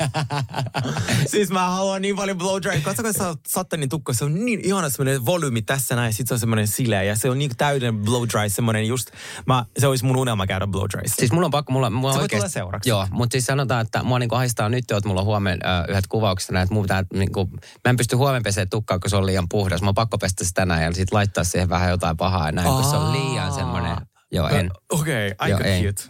siis 1.27 1.51
mä 1.51 1.69
haluan 1.71 2.03
niin 2.03 2.17
paljon 2.17 2.39
blow 2.39 2.63
dry. 2.63 2.81
Katsokaa 2.81 3.13
se 3.13 3.21
Satterin 3.49 3.89
tukka, 3.89 4.13
se 4.13 4.25
on 4.25 4.45
niin 4.45 4.61
ihana 4.63 4.91
semmoinen 4.91 5.27
volyymi 5.27 5.63
tässä 5.63 5.97
näin. 5.97 6.13
Sitten 6.13 6.27
se 6.29 6.35
on 6.35 6.41
semmoinen 6.41 6.67
sileä 6.67 7.03
ja 7.03 7.17
se 7.17 7.31
on 7.31 7.39
niin 7.39 7.51
täydellinen 7.57 8.05
blow 8.05 8.23
dry, 8.23 8.49
semmoinen 8.49 8.87
just, 8.87 9.11
mä, 9.47 9.65
se 9.79 9.87
olisi 9.87 10.05
mun 10.05 10.17
unelma 10.17 10.47
käydä 10.47 10.67
blow 10.67 10.85
dryissa. 10.93 11.17
siis 11.19 11.33
mulla 11.33 11.45
on 11.45 11.51
pakko, 11.51 11.73
mulla, 11.73 11.91
mulla 11.91 12.13
Se 12.13 12.17
on 12.17 12.21
voi 12.21 12.25
oikeasti, 12.25 12.41
tulla 12.43 12.49
seuraksi. 12.49 12.89
Joo, 12.91 13.07
mutta 13.11 13.33
siis 13.35 13.45
sanotaan, 13.47 13.81
että 13.81 14.03
mua 14.03 14.19
niinku 14.19 14.35
haistaa 14.35 14.69
nyt 14.69 14.82
jo, 14.91 14.97
että 14.97 15.09
mulla 15.09 15.21
on 15.21 15.27
huomenna 15.27 15.79
äh, 15.79 15.85
yhdet 15.89 16.07
kuvaukset 16.07 16.51
näin, 16.51 16.63
että 16.63 16.75
mun 16.75 16.83
pitää, 16.83 17.05
niinku, 17.15 17.49
mä 17.55 17.91
en 17.91 17.97
pysty 17.97 18.17
huomenna 18.17 18.45
pesee 18.45 18.67
tukkaa, 18.67 18.99
kun 18.99 19.11
se 19.11 19.17
on 19.17 19.27
liian 19.27 19.49
puhdas. 19.49 19.83
Mä 19.83 19.89
oon 19.89 19.95
pakko 19.95 20.19
pestä 20.19 20.45
sitä 20.45 20.61
tänään 20.61 20.83
ja 20.83 20.93
sitten 20.93 21.17
laittaa 21.17 21.45
siihen 21.45 21.69
vähän 21.69 21.91
jotain 21.91 22.17
pahaa 22.17 22.49
ja 22.49 22.53
näin, 22.53 22.69
kun 22.69 22.85
se 22.85 22.97
on 22.97 23.13
liian 23.13 23.53
semmoinen, 23.53 23.97
joo 24.33 24.49
en. 24.49 24.71
Okei, 24.93 25.31
okay, 25.31 25.37
aika 25.39 25.65
cute. 25.65 26.03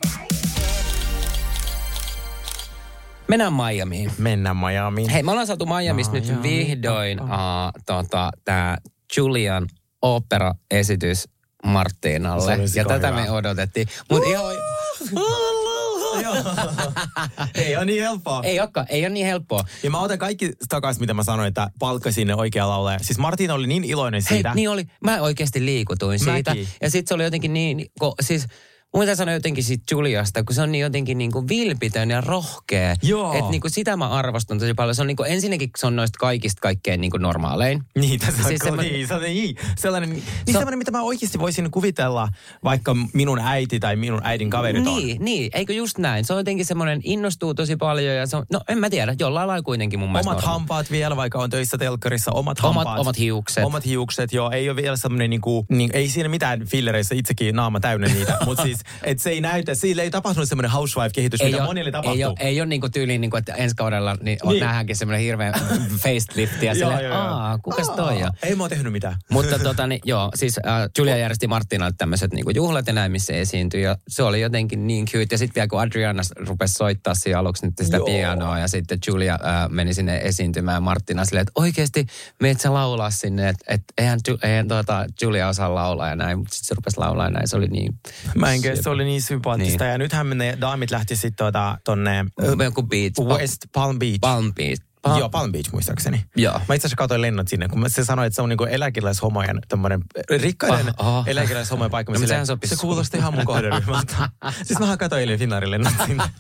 Mennään 3.29 3.53
Miamiin. 3.53 4.13
Mennään 4.19 4.57
Miamiin. 4.57 5.09
Hei, 5.11 5.23
me 5.23 5.31
ollaan 5.31 5.47
saatu 5.47 5.67
Miamista 5.67 6.13
nyt 6.13 6.27
Miami. 6.27 6.43
vihdoin 6.43 7.21
uh, 7.21 7.29
tota, 7.87 8.31
tämä 8.45 8.77
Julian 9.17 9.67
opera-esitys 10.03 11.29
Martinalle. 11.65 12.69
Se 12.69 12.81
Ja 12.81 12.85
tätä 12.85 13.09
hyvä. 13.09 13.21
me 13.21 13.31
odotettiin. 13.31 13.89
Mutta 14.11 14.29
ihan, 14.29 14.45
ei 17.65 17.77
ole 17.77 17.85
niin 17.85 18.03
helppoa. 18.03 18.41
ei 18.45 18.61
olekaan, 18.61 18.87
ei 18.89 19.03
ole 19.03 19.09
niin 19.09 19.27
helppoa. 19.27 19.65
Ja 19.83 19.91
mä 19.91 20.01
otan 20.01 20.19
kaikki 20.19 20.53
takaisin, 20.69 21.03
mitä 21.03 21.15
mä 21.15 21.25
sanoin, 21.25 21.49
että 21.49 21.71
palkkasin 21.79 22.27
ne 22.29 22.35
oikea 22.35 22.69
laulaja. 22.69 22.99
Siis 23.03 23.19
Martin 23.19 23.51
oli 23.51 23.67
niin 23.67 23.85
iloinen 23.85 24.23
Hei, 24.31 24.37
siitä. 24.37 24.55
niin 24.55 24.71
oli. 24.71 24.85
Mä 25.05 25.21
oikeasti 25.21 25.65
liikutuin 25.65 26.19
siitä. 26.19 26.51
Mäkin. 26.51 26.69
Ja 26.83 26.91
sitten 26.91 27.09
se 27.09 27.15
oli 27.15 27.25
jotenkin 27.25 27.53
niin, 27.53 27.87
kun, 28.01 28.13
siis 28.21 28.47
mun 28.95 29.03
pitää 29.03 29.15
sanoa 29.15 29.35
jotenkin 29.35 29.65
siitä 29.65 29.85
Juliasta, 29.91 30.45
kun 30.45 30.55
se 30.55 30.63
on 30.63 30.73
niin 30.73 30.83
jotenkin 30.83 31.19
niin 31.19 31.33
kuin 31.33 31.49
vilpitön 31.49 32.11
ja 32.11 32.21
rohkea. 32.21 32.95
Joo. 33.03 33.33
Että 33.35 33.51
niin 33.51 33.61
kuin 33.61 33.71
sitä 33.71 33.97
mä 33.97 34.09
arvostan 34.09 34.59
tosi 34.59 34.75
paljon. 34.75 34.95
Se 34.95 35.01
on 35.03 35.07
niin 35.07 35.17
kuin, 35.17 35.31
ensinnäkin 35.33 35.71
se 35.79 35.87
on 35.87 35.97
noista 35.97 36.19
kaikista 36.19 36.61
kaikkein 36.61 37.01
niin 37.01 37.11
kuin 37.11 37.23
normaalein. 37.23 37.83
Niin, 37.99 38.21
tässä 38.21 38.31
on 38.33 38.37
Siis 38.37 38.49
siis 38.49 38.61
semmoinen- 38.65 38.93
niin, 38.93 39.09
sellainen, 39.09 39.35
niin, 39.35 39.57
sellainen, 39.77 40.11
niin 40.11 40.23
Se- 40.47 40.53
sellainen, 40.53 40.79
mitä 40.79 40.91
mä 40.91 41.03
oikeasti 41.03 41.39
voisin 41.39 41.71
kuvitella, 41.71 42.29
vaikka 42.65 42.97
minun 43.13 43.39
äiti 43.39 43.81
tai 43.81 43.97
minun 43.97 44.21
äidin 44.25 44.51
kaverit 44.51 44.87
on. 44.87 44.97
Niin, 44.97 45.25
niin, 45.25 45.51
eikö 45.55 45.73
just 45.73 45.99
näin? 45.99 46.25
Se 46.25 46.33
on 46.33 46.39
jotenkin 46.39 46.67
semmoinen, 46.67 47.01
innostuu 47.05 47.55
tosi 47.55 47.77
paljon 47.77 48.15
ja 48.17 48.27
se 48.27 48.37
on, 48.37 48.47
no 48.53 48.61
en 48.69 48.79
mä 48.79 48.91
tiedä, 48.91 49.15
jollain 49.19 49.49
lailla 49.49 49.63
kuitenkin 49.63 49.99
mun 49.99 50.13
mielestä 50.13 50.31
Omat 50.31 50.41
normaali. 50.43 50.59
hampaat 50.59 50.91
vielä, 50.91 51.17
vaikka 51.17 51.39
on 51.39 51.51
töissä 51.51 51.79
telkkarissa, 51.79 52.33
omat 52.33 52.59
Omat- 52.59 52.63
hampaat. 52.63 52.99
omat 52.99 53.19
hiukset. 53.19 53.65
Omat 53.65 53.85
hiukset, 53.87 54.33
joo. 54.33 54.51
Ei 54.51 54.69
ole 54.69 54.77
vielä 54.77 54.97
semmoinen, 54.97 55.31
niinku, 55.31 55.67
niin, 55.69 55.91
ei 55.93 56.09
siinä 56.09 56.29
mitään 56.29 56.67
fillereissä, 56.67 57.15
itsekin 57.15 57.57
naama 57.57 57.81
täynnä 57.81 58.07
niitä. 58.07 58.37
Mutta 58.47 58.63
siis, 58.63 58.79
että 59.03 59.23
se 59.23 59.31
ei 59.31 59.41
näytä, 59.41 59.75
sillä 59.75 60.03
ei 60.03 60.11
tapahtunut 60.11 60.49
semmoinen 60.49 60.71
housewife-kehitys, 60.71 61.43
mitä 61.43 61.57
oo- 61.57 61.65
monille 61.65 61.91
tapahtuu. 61.91 62.19
ei, 62.19 62.25
ole, 62.25 62.35
ei 62.41 62.61
ole 62.61 62.69
niinku 62.69 62.89
tyyliin, 62.89 63.21
niinku, 63.21 63.37
että 63.37 63.55
ensi 63.55 63.77
kaudella 63.77 64.15
niin, 64.15 64.25
niin. 64.25 64.39
Niin. 64.49 64.61
nähdäänkin 64.61 64.97
semmoinen 64.97 65.25
hirveä 65.25 65.53
facelift 66.03 66.63
ja 66.63 66.75
silleen, 66.75 67.13
aa, 67.13 67.59
kukas 67.59 67.91
toi 67.91 68.23
on? 68.23 68.31
Ei 68.43 68.55
mä 68.55 68.63
oon 68.63 68.71
tehnyt 68.71 68.93
mitään. 68.93 69.17
Mutta 69.31 69.59
tota, 69.59 69.87
niin, 69.87 70.01
joo, 70.05 70.31
siis 70.35 70.59
äh, 70.59 70.65
Julia 70.99 71.17
järjesti 71.17 71.47
Martinalle 71.47 71.95
tämmöiset 71.99 72.33
niinku 72.33 72.51
juhlat 72.51 72.87
ja 72.87 72.93
näin, 72.93 73.13
missä 73.13 73.33
esiintyi. 73.33 73.83
Ja 73.83 73.97
se 74.09 74.23
oli 74.23 74.41
jotenkin 74.41 74.87
niin 74.87 75.07
cute. 75.07 75.27
Ja 75.31 75.39
sitten 75.39 75.55
vielä 75.55 75.69
kun 75.69 75.81
Adriana 75.81 76.23
rupesi 76.47 76.75
soittaa 76.75 77.15
siinä 77.15 77.39
aluksi 77.39 77.67
nyt 77.67 77.75
sitä 77.83 77.97
Joo. 77.97 78.07
pianoa 78.07 78.59
ja 78.59 78.69
sitten 78.69 78.99
Julia 79.07 79.35
äh, 79.35 79.71
meni 79.71 79.95
sinne 79.95 80.21
esiintymään 80.25 80.83
Martina 80.83 81.25
silleen, 81.25 81.43
että 81.43 81.53
oikeasti 81.55 82.07
meet 82.41 82.61
sä 82.61 82.75
laulaa 82.75 83.11
sinne, 83.11 83.49
että 83.49 83.65
et, 83.69 83.83
eihän, 83.99 84.21
eihän 84.43 84.69
tuota, 84.69 85.07
Julia 85.23 85.49
osaa 85.49 85.75
laulaa 85.75 86.09
ja 86.09 86.17
näin. 86.17 86.39
Mutta 86.39 86.55
sitten 86.55 86.67
se 86.67 86.75
rupesi 86.75 86.99
laulaa 86.99 87.27
ja 87.27 87.31
näin, 87.31 87.49
se 87.49 87.57
oli 87.57 87.67
niin... 87.69 87.99
Mä 88.35 88.53
en 88.53 88.63
kestä, 88.73 88.83
se 88.83 88.91
oli 88.91 89.05
niin 89.05 89.23
sympaattista. 89.23 89.85
Niin. 89.85 89.91
Ja 89.93 89.99
nythän 89.99 90.39
ne 90.39 90.59
daamit 90.61 90.91
lähti 90.91 91.17
sitten 91.17 91.37
tuota, 91.37 91.79
tonne 91.85 92.25
Joku 92.65 92.83
beach. 92.83 93.21
West 93.21 93.59
Palm 93.73 93.99
Beach. 93.99 94.21
Palm 94.21 94.55
Beach. 94.55 94.83
Joo, 95.19 95.29
Palm 95.29 95.53
Beach 95.53 95.73
muistaakseni. 95.73 96.25
Joo. 96.37 96.53
Mä 96.69 96.75
itse 96.75 96.87
asiassa 96.87 96.97
katsoin 96.97 97.23
lennot 97.23 97.49
sinne, 97.49 97.69
kun 97.69 97.81
mä- 97.81 97.89
se 97.89 98.05
sanoi, 98.05 98.27
että 98.27 98.35
se 98.35 98.43
on 98.43 98.49
niinku 98.49 98.65
eläkeläishomojen 98.65 99.61
tämmöinen 99.69 100.03
rikkaiden 100.31 100.95
Ah, 100.99 101.17
ah. 101.17 101.29
eläkeläishomojen 101.29 101.91
paikka. 101.91 102.13
No, 102.13 102.19
Mä 102.19 102.27
silleen, 102.27 102.47
sopisi 102.47 102.77
se 102.77 102.81
kuulosti 102.81 103.17
ihan 103.19 103.35
mun 103.35 103.45
kohderyhmältä. 103.47 104.17
siis 104.65 104.79
mähän 104.79 104.99
katsoin 104.99 105.21
eilen 105.21 105.39
Finnaarin 105.39 105.71
lennot 105.71 105.93
sinne. 106.07 106.25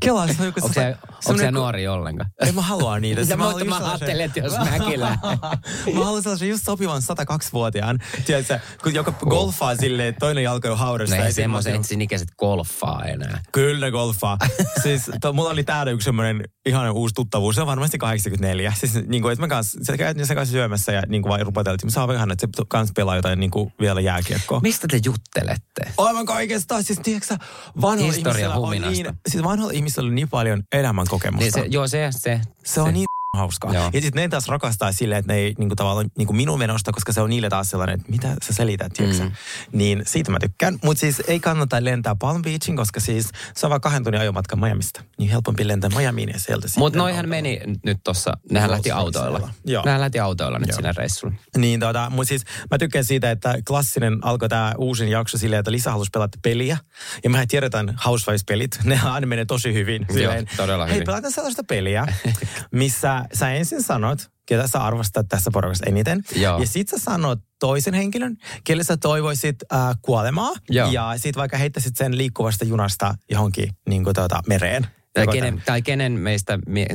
Kela, 0.00 0.26
se 0.26 0.34
on 0.40 0.46
joku 0.46 0.60
Onko 0.62 0.74
se, 0.74 0.96
onko 1.26 1.38
se 1.38 1.50
nuori 1.50 1.88
ollenkaan? 1.88 2.30
Ei 2.40 2.52
mä 2.52 2.62
halua 2.62 3.00
niitä. 3.00 3.36
Mä, 3.36 3.44
mä 3.44 3.52
sellaisen- 3.52 3.84
ajattelin, 3.84 4.24
että 4.24 4.40
jos 4.40 4.52
mäkin 4.58 5.00
lähden. 5.00 5.18
mä 5.94 6.04
haluan 6.04 6.22
sellaisen 6.22 6.48
just 6.48 6.64
sopivan 6.64 7.02
102-vuotiaan, 7.02 7.98
tiedätkö, 8.26 8.60
kun 8.82 8.94
joka 8.94 9.12
golfaa 9.12 9.76
silleen, 9.76 10.14
toinen 10.20 10.44
jalka 10.44 10.70
on 10.70 10.78
haudassa. 10.78 11.16
No 11.16 11.22
ei 11.22 11.28
mä 11.28 11.32
semmoisen 11.32 11.84
sin 11.84 12.00
ikäiset 12.00 12.28
golfaa 12.38 13.04
enää. 13.04 13.40
Kyllä 13.52 13.90
golfaa. 13.90 14.38
siis 14.82 15.10
to, 15.20 15.32
mulla 15.32 15.50
oli 15.50 15.64
täällä 15.64 15.92
yksi 15.92 16.04
semmoinen 16.04 16.44
ihana 16.66 16.92
uusi 16.92 17.14
tuttavuus. 17.14 17.54
Se 17.54 17.60
on 17.60 17.66
varmasti 17.66 17.98
84. 17.98 18.72
Siis 18.76 18.94
niin 19.06 19.22
kuin, 19.22 19.32
että 19.32 19.42
mä 19.42 19.48
kanssa, 19.48 19.80
se 19.82 19.96
käytin 19.98 20.26
sen 20.26 20.36
kanssa 20.36 20.52
syömässä 20.52 20.92
ja 20.92 21.02
niin 21.08 21.22
kuin 21.22 21.30
vaan 21.30 21.40
rupateltiin. 21.40 21.86
Mä 21.86 21.90
saan 21.90 22.14
ihan, 22.14 22.30
että 22.30 22.48
se 22.56 22.62
kanssa 22.68 22.92
pelaa 22.96 23.16
jotain 23.16 23.40
niin 23.40 23.50
kuin 23.50 23.72
vielä 23.80 24.00
jääkiekkoa. 24.00 24.60
Mistä 24.60 24.86
te 24.90 25.00
juttelette? 25.04 25.92
Aivan 25.98 26.26
kaikesta. 26.26 26.82
Siis 26.82 27.00
tiedätkö 27.02 27.26
sä, 27.26 27.38
vanhoilla 27.80 28.14
ihmisillä 28.14 28.54
on 28.54 28.70
niin, 28.70 29.06
siis 29.28 29.44
vanhoilla 29.58 29.76
ihmisillä 29.76 30.06
oli 30.06 30.14
niin 30.14 30.28
paljon 30.28 30.62
elämän 30.72 31.06
kokemusta. 31.08 31.44
Niin 31.44 31.52
se, 31.52 31.64
joo, 31.70 31.88
se, 31.88 32.08
se, 32.10 32.40
se 32.64 32.80
on 32.80 32.94
niin 32.94 33.06
hauskaa. 33.36 33.74
Joo. 33.74 33.90
Ja 33.92 34.00
sitten 34.00 34.22
ne 34.22 34.28
taas 34.28 34.48
rakastaa 34.48 34.92
silleen, 34.92 35.18
että 35.18 35.32
ne 35.32 35.38
ei 35.38 35.54
niinku 35.58 35.76
tavallaan 35.76 36.10
niinku 36.18 36.32
minun 36.32 36.58
menosta, 36.58 36.92
koska 36.92 37.12
se 37.12 37.20
on 37.20 37.30
niille 37.30 37.48
taas 37.48 37.70
sellainen, 37.70 37.94
että 38.00 38.10
mitä 38.12 38.36
sä 38.42 38.52
selität, 38.52 38.92
tiedätkö 38.92 39.22
Mm. 39.24 39.32
Niin 39.72 40.02
siitä 40.06 40.30
mä 40.30 40.38
tykkään. 40.40 40.78
Mutta 40.84 41.00
siis 41.00 41.22
ei 41.28 41.40
kannata 41.40 41.84
lentää 41.84 42.14
Palm 42.14 42.42
Beachin, 42.42 42.76
koska 42.76 43.00
siis 43.00 43.28
se 43.56 43.66
on 43.66 43.70
vaan 43.70 43.80
kahden 43.80 44.04
tunnin 44.04 44.20
ajomatka 44.20 44.56
Miamista. 44.56 45.02
Niin 45.18 45.30
helpompi 45.30 45.68
lentää 45.68 45.90
Miamiin 45.96 46.28
ja 46.28 46.40
sieltä 46.40 46.68
Mutta 46.76 46.98
noihän 46.98 47.16
autolla. 47.24 47.30
meni 47.42 47.60
nyt 47.84 47.98
tossa, 48.04 48.32
nehän 48.50 48.70
lähti 48.70 48.90
autoilla. 48.90 49.50
Joo. 49.64 49.82
Nehän 49.84 50.00
lähti 50.00 50.18
autoilla 50.20 50.58
nyt 50.58 50.68
Joo. 50.68 50.76
sinne 50.76 50.92
reissulle. 50.96 51.34
Niin 51.56 51.80
tota, 51.80 52.10
mutta 52.10 52.28
siis 52.28 52.44
mä 52.70 52.78
tykkään 52.78 53.04
siitä, 53.04 53.30
että 53.30 53.54
klassinen 53.66 54.18
alkoi 54.22 54.48
tämä 54.48 54.74
uusin 54.78 55.08
jakso 55.08 55.38
silleen, 55.38 55.60
että 55.60 55.72
Lisa 55.72 55.90
halusi 55.90 56.10
pelata 56.12 56.38
peliä. 56.42 56.78
Ja 57.24 57.30
mehän 57.30 57.48
tiedetään 57.48 57.98
Housewives-pelit, 58.06 58.78
ne 58.84 59.00
aina 59.04 59.26
menee 59.26 59.44
tosi 59.44 59.74
hyvin. 59.74 60.06
Silleen, 60.12 60.46
todella 60.56 60.86
Hei, 60.86 60.94
hyvin. 60.94 61.06
pelataan 61.06 61.32
sellaista 61.32 61.64
peliä, 61.64 62.06
missä 62.70 63.17
sä 63.32 63.52
ensin 63.52 63.82
sanot, 63.82 64.30
ketä 64.46 64.66
sä 64.66 64.84
arvostat 64.84 65.28
tässä 65.28 65.50
porukasta 65.52 65.86
eniten. 65.86 66.22
Joo. 66.36 66.60
Ja 66.60 66.66
sit 66.66 66.88
sä 66.88 66.98
sanot 66.98 67.38
toisen 67.60 67.94
henkilön, 67.94 68.36
kelle 68.64 68.84
sä 68.84 68.96
toivoisit 68.96 69.56
äh, 69.72 69.96
kuolemaa. 70.02 70.50
Joo. 70.70 70.90
Ja 70.90 71.14
sit 71.16 71.36
vaikka 71.36 71.56
heittäisit 71.56 71.96
sen 71.96 72.18
liikkuvasta 72.18 72.64
junasta 72.64 73.14
johonkin 73.30 73.70
niin 73.88 74.04
kuin, 74.04 74.14
tuota, 74.14 74.42
mereen. 74.46 74.86
Tai 75.24 75.34
kenen, 75.34 75.62
tai 75.66 75.82
kenen 75.82 76.12
meistä, 76.12 76.58
mie, 76.66 76.86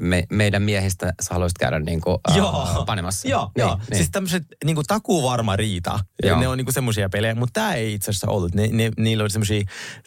me, 0.00 0.24
meidän 0.30 0.62
miehistä 0.62 1.12
sä 1.20 1.34
haluaisit 1.34 1.58
käydä 1.58 1.78
niin 1.78 2.00
kuin, 2.00 2.18
Joo. 2.36 2.84
panemassa? 2.86 3.28
Joo, 3.28 3.50
niin, 3.56 3.62
joo. 3.62 3.76
Niin. 3.76 3.96
Siis 3.96 4.10
tämmöiset 4.10 4.42
niinku 4.64 4.82
takuvarma 4.86 5.56
riita. 5.56 5.98
Joo. 6.22 6.40
Ne 6.40 6.48
on 6.48 6.58
niinku 6.58 6.72
semmoisia 6.72 7.08
pelejä, 7.08 7.34
mutta 7.34 7.60
tämä 7.60 7.74
ei 7.74 7.94
itse 7.94 8.10
asiassa 8.10 8.30
ollut. 8.30 8.54
Ne, 8.54 8.68
ne, 8.72 8.90
niillä 8.98 9.22
oli 9.22 9.30
semmoisia 9.30 9.62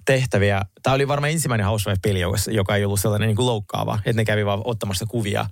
tehtäviä. 0.05 0.61
Tämä 0.83 0.93
oli 0.93 1.07
varmaan 1.07 1.31
ensimmäinen 1.31 1.67
Housewife-peli, 1.67 2.19
joka, 2.19 2.37
joka 2.47 2.75
ei 2.75 2.85
ollut 2.85 2.99
sellainen 2.99 3.27
niinku 3.27 3.45
loukkaava. 3.45 3.99
Että 4.05 4.21
ne 4.21 4.25
kävi 4.25 4.45
vaan 4.45 4.61
ottamassa 4.63 5.05
kuvia 5.05 5.45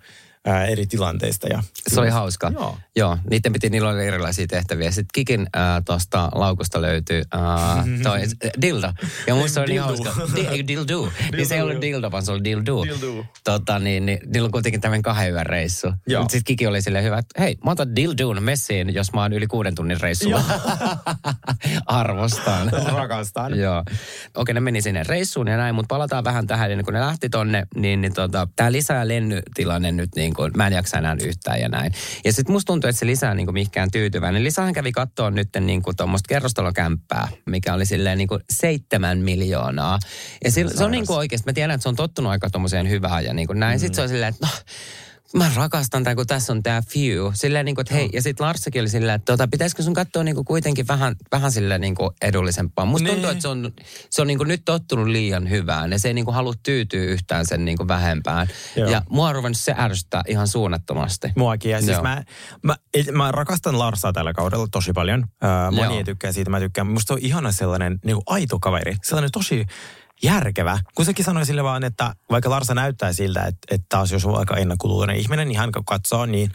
ää, 0.47 0.65
eri 0.65 0.86
tilanteista. 0.88 1.47
Ja, 1.47 1.63
Se 1.88 1.99
oli 1.99 2.10
hauska. 2.10 2.52
Joo. 2.54 2.78
Joo, 2.95 3.17
niiden 3.30 3.54
piti, 3.54 3.69
niillä 3.69 3.89
oli 3.89 4.08
erilaisia 4.08 4.47
tehtäviä. 4.47 4.91
Sitten 4.91 5.06
Kikin 5.13 5.41
äh, 5.41 5.84
tuosta 5.86 6.30
laukusta 6.36 6.82
löytyi 6.82 7.23
äh, 7.36 7.86
toi 8.04 8.19
dildo. 8.62 8.93
Ja 9.28 9.36
musta 9.36 9.49
se 9.54 9.60
oli 9.60 9.67
niin 9.67 9.84
Dildo. 9.88 10.04
hauska. 10.12 10.36
Di, 10.36 10.67
dildo. 10.67 11.10
Niin 11.38 11.47
se 11.47 11.56
ei 11.56 11.62
ollut 11.62 11.82
dildo, 11.82 12.12
vaan 12.12 12.23
se 12.25 12.32
oli 12.32 12.43
dildo. 12.43 12.84
Dildo. 12.84 13.25
Tota, 13.43 13.80
niin, 13.80 14.06
niin, 14.06 14.19
niillä 14.34 14.45
on 14.45 14.52
kuitenkin 14.52 14.82
tämmöinen 14.82 15.02
kahden 15.02 15.34
yön 15.34 15.45
reissu. 15.45 15.88
Sitten 16.08 16.43
Kiki 16.43 16.67
oli 16.67 16.82
silleen 16.82 17.04
hyvä, 17.04 17.17
että 17.17 17.41
hei, 17.41 17.58
mä 17.65 17.71
otan 17.71 17.95
dildoon 17.95 18.43
messiin, 18.43 18.93
jos 18.93 19.13
mä 19.13 19.21
oon 19.21 19.34
yli 19.34 19.47
kuuden 19.47 19.75
tunnin 19.75 20.02
reissulla. 20.02 20.41
Arvostan. 21.86 22.71
Rakastan. 22.86 23.60
Joo. 23.60 23.84
Okei, 24.36 24.54
ne 24.54 24.60
meni 24.60 24.82
sinne 24.82 25.04
reissuun 25.04 25.47
ja 25.47 25.58
näin, 25.58 25.75
mutta 25.75 25.93
palataan 25.95 26.23
vähän 26.23 26.47
tähän, 26.47 26.71
ennen 26.71 26.86
kuin 26.86 26.93
ne 26.93 26.99
lähti 26.99 27.30
tonne, 27.30 27.67
niin, 27.75 28.02
niin 28.02 28.13
tota, 28.13 28.47
tämä 28.56 28.71
lisää 28.71 29.08
lennytilanne 29.08 29.91
nyt 29.91 30.10
niin 30.15 30.29
kuin, 30.34 30.52
mä 30.56 30.68
en 30.68 30.74
jaksa 30.74 30.98
enää 30.98 31.15
yhtään 31.24 31.60
ja 31.60 31.70
näin. 31.70 31.92
Ja 32.26 32.34
sitten 32.34 32.54
musta 32.54 32.68
tuntuu, 32.68 32.89
että 32.89 33.00
se 33.00 33.06
lisää 33.06 33.34
niin 33.34 33.46
kuin 33.46 33.54
mihinkään 33.54 33.92
tyytyväinen. 33.92 34.44
Lisähän 34.44 34.74
kävi 34.74 34.92
katsoa 34.92 35.32
nyt 35.32 35.50
niin 35.60 35.82
kuin 35.82 35.98
tuommoista 35.98 36.28
kerrostalokämppää, 36.28 37.28
mikä 37.46 37.74
oli 37.74 37.86
silleen 37.86 38.18
niin 38.18 38.28
kuin 38.28 38.42
seitsemän 38.50 39.18
miljoonaa. 39.18 40.00
Ja 40.44 40.52
sillä, 40.52 40.72
se 40.76 40.84
on 40.84 40.92
niin 40.92 41.08
kuin 41.08 41.18
oikeasti, 41.18 41.50
mä 41.50 41.54
tiedän, 41.54 41.76
että 41.76 41.84
se 41.84 41.89
on 41.89 41.96
tottunut 41.96 42.32
aika 42.32 42.50
tuommoiseen 42.50 42.89
hyvään 42.89 43.26
ja 43.26 43.34
niin 43.34 43.48
kuin 43.48 43.60
näin. 43.60 43.78
Mm. 43.78 43.80
Sitten 43.80 43.96
se 43.96 44.02
on 44.02 44.10
silleen, 44.10 44.34
että 44.34 44.48
no, 44.48 44.52
Mä 45.34 45.52
rakastan 45.56 46.04
tämän, 46.04 46.15
kun 46.15 46.28
tässä 46.28 46.54
on 46.54 46.63
tämä 46.63 46.82
few. 46.82 47.32
Silleen 47.34 47.65
niin 47.65 47.76
kuin, 47.76 47.84
että 47.84 47.94
hei, 47.94 48.10
ja 48.13 48.22
sitten 48.22 48.46
Larsakin 48.48 48.82
oli 48.82 48.89
silleen, 48.89 49.15
että 49.15 49.34
tota, 49.34 49.48
pitäisikö 49.48 49.84
sun 49.84 49.94
katsoa 49.94 50.24
niin 50.24 50.36
kuin 50.36 50.46
kuitenkin 50.46 50.88
vähän, 50.88 51.15
vähän 51.32 51.52
silleen 51.52 51.82
niin 51.82 51.96
kuin 51.96 52.10
edullisempaa. 52.22 52.86
Musta 52.86 53.04
Niin. 53.04 53.13
tuntuu, 53.15 53.30
että 53.32 53.42
se 53.42 53.48
on, 53.48 53.72
se 54.10 54.22
on 54.22 54.28
niin 54.28 54.38
kuin 54.38 54.48
nyt 54.48 54.62
tottunut 54.65 55.08
liian 55.08 55.50
hyvään 55.50 55.92
ja 55.92 56.00
se 56.00 56.08
ei 56.08 56.13
niin 56.13 56.26
kuin 56.26 56.36
halua 56.36 56.54
tyytyä 56.63 57.04
yhtään 57.04 57.46
sen 57.46 57.65
niin 57.65 57.78
kuin 57.78 57.88
vähempään. 57.88 58.48
Joo. 58.76 58.89
Ja 58.89 59.02
mua 59.10 59.28
on 59.28 59.36
ruvennut 59.36 59.58
se 59.58 59.76
ärsyttää 59.78 60.24
ihan 60.28 60.48
suunnattomasti. 60.48 61.28
Muakin. 61.36 61.72
Ja 61.72 61.80
siis 61.82 61.92
Joo. 61.92 62.02
mä, 62.04 62.24
mä, 62.63 62.76
mä, 63.12 63.32
rakastan 63.32 63.80
Larsaa 63.80 64.13
tällä 64.13 64.34
kaudella 64.34 64.68
tosi 64.72 64.94
paljon. 64.94 65.26
Öö, 65.44 65.72
moni 65.72 65.84
Joo. 65.84 65.98
ei 65.98 66.04
tykkää 66.04 66.32
siitä, 66.32 66.50
mä 66.50 66.60
tykkään. 66.60 66.88
Musta 66.88 67.13
on 67.13 67.20
ihana 67.22 67.52
sellainen 67.52 68.00
niin 68.06 68.15
kuin 68.15 68.24
aito 68.26 68.60
kaveri. 68.60 68.96
Sellainen 69.04 69.32
tosi 69.32 69.65
järkevä. 70.24 70.80
Kun 70.96 71.06
sekin 71.06 71.26
sanoi 71.26 71.46
sille 71.46 71.64
vaan, 71.64 71.84
että 71.84 72.16
vaikka 72.30 72.50
Larsa 72.50 72.74
näyttää 72.74 73.14
siltä, 73.14 73.44
että, 73.44 73.60
että 73.72 73.86
taas 73.90 74.12
jos 74.12 74.26
on 74.26 74.38
aika 74.38 74.58
ennakkoluuloinen 74.58 75.16
ihminen, 75.16 75.48
niin 75.48 75.58
hän 75.60 75.70
katsoo, 75.86 76.26
niin 76.26 76.52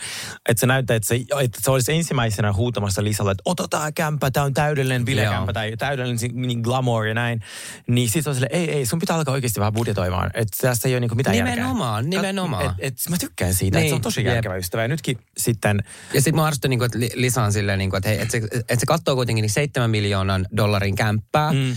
että 0.49 0.61
se 0.61 0.67
näyttää, 0.67 0.97
että 0.97 1.09
se, 1.09 1.15
että 1.41 1.61
se 1.63 1.71
olisi 1.71 1.93
ensimmäisenä 1.93 2.53
huutamassa 2.53 3.05
Lisalle, 3.05 3.31
että 3.31 3.43
ota 3.45 3.69
tää 3.69 3.93
kämppä, 3.93 4.31
tää 4.31 4.43
on 4.45 4.55
täydellinen 4.55 5.05
bilekämppä 5.05 5.53
tai 5.53 5.77
täydellinen 5.77 6.31
niin 6.47 6.61
glamour 6.61 7.07
ja 7.07 7.15
näin. 7.15 7.41
Niin 7.87 8.09
sit 8.11 8.27
on 8.27 8.35
sille, 8.35 8.49
ei, 8.51 8.71
ei, 8.71 8.87
sun 8.87 8.99
pitää 8.99 9.17
alkaa 9.17 9.35
oikeasti 9.35 9.61
vähän 9.61 9.73
budjetoimaan. 9.73 10.31
Että 10.35 10.57
tässä 10.61 10.89
ei 10.89 10.95
ole 10.95 11.01
niinku 11.01 11.15
mitään 11.15 11.37
Nimenomaan, 11.37 12.05
järkeä. 12.05 12.21
nimenomaan. 12.21 12.67
Et, 12.67 12.75
et, 12.79 13.11
mä 13.11 13.17
tykkään 13.21 13.55
siitä, 13.55 13.79
niin, 13.79 13.83
että 13.85 13.91
se 13.91 13.95
on 13.95 13.99
Niin, 13.99 14.03
tosi 14.03 14.25
järkevä 14.25 14.57
ystävä. 14.57 14.83
Ja 14.83 14.89
nytkin 14.89 15.19
sitten, 15.37 15.85
Ja 16.13 16.21
sitten 16.21 16.37
mä 16.37 16.45
arvostan, 16.45 16.71
niin 16.71 16.85
että 16.85 17.01
Li- 17.01 17.11
Lisa 17.15 17.43
on 17.43 17.53
silleen, 17.53 17.79
niin 17.79 17.97
että 17.97 18.09
hei, 18.09 18.21
että 18.21 18.33
se, 18.33 18.41
että 18.55 18.77
se 18.81 18.87
katsoo 18.87 19.15
kuitenkin 19.15 19.43
niin 19.43 19.51
7 19.51 19.91
miljoonan 19.91 20.47
dollarin 20.57 20.95
kämppää. 20.95 21.53
Mm. 21.53 21.77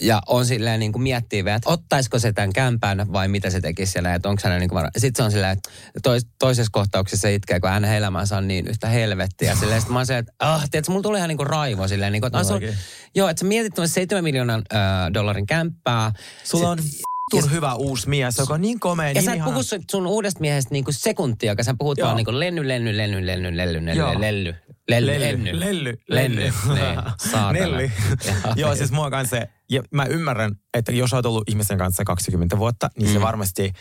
Ja 0.00 0.20
on 0.26 0.46
silleen 0.46 0.80
niin 0.80 0.92
kuin 0.92 1.02
miettii 1.02 1.44
vielä, 1.44 1.56
että 1.56 1.70
ottaisiko 1.70 2.18
se 2.18 2.32
tämän 2.32 2.52
kämpän 2.52 3.12
vai 3.12 3.28
mitä 3.28 3.50
se 3.50 3.60
tekisi 3.60 3.92
siellä, 3.92 4.14
että 4.14 4.28
onko 4.28 4.42
hän 4.44 4.60
niin 4.60 4.70
kuin 4.70 4.84
Sitten 4.98 5.22
se 5.22 5.22
on 5.26 5.30
silleen, 5.32 5.52
että 5.52 5.70
tois, 6.02 6.26
toisessa 6.38 6.70
kohtauksessa 6.72 7.22
se 7.22 7.34
itkee, 7.34 7.60
kun 7.60 7.70
hänen 7.70 7.94
elämänsä 7.94 8.36
on 8.36 8.48
niin 8.48 8.66
yhtä 8.66 8.86
helvettiä. 8.88 9.54
Silleen, 9.54 9.80
sit 9.80 9.90
mä 9.90 9.98
oon 9.98 10.06
silleen, 10.06 10.20
että 10.20 10.32
ah, 10.38 10.70
tiedätkö, 10.70 10.92
mulla 10.92 11.02
tulee 11.02 11.18
ihan 11.18 11.28
niin 11.28 11.36
kuin 11.36 11.46
raivo 11.46 11.88
silleen, 11.88 12.12
niin 12.12 12.20
kuin, 12.22 12.26
että 12.26 12.42
se 12.44 12.52
on, 12.52 12.60
Mullakin. 12.62 12.78
joo, 13.14 13.28
että 13.28 13.40
sä 13.40 13.46
mietit 13.46 13.74
tuon 13.74 13.88
7 13.88 14.24
miljoonan 14.24 14.62
äh, 14.74 14.80
dollarin 15.14 15.46
kämppää. 15.46 16.12
sulla 16.44 16.68
on 16.70 16.78
ja- 16.78 17.42
f***un 17.42 17.50
hyvä 17.52 17.74
uusi 17.74 18.08
mies, 18.08 18.38
joka 18.38 18.54
on 18.54 18.60
niin 18.60 18.80
komea, 18.80 19.08
Ja 19.08 19.14
niin 19.14 19.24
sä 19.24 19.30
et 19.32 19.36
ihana. 19.36 19.50
puhu 19.52 19.62
sun- 19.62 19.84
sun 19.90 20.06
uudesta 20.06 20.40
miehestä 20.40 20.70
niinku 20.72 20.92
sekuntia, 20.92 21.56
kun 21.56 21.64
sä 21.64 21.74
puhut 21.78 21.98
Joo. 21.98 22.06
vaan 22.06 22.16
niinku 22.16 22.38
lenny, 22.38 22.68
lenny, 22.68 22.96
lenny, 22.96 23.26
lenny, 23.26 23.56
lenny, 23.56 23.86
lenny, 23.86 23.86
lenny, 23.96 24.20
lenny, 24.20 24.54
lenny, 24.88 25.60
Lelly. 25.60 25.96
lenny, 26.08 26.42
niin. 26.74 27.02
Joo. 28.44 28.54
Joo, 28.56 28.74
siis 28.74 28.90
mua 28.92 29.10
kanssa 29.10 29.36
se, 29.36 29.48
ja 29.70 29.82
mä 29.90 30.04
ymmärrän, 30.04 30.52
että 30.74 30.92
jos 30.92 31.12
olet 31.12 31.26
ollut 31.26 31.48
ihmisen 31.48 31.78
kanssa 31.78 32.04
20 32.04 32.58
vuotta, 32.58 32.90
niin 32.98 33.08
se 33.12 33.18
Mm. 33.18 33.22
varmasti, 33.22 33.72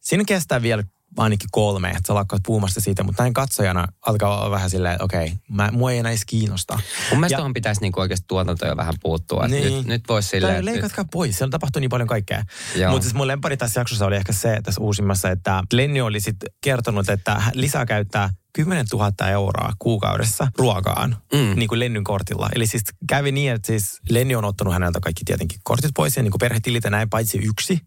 siinä 0.00 0.24
kestää 0.26 0.62
vielä 0.62 0.82
ainakin 1.16 1.48
kolme, 1.52 1.88
että 1.88 2.02
sä 2.06 2.14
lakkaat 2.14 2.42
puhumasta 2.46 2.80
siitä, 2.80 3.02
mutta 3.02 3.22
näin 3.22 3.34
katsojana 3.34 3.86
alkaa 4.06 4.38
olla 4.40 4.50
vähän 4.50 4.70
silleen, 4.70 4.92
että 4.94 5.04
okei, 5.04 5.32
mä, 5.48 5.68
mua 5.72 5.92
ei 5.92 5.98
enää 5.98 6.12
edes 6.12 6.24
kiinnosta. 6.26 6.74
Mun 7.10 7.20
mielestä 7.20 7.34
Ja- 7.34 7.38
tuohon 7.38 7.54
pitäisi 7.54 7.80
niinku 7.80 8.00
oikeasti 8.00 8.24
tuotanto 8.28 8.66
jo 8.66 8.76
vähän 8.76 8.94
puuttua. 9.02 9.48
Niin. 9.48 9.64
Niin. 9.64 9.76
Nyt, 9.76 9.86
nyt 9.86 10.02
voisi 10.08 10.28
silleen, 10.28 10.52
Tai 10.52 10.58
että 10.58 10.70
nyt- 10.70 10.74
leikatkaa 10.74 11.04
pois, 11.12 11.38
siellä 11.38 11.50
tapahtuu 11.50 11.80
niin 11.80 11.90
paljon 11.90 12.08
kaikkea. 12.08 12.42
Mutta 12.90 13.02
siis 13.02 13.14
mun 13.14 13.26
lempari 13.26 13.56
tässä 13.56 13.80
jaksossa 13.80 14.06
oli 14.06 14.16
ehkä 14.16 14.32
se 14.32 14.60
tässä 14.62 14.80
uusimmassa, 14.80 15.30
että 15.30 15.62
Lenni 15.72 16.00
oli 16.00 16.20
sitten 16.20 16.48
kertonut, 16.60 17.08
että 17.08 17.42
lisää 17.54 17.86
käyttää 17.86 18.30
10 18.52 18.86
000 18.92 19.28
euroa 19.28 19.72
kuukaudessa 19.78 20.48
ruokaan, 20.58 21.16
mm. 21.32 21.38
niin 21.58 21.68
kuin 21.68 21.78
Lennyn 21.80 22.04
kortilla. 22.04 22.48
Eli 22.54 22.66
siis 22.66 22.82
kävi 23.08 23.32
niin, 23.32 23.52
että 23.52 23.66
siis 23.66 24.00
Lenni 24.10 24.34
on 24.36 24.44
ottanut 24.44 24.72
häneltä 24.72 25.00
kaikki 25.00 25.24
tietenkin 25.24 25.58
kortit 25.64 25.90
pois 25.96 26.16
ja 26.16 26.22
niin 26.22 26.30
kuin 26.30 26.38
perhetilit 26.38 26.84
ja 26.84 26.90
näin, 26.90 27.10
paitsi 27.10 27.38
yksi. 27.38 27.80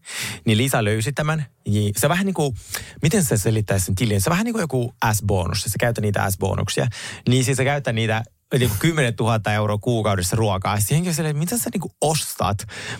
Niin 0.45 0.57
Lisa 0.57 0.83
löysi 0.83 1.13
tämän. 1.13 1.45
Ja 1.65 1.81
Se 1.97 2.09
vähän 2.09 2.25
niin 2.25 2.33
kuin, 2.33 2.55
miten 3.01 3.16
se 3.23 3.38
selittäisi 3.38 3.86
sen 3.86 3.95
tilin? 3.95 4.21
Se 4.21 4.30
vähän 4.30 4.45
niin 4.45 4.53
kuin 4.53 4.62
joku 4.62 4.93
S-bonus, 5.13 5.62
se 5.62 5.77
käyttää 5.80 6.01
niitä 6.01 6.32
S-bonuksia. 6.32 6.88
Niin 7.30 7.43
siis 7.43 7.58
se 7.58 7.63
käyttää 7.63 7.93
niitä 7.93 8.23
niin 8.53 8.69
kuin 8.69 8.79
10 8.79 9.13
000 9.19 9.53
euroa 9.53 9.77
kuukaudessa 9.77 10.36
ruokaa. 10.36 10.75
Ja 10.75 10.81
sitten 10.81 11.13
silleen, 11.13 11.31
että 11.31 11.39
mitä 11.39 11.57
sä 11.57 11.69
niin 11.73 11.81
kuin 11.81 11.91
ostat? 12.01 12.57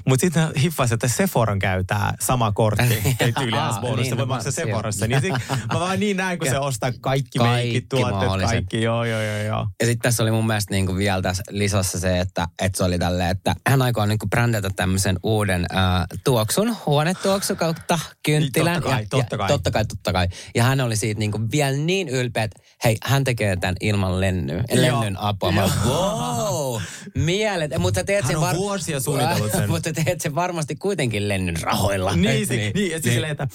Mutta 0.07 0.21
sitten 0.21 0.47
hiffasi, 0.62 0.93
että 0.93 1.07
Sephoran 1.07 1.60
käyttää 1.60 2.13
sama 2.19 2.51
kortti. 2.51 2.83
Ei 3.19 3.31
tyyli 3.31 3.57
niin, 3.57 3.81
voi 3.81 4.17
no, 4.17 4.25
maksaa 4.25 4.51
se- 4.51 4.62
Sephorassa. 4.63 5.07
Niin 5.07 5.21
sit, 5.21 5.33
mä 5.73 5.79
vaan 5.79 5.99
niin 5.99 6.17
näin, 6.17 6.39
kun 6.39 6.47
se 6.47 6.60
ostaa 6.60 6.91
kaikki, 7.01 7.39
Kaikki 7.39 7.39
meikit, 7.39 7.89
tuotteet, 7.89 8.15
mahdolliset. 8.15 8.51
kaikki. 8.51 8.81
Joo, 8.81 9.05
joo, 9.05 9.21
joo, 9.21 9.38
joo. 9.38 9.67
Ja 9.79 9.86
sitten 9.86 10.01
tässä 10.01 10.23
oli 10.23 10.31
mun 10.31 10.47
mielestä 10.47 10.73
niinku 10.73 10.95
vielä 10.95 11.21
tässä 11.21 11.43
Lisassa 11.49 11.99
se, 11.99 12.19
että, 12.19 12.47
että 12.62 12.77
se 12.77 12.83
oli 12.83 12.99
tälleen, 12.99 13.29
että 13.29 13.55
hän 13.67 13.81
aikoo 13.81 14.05
niinku 14.05 14.27
brändätä 14.27 14.69
tämmöisen 14.75 15.17
uuden 15.23 15.65
äh, 15.75 16.05
tuoksun, 16.23 16.75
huonetuoksu 16.86 17.55
kautta 17.55 17.99
kynttilän. 18.25 18.75
Totta 18.75 18.89
kai, 18.89 19.01
ja, 19.01 19.07
totta 19.10 19.33
ja, 19.36 19.38
kai. 19.38 19.47
totta 19.47 19.71
kai, 19.71 19.86
totta 19.86 20.13
kai. 20.13 20.27
Ja 20.55 20.63
hän 20.63 20.81
oli 20.81 20.95
siitä 20.95 21.19
niinku 21.19 21.39
vielä 21.51 21.77
niin 21.77 22.10
ylpeä, 22.10 22.43
että 22.43 22.62
hei, 22.83 22.97
hän 23.03 23.23
tekee 23.23 23.55
tämän 23.55 23.75
ilman 23.81 24.21
lenny, 24.21 24.63
lennyn 24.73 25.19
apua. 25.19 25.37
Mä, 25.54 25.69
wow, 25.86 26.82
mielet. 27.15 27.78
Mutta 27.78 28.04
teet 28.04 28.28
sen 28.28 28.38
on 28.38 28.56
vuosia 28.56 29.00
suunnitellut 29.00 29.52
sen. 29.52 29.69
mutta 29.73 29.93
teet 29.93 30.21
sen 30.21 30.36
varmasti 30.36 30.76
kuitenkin 30.76 31.28
lennyn 31.28 31.62
rahoilla. 31.62 32.15
Niin, 32.15 32.47
niin, 32.50 32.71
niin, 32.76 32.91
ja 32.91 33.02
siis 33.02 33.13
silleen, 33.13 33.32
että 33.32 33.47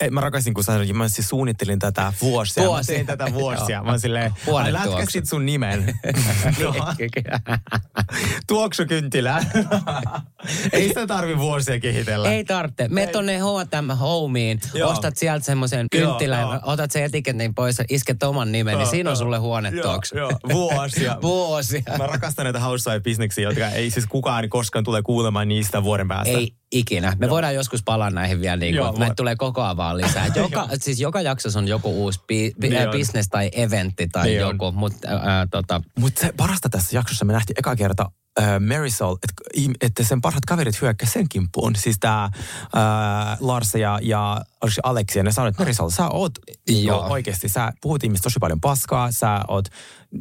et 0.00 0.10
mä 0.10 0.20
rakastin, 0.20 0.54
kun 0.54 0.64
sanoin, 0.64 0.96
mä 0.96 1.08
siis 1.08 1.28
suunnittelin 1.28 1.78
tätä 1.78 2.12
vuosia. 2.20 2.64
Vuosia. 2.64 2.94
Mä 2.94 2.96
tein 2.96 3.06
tätä 3.06 3.32
vuosia. 3.32 3.82
Mä 3.82 3.90
oon 3.90 4.00
silleen, 4.00 4.32
lätkäsit 4.70 5.26
sun 5.26 5.46
nimen. 5.46 5.94
tuoksukynttilä. 8.48 9.44
Ei 10.72 10.88
sitä 10.88 11.06
tarvi 11.06 11.38
vuosia 11.38 11.80
kehitellä. 11.80 12.32
Ei 12.32 12.44
tarvitse. 12.44 12.88
Me 12.88 13.06
tonne 13.06 13.38
H&M 13.38 13.90
Homeen, 13.96 14.60
Joo. 14.74 14.90
ostat 14.90 15.16
sieltä 15.16 15.44
semmoisen 15.44 15.86
Joo, 15.94 16.06
kynttilän, 16.06 16.40
joo. 16.40 16.60
otat 16.62 16.90
sen 16.90 17.04
etiketin 17.04 17.54
pois 17.54 17.78
ja 17.78 17.84
isket 17.88 18.22
oman 18.22 18.52
nimen, 18.52 18.74
niin 18.74 18.82
Joo, 18.82 18.90
siinä 18.90 19.10
on 19.10 19.14
joo. 19.16 19.24
sulle 19.24 19.38
huonetuoksu. 19.38 20.16
Joo, 20.16 20.30
joo. 20.30 20.38
Vuosia. 20.52 21.16
Vuosia. 21.22 21.82
Mä 21.98 22.06
rakastan 22.06 22.44
näitä 22.44 22.58
housewife-bisneksiä, 22.60 23.42
jotka 23.42 23.68
ei 23.68 23.90
siis 23.90 24.06
kukaan 24.06 24.48
koskaan 24.48 24.84
tule 24.84 25.02
kuulemaan 25.02 25.48
niistä 25.48 25.82
vuoden 25.82 26.08
päästä. 26.08 26.38
Ei 26.38 26.54
ikinä. 26.72 27.16
Me 27.18 27.30
voidaan 27.30 27.54
joskus 27.54 27.82
palaa 27.82 28.10
näihin 28.10 28.40
vielä, 28.40 28.56
niin 28.56 28.74
Joo, 28.74 28.90
kuin, 28.90 29.00
näitä 29.00 29.14
tulee 29.14 29.36
koko 29.36 29.62
ajan 29.62 29.76
vaan 29.90 30.08
lisää. 30.08 30.26
Joka, 30.42 30.68
siis 30.80 31.00
joka 31.00 31.20
jaksossa 31.20 31.58
on 31.58 31.68
joku 31.68 32.02
uusi 32.04 32.20
bi, 32.26 32.52
bi, 32.60 32.68
Niin 32.68 32.82
äh, 32.82 32.90
business 32.90 33.28
tai 33.28 33.50
eventti 33.52 34.08
tai 34.08 34.26
Niin 34.26 34.40
joku, 34.40 34.72
mutta 34.72 35.08
äh, 35.08 35.20
tota, 35.50 35.82
Mutta 35.98 36.20
se 36.20 36.32
parasta 36.36 36.68
tässä 36.68 36.96
jaksossa 36.96 37.24
me 37.24 37.32
nähtiin 37.32 37.58
eka 37.58 37.76
kerta 37.76 38.10
äh, 38.40 38.60
Marisol, 38.60 39.16
että, 39.22 39.66
että 39.80 40.04
sen 40.04 40.20
parhaat 40.20 40.44
kaverit 40.44 40.80
hyökkäsivät 40.82 41.12
sen 41.12 41.28
kimppuun. 41.28 41.76
Siis 41.76 41.96
tämä 42.00 42.24
äh, 42.24 42.30
Lars 43.40 43.74
ja, 43.74 43.98
ja 44.02 44.40
oliko 44.62 44.74
se 44.74 44.80
Aleksi, 44.84 45.18
ja 45.18 45.22
ne 45.22 45.32
sanoivat, 45.32 45.52
että 45.54 45.62
Marisol, 45.62 45.90
sä 45.90 46.08
oot 46.08 46.32
Joo. 46.68 46.80
jo 46.82 46.98
oikeasti, 46.98 47.48
sä 47.48 47.72
puhut 47.80 48.04
ihmistä 48.04 48.22
tosi 48.22 48.38
paljon 48.38 48.60
paskaa, 48.60 49.12
sä 49.12 49.40
oot, 49.48 49.64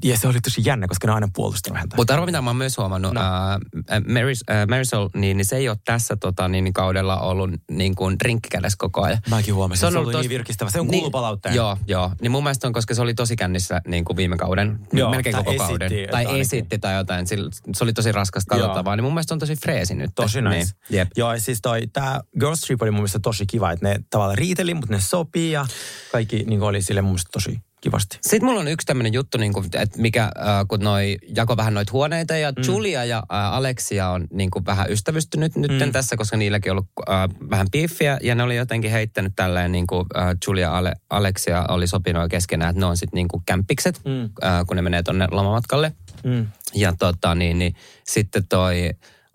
ja 0.03 0.17
se 0.17 0.27
oli 0.27 0.41
tosi 0.41 0.61
jännä, 0.65 0.87
koska 0.87 1.07
ne 1.07 1.11
on 1.11 1.15
aina 1.15 1.27
puolustanut 1.33 1.79
häntä. 1.79 1.95
Mutta 1.95 2.13
arvo, 2.13 2.25
mitä 2.25 2.41
mä 2.41 2.49
oon 2.49 2.55
myös 2.55 2.77
huomannut, 2.77 3.13
no. 3.13 3.21
äh, 3.21 4.01
Maris, 4.07 4.43
äh, 4.51 4.67
Marisol, 4.67 5.09
niin, 5.15 5.37
niin 5.37 5.45
se 5.45 5.55
ei 5.55 5.69
ole 5.69 5.77
tässä 5.85 6.15
tota, 6.15 6.47
niin, 6.47 6.73
kaudella 6.73 7.19
ollut 7.19 7.49
niin 7.71 7.95
kuin 7.95 8.19
drinkkikädessä 8.19 8.75
koko 8.79 9.01
ajan. 9.01 9.19
Mäkin 9.29 9.55
huomasin, 9.55 9.79
se, 9.79 9.85
on 9.85 9.91
se 9.91 9.97
ollut 9.97 10.15
oli 10.15 10.17
tos- 10.17 10.21
niin 10.21 10.29
virkistävä. 10.29 10.69
Se 10.69 10.79
on 10.79 10.87
kuulu 10.87 11.11
palautteen. 11.11 11.55
Joo, 11.55 11.77
joo. 11.87 12.11
Niin 12.21 12.31
mun 12.31 12.43
mielestä 12.43 12.67
on, 12.67 12.73
koska 12.73 12.93
se 12.93 13.01
oli 13.01 13.13
tosi 13.13 13.35
kännissä 13.35 13.81
niin 13.87 14.05
kuin 14.05 14.17
viime 14.17 14.37
kauden, 14.37 14.79
Joo, 14.93 15.11
melkein 15.11 15.35
koko 15.35 15.51
esitti, 15.51 15.67
kauden. 15.67 15.91
Tai 16.11 16.19
ainakin. 16.19 16.41
esitti 16.41 16.79
tai 16.79 16.95
jotain. 16.95 17.27
Se 17.27 17.83
oli 17.83 17.93
tosi 17.93 18.11
raskasta 18.11 18.55
Joo. 18.55 18.61
katsottavaa, 18.61 18.95
niin 18.95 19.03
mun 19.03 19.13
mielestä 19.13 19.33
on 19.33 19.39
tosi 19.39 19.55
freesi 19.55 19.95
nyt. 19.95 20.11
Tosi 20.15 20.41
nice. 20.41 20.55
Niin, 20.55 20.67
jep. 20.89 21.07
Joo, 21.17 21.39
siis 21.39 21.59
toi, 21.61 21.87
tää 21.93 22.21
Girls 22.39 22.61
Trip 22.61 22.81
oli 22.81 22.91
mun 22.91 22.99
mielestä 22.99 23.19
tosi 23.19 23.45
kiva, 23.45 23.71
että 23.71 23.87
ne 23.87 23.99
tavallaan 24.09 24.28
riiteli, 24.35 24.73
mutta 24.73 24.93
ne 24.93 25.01
sopii 25.01 25.51
ja 25.51 25.65
kaikki 26.11 26.43
niin 26.47 26.61
oli 26.61 26.81
sille 26.81 27.01
mun 27.01 27.11
mielestä 27.11 27.29
tosi 27.31 27.59
kivasti. 27.81 28.17
Sitten 28.21 28.45
mulla 28.45 28.59
on 28.59 28.67
yksi 28.67 28.85
tämmöinen 28.85 29.13
juttu, 29.13 29.37
niin 29.37 29.53
kuin, 29.53 29.65
että 29.65 30.01
mikä, 30.01 30.23
äh, 30.23 30.31
kun 30.67 30.79
noi 30.79 31.17
jako 31.35 31.57
vähän 31.57 31.73
noita 31.73 31.91
huoneita 31.91 32.37
ja 32.37 32.51
mm. 32.51 32.63
Julia 32.67 33.05
ja 33.05 33.17
äh, 33.17 33.53
Alexia 33.53 34.09
on 34.09 34.27
niin 34.31 34.51
kuin 34.51 34.65
vähän 34.65 34.91
ystävystynyt 34.91 35.55
nyt 35.55 35.71
mm. 35.71 35.91
tässä, 35.91 36.17
koska 36.17 36.37
niilläkin 36.37 36.71
on 36.71 36.77
ollut 36.77 36.89
äh, 37.09 37.49
vähän 37.49 37.67
piiffiä 37.71 38.17
ja 38.23 38.35
ne 38.35 38.43
oli 38.43 38.55
jotenkin 38.55 38.91
heittänyt 38.91 39.33
tälleen 39.35 39.71
niin 39.71 39.87
kuin 39.87 40.05
äh, 40.17 40.35
Julia 40.47 40.67
ja 40.67 40.77
Ale, 40.77 40.93
Alexia 41.09 41.65
oli 41.69 41.87
sopinut 41.87 42.31
keskenään, 42.31 42.69
että 42.69 42.79
ne 42.79 42.85
on 42.85 42.97
sitten 42.97 43.17
niin 43.17 43.27
kuin 43.27 43.43
kämppikset, 43.45 44.01
mm. 44.05 44.21
äh, 44.21 44.65
kun 44.67 44.75
ne 44.75 44.81
menee 44.81 45.03
tonne 45.03 45.27
lomamatkalle. 45.31 45.91
Mm. 46.23 46.47
Ja 46.75 46.93
tota 46.99 47.35
niin, 47.35 47.59
niin 47.59 47.75
sitten 48.03 48.47
toi 48.47 48.89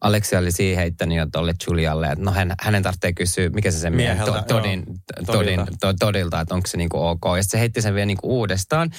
Alexia 0.04 0.38
oli 0.38 0.52
siihen 0.52 0.78
heittänyt 0.78 1.18
jo 1.18 1.26
tolle 1.32 1.54
Julialle, 1.66 2.06
että 2.06 2.24
no 2.24 2.32
hän, 2.32 2.54
hänen 2.60 2.82
tarvitsee 2.82 3.12
kysyä, 3.12 3.48
mikä 3.48 3.70
se 3.70 3.78
sen 3.78 3.94
miehen 3.96 4.18
to, 4.18 4.24
todin, 4.24 4.84
joo. 4.86 4.96
todin, 5.26 5.56
Todilta. 5.56 5.72
to, 5.80 5.92
todilta, 6.00 6.40
että 6.40 6.54
onko 6.54 6.66
se 6.66 6.76
niinku 6.76 7.06
ok. 7.06 7.22
Ja 7.36 7.42
se 7.42 7.60
heitti 7.60 7.82
sen 7.82 7.94
vielä 7.94 8.06
niinku 8.06 8.38
uudestaan. 8.38 8.90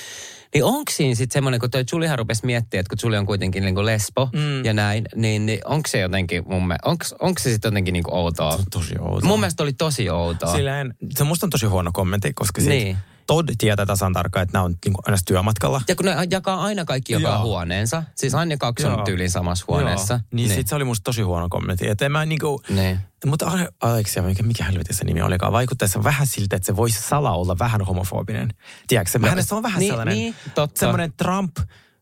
Niin 0.54 0.64
onko 0.64 0.92
siinä 0.92 1.16
sitten 1.16 1.34
semmoinen, 1.34 1.60
kun 1.60 1.72
toi 1.72 1.84
Julihan 1.92 2.20
rupesi 2.20 2.46
miettimään, 2.46 2.80
että 2.80 2.96
kun 2.96 2.98
Juli 3.04 3.18
on 3.18 3.26
kuitenkin 3.26 3.64
niinku 3.64 3.86
lesbo 3.86 4.30
mm. 4.34 4.66
ja 4.66 4.74
näin, 4.74 5.06
niin, 5.16 5.46
niin 5.46 5.60
onko 5.66 5.88
se 5.88 6.00
jotenkin 6.00 6.44
mun 6.48 6.68
mielestä, 6.68 7.16
onko 7.20 7.40
se 7.40 7.52
sitten 7.52 7.70
jotenkin 7.70 7.94
niinku 7.94 8.16
outoa? 8.16 8.60
Tosi 8.72 8.96
outoa. 9.00 9.28
Mun 9.28 9.40
mielestä 9.40 9.64
oli 9.64 9.74
tosi 9.74 10.10
outoa. 10.10 10.56
Silleen, 10.56 10.94
se 11.18 11.24
musta 11.24 11.46
on 11.46 11.50
tosi 11.50 11.66
huono 11.66 11.92
kommentti, 11.94 12.34
koska 12.34 12.62
sit 12.62 12.70
Niin. 12.70 12.98
Todd 13.28 13.50
tietää 13.58 13.86
tasan 13.86 14.14
tarkkaan, 14.14 14.44
että 14.44 14.54
nämä 14.54 14.66
on 14.66 14.76
niin 14.86 14.96
aina 15.06 15.18
työmatkalla. 15.28 15.82
Ja 15.88 15.96
kun 15.96 16.06
ne 16.06 16.16
jakaa 16.32 16.64
aina 16.64 16.86
kaikki 16.86 17.14
joka 17.14 17.28
Joo. 17.30 17.44
huoneensa, 17.44 18.04
siis 18.16 18.36
aina 18.36 18.58
kaksi 18.58 18.86
on 18.88 18.94
Joo. 18.94 19.06
tyyliin 19.06 19.32
samassa 19.32 19.66
huoneessa. 19.68 20.14
Joo. 20.14 20.20
Niin, 20.32 20.48
niin. 20.48 20.56
sit 20.58 20.68
se 20.68 20.76
oli 20.76 20.84
musta 20.84 21.04
tosi 21.04 21.22
huono 21.22 21.48
kommentti. 21.50 21.88
Että 21.90 22.10
mä 22.10 22.26
niinku, 22.26 22.62
Niin. 22.70 23.00
mutta 23.26 23.46
Ale- 23.46 23.70
Aleksia, 23.82 24.24
mikä, 24.24 24.44
mikä 24.44 24.64
helvetin 24.64 24.96
se 24.96 25.06
nimi 25.06 25.22
olikaan, 25.22 25.52
vaikuttaisi 25.54 26.04
vähän 26.04 26.28
siltä, 26.28 26.56
että 26.56 26.66
se 26.66 26.76
voisi 26.76 27.02
salaa 27.02 27.38
olla 27.38 27.60
vähän 27.60 27.82
homofobinen. 27.82 28.50
Tiedätkö, 28.88 29.12
se, 29.12 29.20
No, 29.20 29.28
hänessä 29.28 29.56
on 29.56 29.64
vähän 29.64 29.80
niin, 29.80 29.92
sellainen, 29.92 30.16
niin, 30.18 30.36
totta. 30.56 30.80
semmoinen 30.80 31.14
Trump 31.18 31.58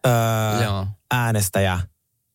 öö, 0.08 0.64
Joo. 0.64 0.88
äänestäjä, 1.12 1.80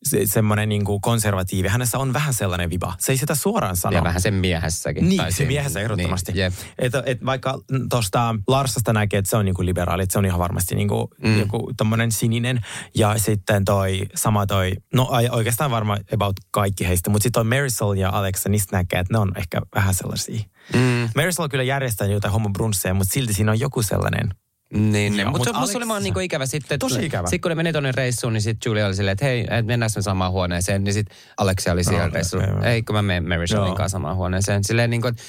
se, 0.02 0.22
semmoinen 0.26 0.68
niinku 0.68 1.00
konservatiivi. 1.00 1.68
Hänessä 1.68 1.98
on 1.98 2.12
vähän 2.12 2.34
sellainen 2.34 2.70
viba. 2.70 2.94
Se 2.98 3.12
ei 3.12 3.18
sitä 3.18 3.34
suoraan 3.34 3.76
sano. 3.76 3.96
Ja 3.96 4.04
vähän 4.04 4.20
sen 4.20 4.34
miehessäkin. 4.34 5.08
Niin, 5.08 5.16
Tai 5.16 5.32
se 5.32 5.44
miehessä 5.44 5.80
ehdottomasti. 5.80 6.32
Niin, 6.32 6.52
et, 6.78 6.92
et 7.06 7.24
vaikka 7.24 7.58
tuosta 7.90 8.34
Larsasta 8.48 8.92
näkee, 8.92 9.18
että 9.18 9.30
se 9.30 9.36
on 9.36 9.44
niinku 9.44 9.64
liberaali, 9.64 10.02
että 10.02 10.12
se 10.12 10.18
on 10.18 10.26
ihan 10.26 10.38
varmasti 10.40 10.74
niinku 10.74 11.10
mm. 11.22 11.38
joku 11.38 11.72
tommonen 11.76 12.12
sininen. 12.12 12.60
Ja 12.94 13.18
sitten 13.18 13.64
toi 13.64 14.06
sama 14.14 14.46
toi, 14.46 14.72
no 14.94 15.08
oikeastaan 15.30 15.70
varmaan 15.70 16.00
about 16.14 16.36
kaikki 16.50 16.88
heistä, 16.88 17.10
mutta 17.10 17.22
sitten 17.22 17.44
toi 17.46 17.58
Marisol 17.58 17.94
ja 17.94 18.10
Alexa, 18.10 18.48
niistä 18.48 18.76
näkee, 18.76 19.00
että 19.00 19.14
ne 19.14 19.18
on 19.18 19.32
ehkä 19.36 19.60
vähän 19.74 19.94
sellaisia. 19.94 20.40
Mm. 20.74 21.08
Marisol 21.16 21.48
kyllä 21.48 21.64
järjestää 21.64 22.06
jotain 22.06 22.32
homobrunsseja, 22.32 22.94
mutta 22.94 23.12
silti 23.12 23.32
siinä 23.32 23.52
on 23.52 23.60
joku 23.60 23.82
sellainen. 23.82 24.34
Niin, 24.74 24.92
niin. 24.92 25.18
Joo, 25.18 25.30
mutta 25.30 25.52
mut 25.52 25.60
musta 25.60 25.78
oli 25.78 25.84
Alex- 25.84 25.88
vaan 25.88 26.02
niinku 26.02 26.20
ikävä 26.20 26.46
sitten. 26.46 26.74
että- 26.76 26.88
Tosi 26.88 27.06
ikävä. 27.06 27.26
Sitten 27.28 27.40
kun 27.40 27.48
ne 27.50 27.54
meni 27.54 27.72
tonne 27.72 27.92
reissuun, 27.92 28.32
niin 28.32 28.42
sitten 28.42 28.70
Julia 28.70 28.86
oli 28.86 28.94
silleen, 28.96 29.12
että 29.12 29.24
hei, 29.24 29.46
et 29.50 29.66
mennään 29.66 29.90
me 29.96 30.02
samaan 30.02 30.32
huoneeseen. 30.32 30.84
Niin 30.84 30.94
sitten 30.94 31.16
Alexia 31.36 31.72
oli 31.72 31.84
siellä 31.84 32.06
No, 32.06 32.12
reissulla. 32.14 32.44
joo. 32.44 32.62
Ei, 32.62 32.82
kun 32.82 32.94
mä 32.96 33.02
menen 33.02 33.28
Marisolin 33.28 33.66
Joo. 33.66 33.74
kanssa 33.76 33.94
samaan 33.96 34.16
huoneeseen. 34.16 34.64
Silleen 34.64 34.90
niin 34.90 35.00
kuin, 35.02 35.10
että 35.10 35.22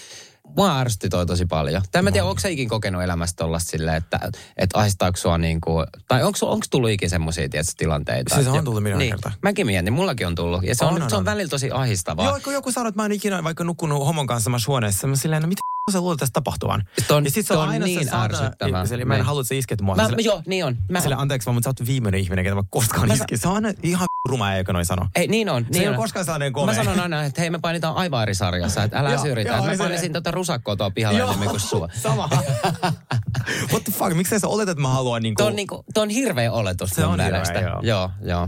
Mua 0.57 0.79
ärsytti 0.79 1.09
toi 1.09 1.25
tosi 1.25 1.45
paljon. 1.45 1.81
Tai 1.91 2.01
mä 2.01 2.11
tiedän, 2.11 2.27
onko 2.29 2.39
sä 2.39 2.47
ikin 2.47 2.69
kokenut 2.69 3.03
elämästä 3.03 3.37
tollasta 3.37 3.69
silleen, 3.71 3.97
että, 3.97 4.19
että 4.57 4.79
ahistaako 4.79 5.17
sua 5.17 5.37
niin 5.37 5.61
kuin, 5.61 5.85
tai 6.07 6.23
onko, 6.23 6.37
onko 6.41 6.65
tullut 6.71 6.89
ikin 6.89 7.09
semmoisia 7.09 7.49
tietysti, 7.49 7.73
tilanteita? 7.77 8.35
Siis 8.35 8.47
on 8.47 8.65
tullut 8.65 8.83
miljoona 8.83 8.99
niin, 8.99 9.11
kertaa. 9.11 9.31
Mäkin 9.41 9.65
mietin, 9.65 9.93
mullakin 9.93 10.27
on 10.27 10.35
tullut. 10.35 10.63
Ja 10.63 10.75
se 10.75 10.85
on, 10.85 10.93
On, 10.95 11.01
on, 11.01 11.09
se 11.09 11.15
on. 11.15 11.25
välillä 11.25 11.49
tosi 11.49 11.69
ahistavaa. 11.71 12.25
Joo, 12.25 12.39
kun 12.43 12.53
joku 12.53 12.71
sanoo, 12.71 12.89
että 12.89 13.01
mä 13.01 13.05
en 13.05 13.11
ikinä 13.11 13.43
vaikka 13.43 13.63
nukkunut 13.63 14.05
homon 14.05 14.27
kanssa 14.27 14.43
samassa 14.43 14.71
huoneessa, 14.71 15.07
mä 15.07 15.15
silleen, 15.15 15.41
no 15.41 15.47
mitä 15.47 15.61
sä 15.91 16.01
luulet 16.01 16.19
tästä 16.19 16.33
tapahtuvan? 16.33 16.83
Ton- 17.01 17.25
ja 17.25 17.31
sit 17.31 17.47
se 17.47 17.53
on 17.53 17.69
aina 17.69 17.85
niin 17.85 18.05
se 18.09 18.15
ärsyttävää. 18.17 18.85
Sille, 18.85 19.05
mä 19.05 19.13
en 19.13 19.17
Niin. 19.19 19.25
halua, 19.25 19.41
että 19.41 19.47
sä 19.47 19.55
isket 19.55 19.81
mua. 19.81 19.95
Mä, 19.95 20.07
Sille- 20.07 20.21
joo, 20.21 20.41
niin 20.45 20.65
on. 20.65 20.77
Mä, 20.89 21.01
Sille, 21.01 21.15
anteeksi 21.15 21.45
vaan, 21.45 21.53
mutta 21.55 21.65
sä 21.65 21.69
oot 21.81 21.87
viimeinen 21.87 22.21
ihminen, 22.21 22.45
ketä 22.45 22.55
mä 22.55 22.63
koskaan 22.69 23.07
Mä 23.07 23.13
iskin. 23.13 23.37
Se 23.37 23.47
on 23.47 23.55
aina 23.55 23.71
ihan 23.83 24.05
ruma, 24.29 24.53
eikä 24.53 24.73
noin 24.73 24.85
sano. 24.85 25.07
Ei, 25.15 25.27
niin 25.27 25.49
on. 25.49 25.63
Se 25.63 25.69
niin 25.71 25.81
ei 25.81 25.87
on. 25.87 25.93
ole 25.93 26.01
koskaan 26.01 26.25
sellainen 26.25 26.53
komea. 26.53 26.75
Mä 26.75 26.83
sanon 26.83 26.99
aina, 26.99 27.23
että 27.23 27.41
hei 27.41 27.49
me 27.49 27.59
painitaan 27.59 27.95
aivan 27.95 28.21
eri 28.23 28.35
sarjassa, 28.35 28.83
että 28.83 28.99
älä 28.99 29.17
syrjitä. 29.17 29.61
Mä 29.61 29.71
se- 29.71 29.77
painisin 29.77 30.13
tota 30.13 30.31
rusakkoa 30.31 30.75
tuolla 30.75 30.91
pihalla 30.95 31.19
enemmän 31.19 31.47
kuin 31.49 31.59
sua. 31.59 31.89
Sama. 32.01 32.29
What 33.71 33.83
the 33.83 33.91
fuck, 33.91 34.13
miksi 34.15 34.39
sä 34.39 34.47
oletat, 34.47 34.69
että 34.71 34.81
mä 34.81 34.87
haluan 34.89 35.21
niinku... 35.21 35.37
Tuo 35.41 35.47
on, 35.47 35.55
niinku, 35.55 35.85
tuo 35.93 36.03
on 36.03 36.09
hirveä 36.09 36.51
oletus 36.51 36.89
Se 36.89 37.01
mun 37.01 37.13
on 37.13 37.19
hirveä, 37.19 37.31
mielestä. 37.41 37.59
joo. 37.59 37.79
joo, 37.83 38.09
joo. 38.21 38.47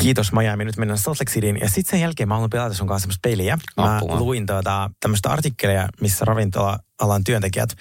Kiitos 0.00 0.32
Miami, 0.32 0.64
nyt 0.64 0.76
mennään 0.76 0.98
Salt 0.98 1.20
Lake 1.20 1.30
Cityin. 1.32 1.58
Ja 1.60 1.68
sitten 1.68 1.90
sen 1.90 2.00
jälkeen 2.00 2.28
mä 2.28 2.34
haluan 2.34 2.50
pelata 2.50 2.74
sun 2.74 2.86
kanssa 2.86 3.02
semmoista 3.02 3.28
peliä. 3.28 3.58
Mä 3.76 3.96
Apua. 3.96 4.18
luin 4.18 4.46
tuota, 4.46 4.90
tämmöistä 5.00 5.30
artikkeleja, 5.30 5.88
missä 6.00 6.24
ravintola-alan 7.00 7.24
työntekijät 7.24 7.76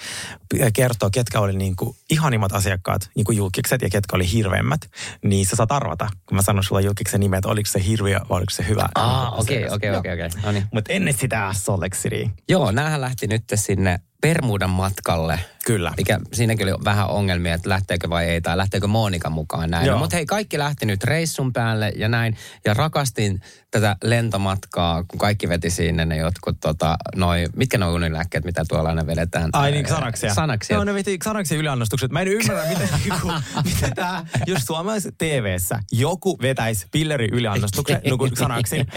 kertoo, 0.74 1.10
ketkä 1.10 1.40
oli 1.40 1.54
niinku 1.54 1.96
ihanimmat 2.10 2.52
asiakkaat, 2.52 3.10
niinku 3.16 3.32
julkikset, 3.32 3.82
ja 3.82 3.90
ketkä 3.90 4.16
oli 4.16 4.32
hirveimmät. 4.32 4.82
Niin 5.24 5.46
sä 5.46 5.56
saat 5.56 5.72
arvata, 5.72 6.10
kun 6.26 6.36
mä 6.36 6.42
sanon 6.42 6.64
sulle 6.64 6.82
julkiksen 6.82 7.20
nimet, 7.20 7.46
oliko 7.46 7.70
se 7.70 7.86
hirviö 7.86 8.20
vai 8.30 8.38
oliko 8.38 8.52
se 8.52 8.68
hyvä. 8.68 8.90
Ah, 8.96 9.40
okei, 9.40 9.70
okei, 9.70 9.96
okei, 9.96 10.14
okei. 10.14 10.30
No 10.44 10.52
niin. 10.52 10.64
Mutta 10.72 10.94
ennen 10.94 11.14
sitä 11.14 11.52
City. 11.94 12.30
Joo, 12.50 12.72
näähän 12.72 13.02
lähti 13.02 13.28
nyt 13.28 13.44
sinne 13.56 14.00
Bermudan 14.22 14.70
matkalle. 14.70 15.40
Kyllä. 15.66 15.94
Mikä 15.98 16.20
siinäkin 16.34 16.74
oli 16.74 16.84
vähän 16.84 17.08
ongelmia, 17.08 17.54
että 17.54 17.70
lähteekö 17.70 18.10
vai 18.10 18.26
ei, 18.26 18.42
tai 18.42 18.58
lähteekö 18.58 18.88
Monika 18.88 19.30
mukaan 19.30 19.70
näin. 19.70 19.88
Joo. 19.88 20.00
Mutta 20.00 20.16
hei, 20.16 20.26
kaikki 20.26 20.60
lähti 20.60 20.86
nyt 20.86 21.04
reissun 21.04 21.54
päälle 21.54 21.94
ja 21.96 22.10
näin. 22.10 22.38
Ja 22.66 22.74
rakastin 22.74 23.42
tätä 23.72 23.96
lentomatkaa, 24.04 25.04
kun 25.04 25.20
kaikki 25.20 25.50
veti 25.50 25.70
sinne 25.70 26.06
ne 26.06 26.18
jotkut, 26.18 26.58
tota, 26.60 26.98
noi, 27.16 27.46
mitkä 27.56 27.78
ne 27.78 27.86
on 27.86 27.94
unilääkkeet, 27.94 28.46
mitä 28.46 28.66
tuolla 28.68 28.90
aina 28.90 29.08
vedetään? 29.10 29.50
Ai 29.54 29.72
niin, 29.72 29.86
Xanaxia. 29.86 30.34
Sanaksia. 30.34 30.76
Joo, 30.76 30.84
ne 30.84 30.94
veti 30.94 31.18
Xanaxia 31.18 31.58
yliannostukset. 31.58 32.12
Mä 32.12 32.22
en 32.22 32.28
ymmärrä, 32.28 32.70
miten, 32.70 32.90
niinku, 33.10 33.32
miten 33.64 33.96
tää, 33.96 34.26
jos 34.48 34.62
suomalaisessa 34.66 35.16
TV-ssä 35.18 35.80
joku 35.92 36.38
vetäisi 36.42 36.88
pilleri 36.92 37.28
yliannostuksen, 37.32 38.02
niin 38.04 38.18
kuin 38.18 38.32
Xanaxin, 38.32 38.88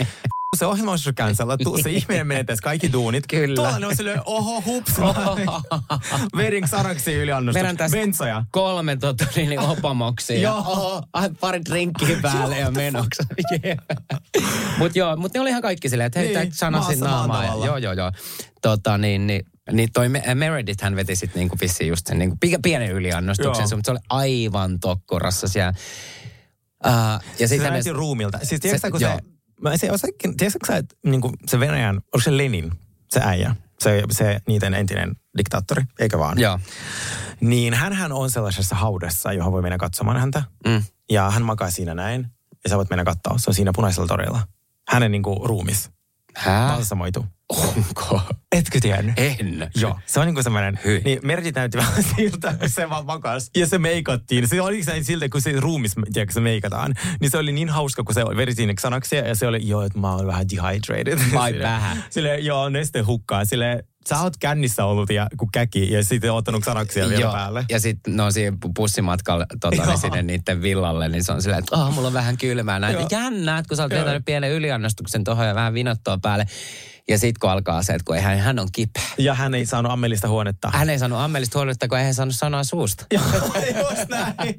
se 0.56 0.66
ohjelma 0.66 0.90
olisi 0.90 1.12
cancelattu, 1.12 1.78
se 1.82 1.90
ihminen 1.90 2.26
menettäisi 2.26 2.62
kaikki 2.62 2.92
duunit. 2.92 3.26
Kyllä. 3.26 3.54
Tuolla 3.54 3.78
ne 3.78 3.86
on 3.86 3.96
silleen, 3.96 4.20
oho, 4.24 4.62
hups, 4.66 4.92
vedin 6.36 6.64
Xanaxia 6.64 7.12
Vedän 7.12 7.22
yliannostuksen. 7.22 7.76
tästä 7.76 7.96
Bensoja. 7.96 8.44
kolme 8.50 8.96
tota, 8.96 9.24
niin, 9.36 9.58
opamoksia. 9.60 10.40
Joo. 10.40 10.56
Oho, 10.58 11.02
pari 11.40 11.60
drinkkiä 11.64 12.16
päälle 12.22 12.58
ja 12.58 12.70
menoksi. 12.70 13.22
yeah. 13.64 13.78
Mutta 14.78 14.98
joo, 14.98 15.16
mut 15.16 15.34
ne 15.34 15.40
oli 15.40 15.50
ihan 15.50 15.62
kaikki 15.62 15.88
silleen, 15.88 16.06
että 16.06 16.18
hei, 16.18 16.28
Niin, 16.28 16.40
niin, 16.40 16.52
sanasin 16.54 17.00
naamaa. 17.00 17.44
Ja, 17.44 17.66
joo, 17.66 17.76
joo, 17.76 17.92
joo. 17.92 18.12
Tota, 18.62 18.98
niin, 18.98 19.26
niin, 19.26 19.46
niin 19.72 19.88
toi 19.92 20.08
Me- 20.08 20.34
Meredith 20.34 20.82
hän 20.82 20.96
veti 20.96 21.16
sitten 21.16 21.40
niinku 21.40 21.56
vissiin 21.60 21.88
just 21.88 22.06
sen 22.06 22.18
niinku 22.18 22.36
pi- 22.40 22.58
pienen 22.62 22.92
yliannostuksen, 22.92 23.66
mutta 23.70 23.84
se 23.84 23.90
oli 23.90 24.00
aivan 24.08 24.80
tokkurassa 24.80 25.48
siellä. 25.48 25.72
Uh, 26.86 26.92
ja 27.38 27.48
Se 27.48 27.56
näytti 27.56 27.92
ruumilta. 27.92 28.38
Siis 28.42 28.60
tiedätkö 28.60 28.90
kun 28.90 29.00
joo. 29.00 29.12
se, 29.16 29.31
mä 29.62 29.76
se 29.76 29.92
osakin, 29.92 30.36
tiedätkö 30.36 30.66
sä, 30.66 30.76
että 30.76 30.96
niin 31.04 31.20
kuin 31.20 31.34
se 31.46 31.60
Venäjän, 31.60 31.96
onko 31.96 32.20
se 32.20 32.36
Lenin, 32.36 32.72
se 33.10 33.20
äijä, 33.24 33.56
se, 33.78 34.02
se 34.10 34.40
niiden 34.48 34.74
entinen 34.74 35.16
diktaattori, 35.38 35.82
eikä 35.98 36.18
vaan? 36.18 36.40
Joo. 36.40 36.58
Niin 37.40 37.74
hänhän 37.74 38.12
on 38.12 38.30
sellaisessa 38.30 38.76
haudassa, 38.76 39.32
johon 39.32 39.52
voi 39.52 39.62
mennä 39.62 39.78
katsomaan 39.78 40.16
häntä. 40.16 40.42
Mm. 40.66 40.82
Ja 41.10 41.30
hän 41.30 41.42
makaa 41.42 41.70
siinä 41.70 41.94
näin. 41.94 42.26
Ja 42.64 42.70
sä 42.70 42.76
voit 42.76 42.90
mennä 42.90 43.04
katsoa. 43.04 43.38
Se 43.38 43.50
on 43.50 43.54
siinä 43.54 43.70
punaisella 43.74 44.06
torilla. 44.06 44.40
Hänen 44.88 45.12
niinku 45.12 45.42
ruumis. 45.44 45.90
Hää? 46.34 46.74
Balsamoitu. 46.74 47.26
Onko? 47.52 48.20
Etkö 48.52 48.80
tiennyt? 48.80 49.18
En. 49.18 49.70
Joo, 49.74 49.98
se 50.06 50.20
on 50.20 50.26
niinku 50.26 50.42
semmoinen, 50.42 50.78
Hyi. 50.84 51.00
niin 51.04 51.18
Merti 51.22 51.50
näytti 51.50 51.78
vähän 51.78 52.02
siltä, 52.16 52.54
kun 52.60 52.68
se 52.68 52.90
vaan 52.90 53.06
makas. 53.06 53.50
Ja 53.56 53.66
se 53.66 53.78
meikattiin. 53.78 54.48
Se 54.48 54.60
oli 54.62 54.84
se 54.84 55.02
siltä, 55.02 55.28
kun 55.28 55.40
se 55.40 55.52
ruumis, 55.60 55.92
tiedätkö, 56.12 56.34
se 56.34 56.40
meikataan. 56.40 56.94
Niin 57.20 57.30
se 57.30 57.38
oli 57.38 57.52
niin 57.52 57.68
hauska, 57.68 58.02
kun 58.04 58.14
se 58.14 58.24
veri 58.36 58.54
sinne 58.54 58.74
sanaksia 58.80 59.28
ja 59.28 59.34
se 59.34 59.46
oli, 59.46 59.68
joo, 59.68 59.82
että 59.82 59.98
mä 59.98 60.14
oon 60.14 60.26
vähän 60.26 60.46
dehydrated. 60.48 61.18
Vai 61.34 61.58
vähän? 61.62 62.04
Sille 62.10 62.38
joo, 62.38 62.68
neste 62.68 63.00
hukkaa. 63.00 63.44
Sille 63.44 63.84
sä 64.08 64.20
oot 64.22 64.36
kännissä 64.36 64.84
ollut 64.84 65.10
ja, 65.10 65.26
kun 65.36 65.48
käki 65.52 65.92
ja 65.92 66.04
sitten 66.04 66.32
ottanut 66.32 66.64
sanaksia 66.64 67.08
vielä 67.08 67.20
Joo, 67.20 67.32
päälle. 67.32 67.64
ja 67.70 67.80
sitten 67.80 68.16
no 68.16 68.30
siihen 68.30 68.54
pu- 68.54 68.70
bussimatkalle 68.76 69.46
tota, 69.60 69.84
niin 69.86 69.98
sinne 69.98 70.22
niiden 70.22 70.62
villalle, 70.62 71.08
niin 71.08 71.24
se 71.24 71.32
on 71.32 71.42
silleen, 71.42 71.58
että 71.58 71.76
oh, 71.76 71.94
mulla 71.94 72.08
on 72.08 72.14
vähän 72.14 72.36
kylmää. 72.38 72.78
Näin, 72.78 72.94
Joo. 72.94 73.08
jännä, 73.10 73.58
että 73.58 73.68
kun 73.68 73.76
sä 73.76 73.82
oot 73.82 73.92
vetänyt 73.92 74.24
pienen 74.24 74.50
yliannostuksen 74.50 75.24
tuohon 75.24 75.46
ja 75.46 75.54
vähän 75.54 75.74
vinottoa 75.74 76.18
päälle. 76.22 76.46
Ja 77.08 77.18
sitten 77.18 77.40
kun 77.40 77.50
alkaa 77.50 77.82
se, 77.82 77.92
että 77.92 78.04
kun 78.04 78.16
ei 78.16 78.22
hän, 78.22 78.38
hän 78.38 78.58
on 78.58 78.68
kipeä. 78.72 79.02
Ja 79.18 79.34
hän 79.34 79.54
ei 79.54 79.66
saanut 79.66 79.92
ammellista 79.92 80.28
huonetta. 80.28 80.70
Hän 80.72 80.90
ei 80.90 80.98
saanut 80.98 81.18
ammellista 81.18 81.58
huoletta, 81.58 81.88
kun 81.88 81.98
ei 81.98 82.04
hän 82.04 82.14
saanut 82.14 82.34
sanoa 82.34 82.64
suusta. 82.64 83.06
Joo, 83.14 83.22
just 83.90 84.08
näin. 84.08 84.54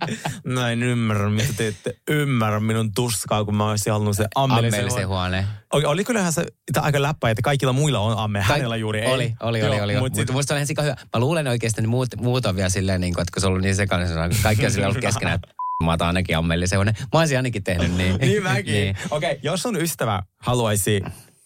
Mä 0.46 0.72
en 0.72 0.84
ymmärrä, 0.84 1.30
mitä 1.30 1.54
te 1.58 1.68
ette 1.68 1.96
ymmärrä 2.10 2.60
minun 2.60 2.92
tuskaa, 2.96 3.46
kun 3.46 3.56
mä 3.56 3.70
olisin 3.70 3.94
halunnut 3.94 4.18
se 4.18 4.28
ammellisen, 4.36 4.80
Ammellisen 4.80 5.08
huone. 5.08 5.46
Oli, 5.74 5.86
oli 5.86 6.04
kyllähän 6.04 6.34
se 6.34 6.46
aika 6.78 7.02
läppä, 7.02 7.30
että 7.30 7.42
kaikilla 7.42 7.74
muilla 7.74 8.00
on 8.00 8.18
amme, 8.18 8.42
hänellä 8.42 8.76
juuri 8.76 9.00
ei. 9.00 9.12
Oli, 9.12 9.34
oli, 9.40 9.64
oli. 9.64 9.82
oli, 9.82 9.94
Mutta 9.94 10.02
Mutta 10.02 10.20
sit, 10.20 10.32
musta 10.32 10.54
oli 10.54 10.62
ihan 10.62 10.86
hyvä. 10.86 10.96
Mä 11.14 11.20
luulen 11.20 11.48
oikeasti, 11.48 11.82
että 11.82 11.90
muut, 11.90 12.10
muut 12.18 12.46
on 12.46 12.56
vielä 12.56 12.70
silleen, 12.70 13.02
niin 13.02 13.14
kuin, 13.14 13.22
että 13.22 13.32
kun 13.34 13.42
se 13.42 13.48
on 13.48 13.50
ollut 13.50 13.64
niin 13.64 13.76
sekainen, 13.76 14.10
kaikki 14.44 14.66
on 14.66 14.72
silleen 14.72 14.90
ollut 14.90 15.02
keskenään, 15.08 15.40
mä 15.84 15.94
otan 15.94 16.08
ainakin 16.08 16.38
ammellisen 16.38 16.78
huone. 16.78 16.94
Mä 17.14 17.20
olisin 17.20 17.38
ainakin 17.38 17.64
tehnyt 17.64 17.98
niin. 17.98 18.16
niin 18.22 18.44
mäkin. 18.44 18.74
niin. 18.74 18.98
Okei, 19.12 19.32
okay, 19.32 19.40
jos 19.44 19.62
sun 19.62 19.82
ystävä 19.82 20.24
haluaisi, 20.42 21.02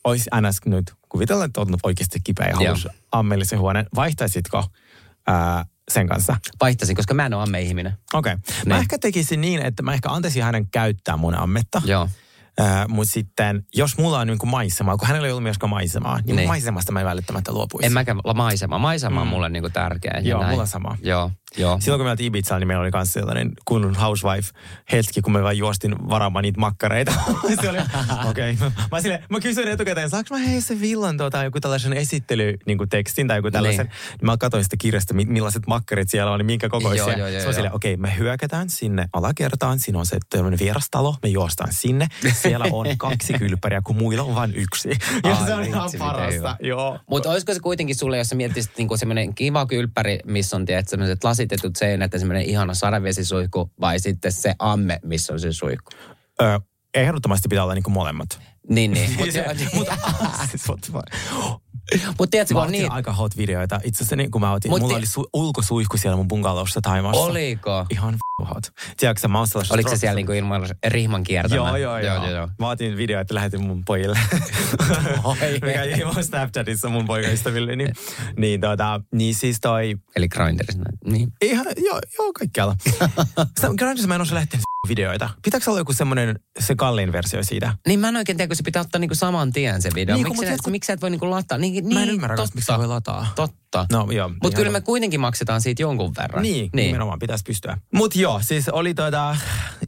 olisi 0.10 0.30
ns. 0.41 0.60
nyt, 0.66 0.93
kuvitella, 1.10 1.45
että 1.45 1.62
olet 1.62 1.70
oikeasti 1.84 2.20
kipeä 2.24 2.47
ja 2.47 2.55
haluaisi 2.55 2.88
ammellisen 3.12 3.60
huoneen, 3.60 3.86
vaihtaisitko 3.95 4.64
ää, 5.28 5.66
sen 5.91 6.08
kanssa? 6.08 6.36
Vaihtaisin, 6.62 6.95
koska 6.95 7.14
mä 7.14 7.26
en 7.26 7.34
ole 7.34 7.43
amme-ihminen. 7.43 7.93
Okei. 8.14 8.34
Okay. 8.34 8.55
Mä 8.66 8.74
Niin. 8.74 8.82
ehkä 8.82 8.97
tekisin 8.97 9.41
niin, 9.41 9.62
että 9.62 9.84
mä 9.84 9.93
ehkä 9.93 10.10
antaisin 10.10 10.43
hänen 10.43 10.68
käyttää 10.72 11.18
mun 11.18 11.36
ammetta. 11.36 11.82
Joo. 11.86 12.10
Äh, 12.62 12.88
Mutta 12.88 13.12
sitten, 13.12 13.66
jos 13.76 13.97
mulla 13.97 14.20
on 14.20 14.28
niin 14.28 14.38
kuin 14.38 14.49
maisemaa, 14.49 14.97
kun 14.97 15.08
hänellä 15.08 15.28
ei 15.28 15.32
ollut 15.32 15.43
myöskään 15.43 15.70
maisemaa, 15.70 16.20
niin, 16.22 16.36
niin. 16.36 16.47
Maisemasta 16.47 16.91
mä 16.91 16.99
en 16.99 17.05
välttämättä 17.05 17.51
luopuisi. 17.51 17.86
En 17.86 17.93
mäkään 17.93 18.20
maisema. 18.36 18.78
Maisema 18.78 19.22
on 19.22 19.28
mulle 19.28 19.49
niinku 19.49 19.70
tärkeä. 19.70 20.22
Joo, 20.24 20.39
näin. 20.41 20.51
mulla 20.51 20.66
sama. 20.66 20.97
Joo, 21.01 21.32
joo. 21.58 21.78
Silloin 21.82 21.99
kun 21.99 22.05
me 22.05 22.12
oltiin 22.12 22.28
Ibizalla, 22.28 22.60
niin 22.60 22.68
meillä 22.68 22.82
oli 22.82 22.91
myös 22.93 23.14
sellainen 23.14 23.51
kunnon 23.66 23.95
housewife-hetki, 23.95 25.22
kun 25.22 25.34
me 25.34 25.43
vaan 25.43 25.58
juostin 25.58 26.10
varaamaan 26.10 26.43
niitä 26.43 26.60
makkareita. 26.60 27.14
se 27.62 27.70
oli, 27.70 27.78
okei. 28.30 28.53
Okay. 28.53 28.72
Mä, 28.91 29.01
sille, 29.01 29.24
mä 29.30 29.39
kysyin 29.39 29.68
etukäteen, 29.68 30.10
saanko 30.10 30.36
mä 30.36 30.38
hei 30.38 30.62
se 30.62 30.82
villan 30.82 31.18
tuota, 31.18 31.43
joku 31.43 31.60
tällaisen 31.60 31.93
esittely, 31.93 32.58
niin 32.66 32.78
kuin 32.78 32.89
tekstin 32.89 33.28
tai 33.28 33.38
joku 33.38 33.51
tällaisen. 33.51 33.86
Niin. 33.86 33.95
niin 34.10 34.26
mä 34.26 34.38
katsoin 34.38 34.64
sitä 34.64 34.76
kirjasta, 34.80 35.14
mi- 35.14 35.26
millaiset 35.26 35.68
makkarit 35.68 36.10
siellä 36.10 36.32
on, 36.32 36.39
niin 36.39 36.45
minkä 36.45 36.70
kokoisia. 36.70 37.03
Joo, 37.03 37.18
joo, 37.18 37.28
joo, 37.28 37.41
se 37.41 37.47
on 37.47 37.53
silleen, 37.53 37.76
okei, 37.76 37.93
okay, 37.93 38.01
me 38.01 38.18
hyökätään 38.18 38.70
sinne 38.70 39.10
alakertaan, 39.14 39.80
siinä 39.80 39.99
on 39.99 40.05
se 40.05 40.18
tämmöinen 40.30 40.60
vierastalo, 40.60 41.16
me 41.24 41.30
juostaan 41.30 41.74
sinne. 41.74 42.08
Siellä 42.34 42.66
on 42.72 42.88
kaksi 42.97 43.34
kylppäriä, 43.34 43.82
kun 43.82 43.95
muilla 43.95 44.24
on 44.24 44.36
vain 44.36 44.55
yksi. 44.55 44.89
Ja 45.24 45.36
Ai 45.36 45.45
se 45.45 45.53
on 45.53 45.64
ihan 45.64 45.89
parasta. 45.99 46.58
Joo. 46.60 46.99
Mutta 47.10 47.32
olisiko 47.32 47.53
se 47.53 47.60
kuitenkin 47.60 47.95
sulle, 47.95 48.18
jos 48.18 48.30
sä 48.30 48.36
miettisit 48.36 48.72
niinku 48.78 48.97
semmoinen 48.97 49.36
kiva 49.36 49.66
kylppäri, 49.66 50.20
missä 50.26 50.55
on 50.55 50.66
tiedät, 50.66 50.89
semmoiset 50.89 51.24
lasitetut 51.48 51.76
seinät 51.76 52.14
ja 52.14 52.20
semmoinen 52.20 52.45
ihana 52.45 52.74
sadevesisuihku, 52.74 53.72
vai 53.82 54.00
sitten 54.00 54.32
se 54.32 54.56
amme, 54.60 55.00
missä 55.04 55.34
on 55.34 55.39
se 55.39 55.54
suihku? 55.54 55.91
Ö, 56.41 56.60
ehdottomasti 56.93 57.48
pitää 57.48 57.64
olla 57.64 57.74
niin 57.74 57.84
kuin 57.84 57.93
molemmat. 57.93 58.39
Niin, 58.70 58.91
niin. 58.91 59.10
Mutta 59.18 59.32
Se- 59.32 60.58
mut, 62.20 62.30
tiedätkö, 62.32 62.54
Mä 62.54 62.62
otin 62.62 62.72
niin... 62.72 62.92
aika 62.92 63.14
hot 63.14 63.38
videoita. 63.38 63.80
Itse 63.84 63.98
asiassa 63.98 64.16
niin, 64.16 64.32
kun 64.32 64.42
mä 64.42 64.52
otin, 64.52 64.72
Mut 64.72 64.82
mulla 64.82 64.94
ti- 64.94 64.98
oli 64.98 65.06
su- 65.26 65.30
ulkosuihku 65.34 65.98
siellä 65.98 66.18
mun 66.18 66.28
bungalowssa 66.28 66.82
Taimassa. 66.82 67.22
Oliko? 67.22 67.86
Ihan 67.90 68.14
f- 68.14 68.46
hot. 68.56 68.64
Tiedätkö 68.98 69.22
sä, 69.22 69.28
mä 69.28 69.38
oon 69.38 69.48
sellaisessa 69.48 69.74
Oliko 69.74 69.90
se 69.90 69.98
siellä 69.98 70.16
niinku 70.16 70.32
ilman 70.32 70.70
rihman 70.88 71.24
kiertämä? 71.24 71.56
Joo, 71.56 71.76
joo, 71.78 72.00
joo. 72.00 72.16
joo, 72.16 72.30
joo. 72.30 72.50
Mä 72.60 72.70
otin 72.70 72.98
video, 72.98 73.20
että 73.20 73.36
lähetin 73.36 73.62
mun 73.62 73.84
pojille. 73.86 74.20
Oi. 75.24 75.36
Mikä 75.54 75.84
ei 75.84 76.06
mun 76.06 76.24
Snapchatissa 76.24 76.90
mun 76.90 77.06
poikaystäville. 77.06 77.76
Niin, 77.76 77.94
niin, 78.38 78.62
tota, 78.62 79.02
niin 79.12 79.36
siis 79.36 79.60
toi, 79.62 79.96
Eli 80.16 80.28
Grindrissa. 80.28 80.80
Niin. 81.06 81.34
ihan, 81.42 81.66
joo, 81.78 82.00
joo 82.20 82.34
kaikkialla. 82.34 82.76
Grindrissa 83.80 84.08
mä 84.08 84.16
en 84.16 84.22
osaa 84.22 84.36
lähteä 84.36 84.60
videoita. 84.88 85.30
Pitääkö 85.44 85.70
olla 85.72 85.80
joku 85.80 85.94
semmoinen, 85.94 86.40
se 86.60 86.76
kalliin 86.76 87.12
versio 87.12 87.44
siitä? 87.44 87.78
Niin 87.88 88.00
mä 88.00 88.10
en 88.10 88.16
oikein 88.16 88.38
tiedä, 88.38 88.48
kun 88.48 88.56
se 88.56 88.64
pitää 88.64 88.82
ottaa 88.82 89.00
niinku 89.00 89.16
saman 89.16 89.52
tien 89.54 89.82
se 89.82 89.90
video. 89.96 90.16
Niin, 90.16 90.28
miksi, 90.28 90.36
mut 90.36 90.46
sä, 90.46 90.56
jotkut- 90.56 90.72
miksi 90.72 90.88
sä 90.88 90.94
et 90.94 91.02
voi 91.02 91.10
niinku 91.10 91.30
lataa? 91.30 91.58
Niin, 91.58 91.84
Mä 91.84 92.00
en 92.00 92.08
niin, 92.08 92.10
ymmärrä, 92.10 92.36
totta, 92.36 92.56
miksi 92.56 92.74
se 92.74 92.78
voi 92.78 92.88
lataa. 92.88 93.28
Totta. 93.36 93.86
No 93.92 94.08
joo. 94.12 94.30
Mutta 94.30 94.48
ihan 94.48 94.54
kyllä 94.54 94.72
me 94.72 94.82
kuitenkin 94.82 95.20
maksetaan 95.20 95.62
siitä 95.62 95.82
jonkun 95.82 96.14
verran. 96.18 96.44
Niin, 96.44 96.54
niin. 96.54 96.70
niin. 96.74 96.88
nimenomaan 96.88 97.20
pitäisi 97.20 97.44
pystyä. 97.48 97.78
Mut 97.94 98.16
joo, 98.16 98.40
siis 98.44 98.70
oli 98.70 98.94
tuota, 98.94 99.38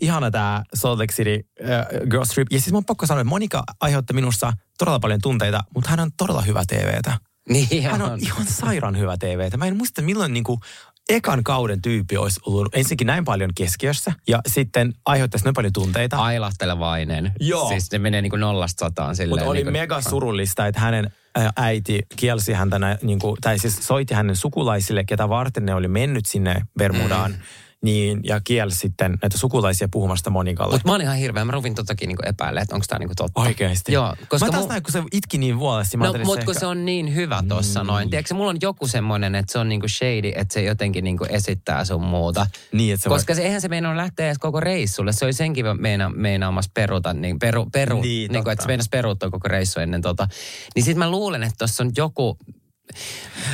ihana 0.01 0.31
tämä 0.31 0.63
Salt 0.73 0.99
Lake 0.99 1.13
City 1.13 1.39
uh, 1.61 2.09
Girls 2.09 2.29
Trip. 2.29 2.47
Ja 2.51 2.61
siis 2.61 2.73
mun 2.73 2.85
pakko 2.85 3.05
sanoa, 3.05 3.21
että 3.21 3.29
Monika 3.29 3.63
aiheutti 3.81 4.13
minussa 4.13 4.53
todella 4.77 4.99
paljon 4.99 5.19
tunteita, 5.21 5.63
mutta 5.75 5.89
hän 5.89 5.99
on 5.99 6.11
todella 6.17 6.41
hyvä 6.41 6.63
TVtä. 6.67 7.17
Niin 7.49 7.83
Hän 7.83 8.01
on 8.01 8.19
ihan 8.19 8.45
sairaan 8.45 8.97
hyvä 8.97 9.17
TVtä. 9.17 9.57
Mä 9.57 9.65
en 9.65 9.77
muista 9.77 10.01
milloin 10.01 10.33
niinku 10.33 10.59
ekan 11.09 11.43
kauden 11.43 11.81
tyyppi 11.81 12.17
olisi 12.17 12.39
ollut 12.45 12.75
ensinnäkin 12.75 13.07
näin 13.07 13.25
paljon 13.25 13.51
keskiössä 13.55 14.13
ja 14.27 14.41
sitten 14.47 14.93
aiheuttaisi 15.05 15.45
näin 15.45 15.53
paljon 15.53 15.73
tunteita. 15.73 16.17
Ailahtelevainen. 16.17 17.31
Joo. 17.39 17.67
Siis 17.69 17.87
se 17.87 17.99
menee 17.99 18.21
niinku 18.21 18.37
nollasta 18.37 18.85
sataan 18.85 19.15
silleen. 19.15 19.29
Mutta 19.29 19.49
oli 19.49 19.57
niinku, 19.57 19.71
mega 19.71 20.01
surullista, 20.01 20.67
että 20.67 20.81
hänen 20.81 21.11
äiti 21.55 22.01
kielsi 22.15 22.53
häntä, 22.53 22.79
niin 23.01 23.19
kuin, 23.19 23.37
tai 23.41 23.59
siis 23.59 23.87
soitti 23.87 24.13
hänen 24.13 24.35
sukulaisille, 24.35 25.03
ketä 25.03 25.29
varten 25.29 25.65
ne 25.65 25.73
oli 25.75 25.87
mennyt 25.87 26.25
sinne 26.25 26.61
Bermudaan. 26.77 27.31
Mm. 27.31 27.37
Niin, 27.83 28.19
ja 28.23 28.41
kielsi 28.43 28.77
sitten 28.77 29.17
näitä 29.21 29.37
sukulaisia 29.37 29.87
puhumasta 29.91 30.29
Monikalle. 30.29 30.73
Mutta 30.75 30.87
mä 30.87 30.95
olin 30.95 31.03
ihan 31.05 31.17
hirveä. 31.17 31.45
Mä 31.45 31.51
ruvin 31.51 31.75
totakin 31.75 32.07
niinku 32.07 32.23
epäilemään, 32.25 32.63
että 32.63 32.75
onko 32.75 32.85
tämä 32.89 32.99
niinku 32.99 33.15
totta. 33.15 33.41
Oikeesti? 33.41 33.93
Joo, 33.93 34.15
koska 34.29 34.45
mä 34.45 34.51
taas 34.51 34.65
mu- 34.65 34.69
näin, 34.69 34.83
kun 34.83 34.91
se 34.91 35.03
itki 35.11 35.37
niin 35.37 35.59
vuolesti. 35.59 35.97
Mä 35.97 36.05
No, 36.05 36.13
mutta 36.13 36.25
kun 36.27 36.39
ehkä- 36.39 36.59
se 36.59 36.65
on 36.65 36.85
niin 36.85 37.15
hyvä 37.15 37.43
tossa 37.47 37.83
noin. 37.83 38.09
Tiedätkö, 38.09 38.33
mulla 38.33 38.49
on 38.49 38.57
joku 38.61 38.87
semmoinen, 38.87 39.35
että 39.35 39.51
se 39.53 39.59
on 39.59 39.69
niinku 39.69 39.87
shady, 39.87 40.31
että 40.35 40.53
se 40.53 40.63
jotenkin 40.63 41.03
niinku 41.03 41.25
esittää 41.29 41.85
sun 41.85 42.01
muuta. 42.01 42.47
Niin, 42.71 42.93
että 42.93 43.03
se 43.03 43.09
Koska 43.09 43.35
se, 43.35 43.41
eihän 43.41 43.61
se 43.61 43.67
meinaa 43.67 43.97
lähteä 43.97 44.25
edes 44.25 44.37
koko 44.37 44.59
reissulle. 44.59 45.13
Se 45.13 45.25
oli 45.25 45.33
senkin 45.33 45.65
meina, 45.79 46.09
meinaamassa 46.09 46.71
peruta, 46.73 47.13
niin, 47.13 47.39
peru, 47.39 47.65
peru, 47.71 48.01
Niin, 48.01 48.31
niin, 48.31 48.43
kuin, 48.43 48.51
että 48.51 48.63
se 48.63 48.67
meinasi 48.67 48.89
peruuttaa 48.89 49.29
koko 49.29 49.47
reissu 49.47 49.79
ennen 49.79 50.01
tota. 50.01 50.27
Niin 50.75 50.83
sit 50.85 50.97
mä 50.97 51.11
luulen, 51.11 51.43
että 51.43 51.55
tuossa 51.57 51.83
on 51.83 51.91
joku... 51.97 52.37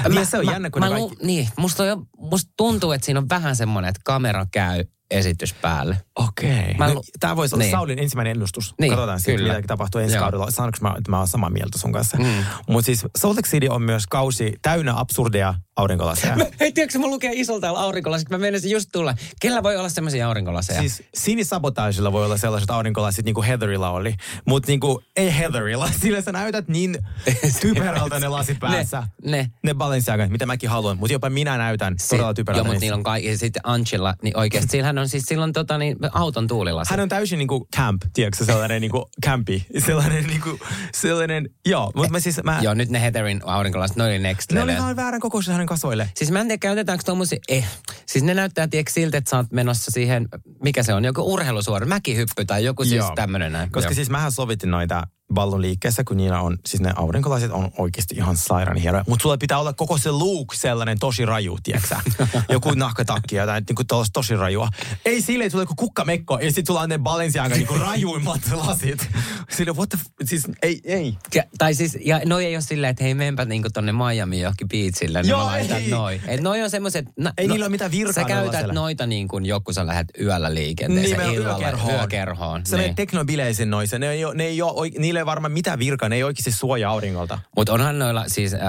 Niin, 0.09 0.25
se 0.25 0.37
on 0.37 0.45
jännä, 0.45 0.69
kun 0.69 0.79
mä 0.79 0.89
ne 0.89 0.95
lu- 0.95 1.07
kaikki- 1.09 1.25
Niin, 1.25 1.49
musta, 1.57 1.83
on, 1.83 1.89
jo- 1.89 2.01
musta 2.17 2.51
tuntuu, 2.57 2.91
että 2.91 3.05
siinä 3.05 3.19
on 3.19 3.29
vähän 3.29 3.55
semmoinen, 3.55 3.89
että 3.89 4.01
kamera 4.03 4.45
käy 4.51 4.83
esitys 5.11 5.53
päälle. 5.53 5.97
Okei. 6.15 6.73
Mä 6.77 6.87
No, 6.93 7.01
Tämä 7.19 7.35
voisi 7.35 7.55
olla 7.55 7.63
Niin. 7.63 7.71
Saulin 7.71 7.99
ensimmäinen 7.99 8.31
ennustus. 8.31 8.73
Niin, 8.81 8.91
Katsotaan 8.91 9.19
sitten, 9.19 9.35
kyllä. 9.35 9.53
mitä 9.55 9.67
tapahtuu 9.67 10.01
ensi 10.01 10.15
Joo. 10.15 10.21
kaudella. 10.21 10.51
Saanko 10.51 10.77
mä, 10.81 10.95
että 10.97 11.11
mä 11.11 11.17
oon 11.17 11.27
samaa 11.27 11.49
mieltä 11.49 11.77
sun 11.79 11.91
kanssa. 11.91 12.17
Mm. 12.17 12.43
Mutta 12.69 12.85
siis 12.85 13.05
Salt 13.17 13.35
Lake 13.35 13.49
City 13.49 13.67
on 13.67 13.81
myös 13.81 14.07
kausi 14.07 14.53
täynnä 14.61 14.93
absurdeja 14.99 15.53
aurinkolaseja. 15.75 16.35
Hei, 16.59 16.71
tiedätkö, 16.71 16.99
mä 16.99 17.07
lukee 17.07 17.31
isolta 17.33 17.69
aurinkolasit, 17.69 18.29
mä 18.29 18.37
menisin 18.37 18.71
just 18.71 18.89
tulla. 18.91 19.15
Kellä 19.41 19.63
voi 19.63 19.77
olla 19.77 19.89
semmoisia 19.89 20.27
aurinkolaseja? 20.27 20.79
Siis 20.79 21.03
sinisabotaagilla 21.13 22.11
voi 22.11 22.25
olla 22.25 22.37
sellaiset 22.37 22.69
aurinkolasit, 22.71 23.25
niin 23.25 23.35
kuin 23.35 23.47
Heatherilla 23.47 23.89
oli. 23.89 24.15
Mutta 24.45 24.67
niin 24.67 24.79
kuin, 24.79 25.05
ei 25.15 25.37
Heatherilla. 25.37 25.89
Sillä 26.01 26.21
sä 26.21 26.31
näytät 26.31 26.67
niin 26.67 26.97
typerältä 27.61 28.19
ne 28.19 28.27
lasit 28.27 28.59
päässä. 28.59 29.03
Ne, 29.25 29.31
ne. 29.31 29.51
Ne 29.63 29.73
Balenciaga, 29.73 30.27
mitä 30.27 30.45
mäkin 30.45 30.69
haluan. 30.69 30.97
Mutta 30.97 31.13
jopa 31.13 31.29
minä 31.29 31.57
näytän 31.57 31.95
todella 32.09 32.33
typerältä. 32.33 32.59
Joo, 32.59 32.65
mutta 32.73 32.79
niillä 32.79 32.97
on 32.97 33.03
kaikki. 33.03 33.29
Ja 33.29 33.37
sitten 33.37 33.61
Angela, 33.65 34.15
niin 34.21 34.37
oikeasti, 34.37 34.71
sillähän 34.71 34.97
on 34.97 35.09
siis 35.09 35.23
silloin 35.25 35.53
tota, 35.53 35.77
niin, 35.77 35.97
auton 36.11 36.47
tuulilasi. 36.47 36.91
Hän 36.91 36.99
on 36.99 37.09
täysin 37.09 37.37
niinku 37.39 37.67
camp, 37.75 38.01
tiedätkö, 38.13 38.45
sellainen 38.45 38.81
niinku 38.81 39.09
campi. 39.25 39.65
Sellainen 39.85 40.27
niinku, 40.27 40.59
sellainen, 40.93 41.49
joo. 41.65 41.91
Mutta 41.95 42.11
mä 42.11 42.19
siis, 42.19 42.43
mä, 42.43 42.59
Joo, 42.61 42.73
nyt 42.73 42.89
ne 42.89 43.01
Heatherin 43.01 43.41
aurinkolasit, 43.45 43.97
ne 43.97 44.03
oli 44.03 44.19
next 44.19 44.51
ne 44.51 44.59
oli 44.61 44.67
level. 44.67 44.81
ihan 44.81 44.95
väärän 44.95 45.21
kokoisia 45.21 45.64
hänen 45.65 45.67
kasvoille. 45.67 46.09
Siis 46.15 46.31
mä 46.31 46.41
en 46.41 46.47
tiedä, 46.47 46.59
käytetäänkö 46.59 47.03
tuommoisia, 47.05 47.39
eh. 47.47 47.67
Siis 48.05 48.23
ne 48.23 48.33
näyttää, 48.33 48.67
tiedätkö, 48.67 48.91
siltä, 48.91 49.17
että 49.17 49.29
sä 49.29 49.37
oot 49.37 49.51
menossa 49.51 49.91
siihen, 49.91 50.27
mikä 50.63 50.83
se 50.83 50.93
on, 50.93 51.05
joku 51.05 51.33
urheilusuori, 51.33 51.85
mäkihyppy 51.85 52.45
tai 52.45 52.63
joku 52.63 52.83
siis 52.83 53.05
tämmöinen 53.15 53.51
näin. 53.51 53.71
Koska 53.71 53.89
Joo. 53.89 53.95
siis 53.95 54.09
mähän 54.09 54.31
sovitin 54.31 54.71
noita 54.71 55.07
ballon 55.33 55.61
liikkeessä, 55.61 56.03
kun 56.03 56.17
niillä 56.17 56.41
on, 56.41 56.57
siis 56.65 56.81
ne 56.81 56.93
aurinkolasit 56.95 57.51
on 57.51 57.71
oikeasti 57.77 58.15
ihan 58.15 58.37
sairaan 58.37 58.77
hienoja. 58.77 59.03
Mutta 59.07 59.23
sulla 59.23 59.37
pitää 59.37 59.59
olla 59.59 59.73
koko 59.73 59.97
se 59.97 60.11
look 60.11 60.53
sellainen 60.53 60.99
tosi 60.99 61.25
raju, 61.25 61.57
tiedätkö 61.63 61.95
Joku 62.49 62.71
nahkatakki 62.71 63.35
tai 63.35 63.61
niinku 63.61 63.83
tosi 64.13 64.35
rajua. 64.35 64.69
Ei 65.05 65.21
silleen, 65.21 65.45
että 65.45 65.51
sulla 65.51 65.61
on 65.61 65.63
joku 65.71 65.75
kukkamekko 65.75 66.39
ja 66.39 66.45
sitten 66.51 66.65
sulla 66.67 66.81
on 66.81 66.89
ne 66.89 66.97
Balenciaga 66.97 67.55
niinku 67.55 67.73
rajuimmat 67.73 68.41
lasit. 68.65 69.09
Sille, 69.51 69.71
what 69.73 69.89
the, 69.89 69.97
f- 70.01 70.25
siis 70.27 70.43
ei, 70.61 70.81
ei. 70.83 71.17
Ja, 71.35 71.43
tai 71.57 71.75
siis, 71.75 71.97
ja 72.05 72.21
noi 72.25 72.45
ei 72.45 72.55
ole 72.55 72.61
silleen, 72.61 72.91
että 72.91 73.03
hei, 73.03 73.13
menpä 73.13 73.45
niinku 73.45 73.69
tonne 73.73 73.91
Miami 73.91 74.41
johonkin 74.41 74.67
beachille, 74.67 75.21
niin 75.21 75.29
Joo, 75.29 75.39
mä 75.39 75.45
laitan 75.45 75.81
ei. 75.81 75.89
noi. 75.89 76.21
Et 76.27 76.41
noi 76.41 76.61
on 76.61 76.69
semmoiset... 76.69 77.05
Na, 77.17 77.33
Ei 77.37 77.47
niillä 77.47 77.63
ole 77.63 77.69
mitään 77.71 77.91
virkaa 77.91 78.13
Sä 78.13 78.23
käytät 78.23 78.51
siellä. 78.59 78.73
noita 78.73 79.05
niin 79.07 79.27
kuin 79.27 79.45
joku 79.45 79.73
sä 79.73 79.87
lähdet 79.87 80.07
yöllä 80.21 80.53
liikenteeseen, 80.53 81.09
Nimenomaan 81.11 81.35
illalla, 81.35 81.59
yökerhoon. 81.59 81.93
yökerhoon. 81.95 82.65
Se 82.65 82.75
niin. 82.75 82.83
niin. 82.85 82.95
teknobileisin 82.95 83.69
noissa. 83.69 83.99
Ne 83.99 84.09
ei, 84.09 84.25
ole, 84.25 84.35
ne 84.35 84.43
ei 84.43 84.61
ole, 84.61 84.89
niillä 84.99 85.14
ei 85.19 85.25
varmaan 85.25 85.53
virkaa, 85.79 86.09
ne 86.09 86.15
ei 86.15 86.23
oikeasti 86.23 86.51
suojaa 86.51 86.91
auringolta. 86.91 87.39
Mutta 87.55 87.73
onhan 87.73 87.99
noilla 87.99 88.23
siis, 88.27 88.53
äh, 88.53 88.59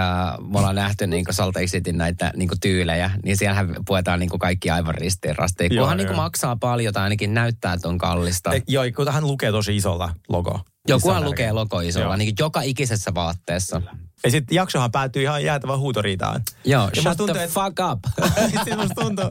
me 0.53 0.59
ollaan 0.59 0.75
nähty 0.75 1.07
niinku 1.07 1.33
Salt 1.33 1.57
Lake 1.57 1.67
Cityn 1.67 1.99
näitä 1.99 2.33
niinku 2.37 2.55
tyylejä, 2.61 3.11
niin 3.25 3.37
siellähän 3.37 3.75
puetaan 3.87 4.21
niinku 4.21 4.39
kaikki 4.39 4.71
aivan 4.71 4.95
ristiin 4.95 5.37
rastiin. 5.37 5.71
Kunhan 5.77 5.97
niinku 5.97 6.15
maksaa 6.15 6.57
paljon 6.57 6.95
tai 6.95 7.03
ainakin 7.03 7.35
näyttää, 7.35 7.73
että 7.73 7.89
on 7.89 7.99
kallista. 7.99 8.55
E, 8.55 8.63
joo, 8.69 8.85
kun 8.97 9.13
hän 9.13 9.27
lukee 9.27 9.51
tosi 9.51 9.77
isolla 9.77 10.13
logo. 10.29 10.61
Jokuhan 10.89 11.25
lukee 11.25 11.53
logo 11.53 11.81
isolla, 11.81 12.17
niin 12.17 12.35
joka 12.39 12.61
ikisessä 12.63 13.15
vaatteessa. 13.15 13.83
Ja 14.25 14.31
sitten 14.31 14.57
jaksohan 14.57 14.91
päättyy 14.93 15.23
ihan 15.23 15.45
jäätävän 15.45 15.79
huutoriitaan. 15.79 16.43
Joo, 16.65 16.91
Ja 16.97 17.03
shut 17.03 17.17
tuntuu, 17.17 17.35
the 17.35 17.45
että- 17.45 17.55
fuck 17.61 17.77
up. 17.93 18.27
Sitten 18.51 18.79
musta 18.79 18.95
tuntuu, 19.01 19.25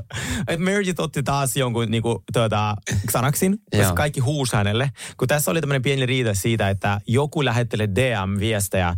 että 0.47 0.57
Meredith 0.63 1.01
otti 1.01 1.23
taas 1.23 1.57
jonkun 1.57 1.91
niinku, 1.91 2.23
tuota, 2.33 2.75
Xanaxin, 3.11 3.57
koska 3.77 3.93
kaikki 3.93 4.19
huusi 4.19 4.55
hänelle. 4.55 4.91
Kun 5.17 5.27
tässä 5.27 5.51
oli 5.51 5.61
tämmöinen 5.61 5.81
pieni 5.81 6.05
riita 6.05 6.33
siitä, 6.33 6.69
että 6.69 7.01
joku 7.07 7.45
lähettelee 7.45 7.87
DM-viestejä 7.87 8.95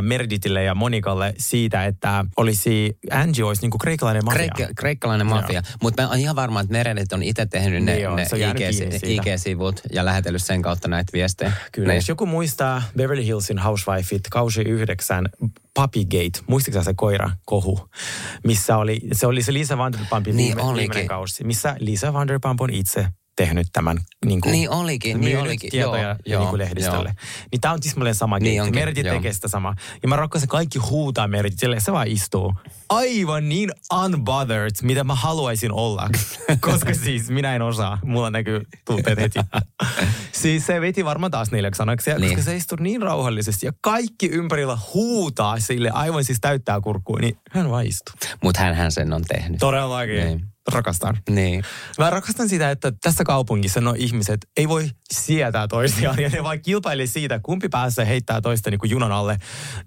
Meredithille 0.00 0.62
ja 0.64 0.74
Monikalle 0.74 1.34
siitä, 1.38 1.84
että 1.84 2.24
olisi, 2.36 2.98
Angie 3.10 3.44
olisi 3.44 3.62
niinku 3.62 3.78
kreikkalainen 3.78 4.24
mafia. 4.24 4.38
Kreikka, 4.54 4.74
kreikkalainen 4.74 5.26
mafia. 5.26 5.62
Mutta 5.82 6.02
mä 6.02 6.08
oon 6.08 6.18
ihan 6.18 6.36
varma, 6.36 6.60
että 6.60 6.72
Meredith 6.72 7.14
on 7.14 7.22
itse 7.22 7.46
tehnyt 7.46 7.84
ne, 7.84 7.94
Niin 7.94 8.16
ne 8.16 8.24
siitä. 8.24 9.06
IG-sivut 9.06 9.80
ja 9.92 10.04
lähetellyt 10.04 10.42
sen 10.42 10.62
kautta 10.62 10.88
näitä 10.88 11.12
viestejä. 11.12 11.52
Kyllä, 11.72 11.81
Niin. 11.88 11.96
jos 11.96 12.08
joku 12.08 12.26
muistaa 12.26 12.82
Beverly 12.96 13.24
Hillsin 13.24 13.58
Housewifeit, 13.58 14.22
kausi 14.30 14.62
yhdeksän, 14.62 15.28
Puppygate, 15.74 16.40
muistatko 16.46 16.82
se 16.82 16.94
koira 16.94 17.30
kohu, 17.44 17.88
missä 18.44 18.76
oli, 18.76 19.00
se 19.12 19.26
oli 19.26 19.42
se 19.42 19.52
Lisa 19.52 19.78
Vanderpumpin 19.78 20.36
Niin 20.36 20.56
viime, 20.56 20.62
olikin. 20.62 20.80
viimeinen 20.80 21.06
kausi, 21.08 21.44
missä 21.44 21.76
Lisa 21.78 22.12
Vanderpump 22.12 22.60
on 22.60 22.70
itse 22.70 23.06
tehnyt 23.36 23.66
tämän 23.72 23.98
niin 24.26 24.40
kuin, 24.40 24.52
Niin 24.52 24.70
olikin, 24.70 25.20
niin 25.20 25.38
olikin. 25.38 25.70
tietoja 25.70 26.02
Joo, 26.08 26.16
joo, 26.26 26.40
niin 26.40 26.48
kuin 26.50 26.58
lehdistölle. 26.58 27.08
joo. 27.08 27.46
Niin 27.52 27.60
tämä 27.60 27.74
on 27.74 27.80
tismalleen 27.80 28.14
sama 28.14 28.38
Niin 28.38 28.62
onkin, 28.62 28.74
Meredith 28.74 29.06
joo. 29.06 29.16
tekee 29.16 29.32
sitä 29.32 29.48
samaa. 29.48 29.74
Ja 30.02 30.08
mä 30.08 30.16
rakkaan, 30.16 30.40
se 30.40 30.46
kaikki 30.46 30.78
huutaa 30.78 31.28
Meredithille, 31.28 31.80
se 31.80 31.92
vaan 31.92 32.08
istuu. 32.08 32.54
Aivan 32.88 33.48
niin 33.48 33.70
unbothered, 34.04 34.70
mitä 34.82 35.04
mä 35.04 35.14
haluaisin 35.14 35.72
olla. 35.72 36.08
Koska 36.60 36.94
siis 36.94 37.30
minä 37.30 37.54
en 37.56 37.62
osaa. 37.62 37.98
Mulla 38.04 38.30
näkyy 38.30 38.62
tunteet 38.84 39.18
heti. 39.18 39.38
siis 40.32 40.66
se 40.66 40.80
veti 40.80 41.04
varmaan 41.04 41.30
taas 41.30 41.50
niille 41.52 41.70
sanaksia, 41.74 42.18
Niin. 42.18 42.28
koska 42.34 42.42
se 42.50 42.56
istuu 42.56 42.78
niin 42.80 43.02
rauhallisesti. 43.02 43.66
Ja 43.66 43.72
kaikki 43.80 44.26
ympärillä 44.26 44.78
huutaa 44.94 45.60
sille, 45.60 45.90
aivan 45.90 46.24
siis 46.24 46.38
täyttää 46.40 46.80
kurkkua. 46.80 47.18
Niin 47.20 47.36
hän 47.50 47.70
vaan 47.70 47.86
istuu. 47.86 48.14
Mutta 48.42 48.60
hänhän 48.60 48.92
sen 48.92 49.12
on 49.12 49.22
tehnyt. 49.28 49.58
Todellakin. 49.58 50.16
Niin. 50.26 50.44
Rakastan. 50.72 51.18
Niin. 51.30 51.64
Mä 51.98 52.10
rakastan 52.10 52.48
sitä, 52.48 52.70
että 52.70 52.92
tässä 53.02 53.24
kaupungissa 53.24 53.80
no 53.80 53.94
ihmiset 53.98 54.40
ei 54.56 54.68
voi 54.68 54.90
sietää 55.12 55.68
toisiaan 55.68 56.18
ja 56.22 56.28
ne 56.28 56.42
vaan 56.42 56.60
kilpailee 56.62 57.06
siitä, 57.06 57.40
kumpi 57.42 57.68
pääsee 57.68 58.06
heittää 58.06 58.40
toista 58.40 58.70
niin 58.70 58.78
kuin 58.78 58.90
junan 58.90 59.12
alle 59.12 59.38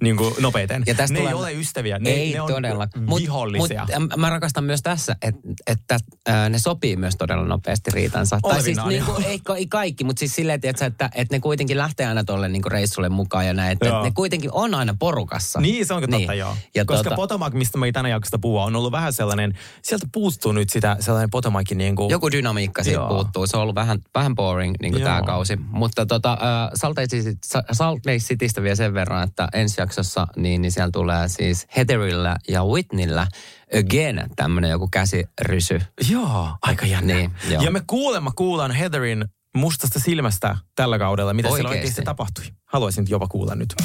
niin 0.03 0.17
kuin 0.17 0.33
nopeiten. 0.39 0.83
Ja 0.87 0.95
tästä 0.95 1.13
ne 1.13 1.19
tulee- 1.19 1.31
ei 1.31 1.35
ole 1.39 1.53
ystäviä, 1.53 1.99
ne, 1.99 2.09
ei 2.09 2.33
ne 2.33 2.41
on 2.41 2.53
todella. 2.53 2.87
vihollisia. 3.17 3.87
Mut, 3.91 3.99
mut, 4.09 4.17
mä 4.19 4.29
rakastan 4.29 4.63
myös 4.63 4.81
tässä, 4.81 5.15
että, 5.21 5.41
että 5.67 5.97
äh, 6.29 6.49
ne 6.49 6.59
sopii 6.59 6.95
myös 6.95 7.15
todella 7.15 7.45
nopeasti 7.47 7.91
riitansa. 7.91 8.39
tai 8.41 8.63
siis 8.63 8.77
Olevinaan, 8.79 8.89
niinku, 8.89 9.11
joo. 9.21 9.29
ei, 9.31 9.41
ei 9.57 9.67
kaikki, 9.67 10.03
mutta 10.03 10.19
siis 10.19 10.35
silleen, 10.35 10.61
tiiätkö, 10.61 10.85
että, 10.85 11.09
että 11.15 11.35
ne 11.35 11.39
kuitenkin 11.39 11.77
lähtee 11.77 12.05
aina 12.07 12.23
tuolle 12.23 12.49
niinku 12.49 12.69
reissulle 12.69 13.09
mukaan 13.09 13.47
ja 13.47 13.53
näin. 13.53 13.71
Että, 13.71 13.85
että 13.85 14.01
ne 14.03 14.11
kuitenkin 14.11 14.49
on 14.53 14.73
aina 14.73 14.95
porukassa. 14.99 15.59
Niin, 15.61 15.85
se 15.85 15.93
totta, 15.93 16.07
Niin. 16.17 16.37
joo. 16.37 16.57
Ja 16.75 16.85
Koska 16.85 17.09
tota- 17.09 17.15
Potomac, 17.15 17.53
mistä 17.53 17.77
mä 17.77 17.85
tänä 17.93 18.09
jaksosta 18.09 18.39
puhua, 18.39 18.63
on 18.63 18.75
ollut 18.75 18.91
vähän 18.91 19.13
sellainen, 19.13 19.53
sieltä 19.81 20.07
puuttuu 20.13 20.51
nyt 20.51 20.64
sitä 20.71 20.97
sellainen 20.99 21.29
Potomacin 21.29 21.77
niin 21.77 21.95
kuin... 21.95 22.09
Joku 22.09 22.31
dynamiikka 22.31 22.83
siitä 22.83 22.99
Joo. 22.99 23.07
puuttuu. 23.07 23.47
Se 23.47 23.57
on 23.57 23.63
ollut 23.63 23.75
vähän, 23.75 23.99
vähän 24.15 24.35
boring 24.35 24.75
niin 24.81 24.93
Joo. 24.93 25.03
tämä 25.03 25.21
kausi. 25.21 25.55
Mutta 25.55 26.05
tota, 26.05 26.31
äh, 26.33 26.69
Salt, 26.75 26.97
Lake 26.97 27.17
City- 27.17 27.37
Sa- 27.45 27.63
Salt 27.71 28.05
Lake 28.05 28.17
Citystä 28.17 28.61
vielä 28.63 28.75
sen 28.75 28.93
verran, 28.93 29.23
että 29.23 29.47
ensi 29.53 29.81
jaksossa 29.81 30.27
niin, 30.35 30.61
niin 30.61 30.71
siellä 30.71 30.91
tulee 30.91 31.27
siis 31.27 31.67
Heatherillä 31.75 32.37
ja 32.47 32.63
Whitneyllä 32.65 33.27
again 33.79 34.29
tämmöinen 34.35 34.71
joku 34.71 34.87
käsirysy. 34.91 35.81
Joo, 36.09 36.49
aika 36.61 36.85
jännä. 36.85 37.13
Niin, 37.13 37.31
joo. 37.49 37.63
ja 37.63 37.71
me 37.71 37.81
kuulemma 37.87 38.31
kuullaan 38.35 38.71
Heatherin 38.71 39.25
mustasta 39.55 39.99
silmästä 39.99 40.57
tällä 40.75 40.99
kaudella, 40.99 41.33
mitä 41.33 41.49
siellä 41.49 41.69
Oikeesti? 41.69 41.77
oikeasti 41.77 42.01
tapahtui. 42.01 42.43
Haluaisin 42.65 43.05
jopa 43.09 43.27
kuulla 43.27 43.55
nyt. 43.55 43.75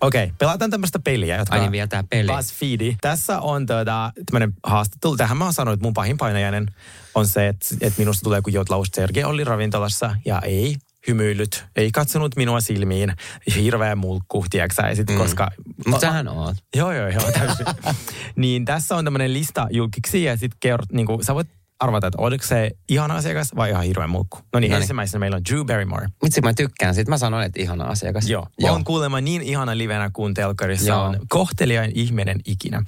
Okei, 0.00 0.24
okay, 0.24 0.34
pelataan 0.38 0.70
tämmöistä 0.70 0.98
peliä, 0.98 1.36
jotka... 1.36 1.54
Ai 1.54 1.60
niin, 1.60 1.72
vielä 1.72 1.86
tää 1.86 2.04
peli. 2.10 2.32
BuzzFeed. 2.36 2.94
Tässä 3.00 3.40
on 3.40 3.66
tuota, 3.66 4.12
tämmöinen 4.26 4.52
haastattelu. 4.64 5.16
Tähän 5.16 5.36
mä 5.36 5.44
oon 5.44 5.52
sanonut, 5.52 5.74
että 5.74 5.84
mun 5.86 5.94
pahin 5.94 6.16
painajainen 6.18 6.66
on 7.14 7.26
se, 7.26 7.48
että, 7.48 7.66
että 7.80 7.98
minusta 7.98 8.22
tulee 8.22 8.42
kuin 8.42 8.54
Jotlaus 8.54 8.88
Sergei 8.94 9.24
oli 9.24 9.44
ravintolassa 9.44 10.16
ja 10.24 10.40
ei 10.40 10.76
hymyillyt, 11.08 11.64
ei 11.76 11.90
katsonut 11.90 12.36
minua 12.36 12.60
silmiin. 12.60 13.12
Hirveä 13.56 13.96
mulkku, 13.96 14.44
tiedätkö 14.50 14.94
sit, 14.94 15.10
Mm. 15.10 15.16
koska... 15.16 15.50
Mutta 15.86 16.00
sähän 16.00 16.28
oot. 16.28 16.56
Joo, 16.76 16.92
joo, 16.92 17.08
joo, 17.08 17.32
täysin. 17.32 17.66
niin 18.36 18.64
tässä 18.64 18.96
on 18.96 19.04
tämmöinen 19.04 19.32
lista 19.32 19.66
julkiksi 19.70 20.24
ja 20.24 20.36
sitten 20.36 20.58
kerrot, 20.60 20.92
niin 20.92 21.06
sä 21.22 21.34
voit 21.34 21.48
arvata, 21.80 22.06
että 22.06 22.22
oliko 22.22 22.44
se 22.46 22.70
ihana 22.88 23.14
asiakas 23.16 23.56
vai 23.56 23.70
ihan 23.70 23.84
hirveä 23.84 24.06
mulkku. 24.06 24.36
No 24.52 24.60
niin, 24.60 24.70
Noniin. 24.70 24.82
ensimmäisenä 24.82 25.18
meillä 25.20 25.36
on 25.36 25.42
Drew 25.50 25.66
Barrymore. 25.66 26.06
Vitsi, 26.24 26.40
mä 26.40 26.54
tykkään 26.54 26.94
siitä. 26.94 27.10
Mä 27.10 27.18
sanoin, 27.18 27.46
että 27.46 27.62
ihana 27.62 27.84
asiakas. 27.84 28.28
Joo. 28.30 28.46
Joo. 28.58 28.74
On 28.74 28.84
kuulemma 28.84 29.20
niin 29.20 29.42
ihana 29.42 29.78
livenä 29.78 30.10
kuin 30.12 30.34
telkkarissa 30.34 30.88
Joo. 30.88 31.02
on. 31.02 31.18
Kohteliain 31.28 31.92
ihminen 31.94 32.40
ikinä. 32.44 32.82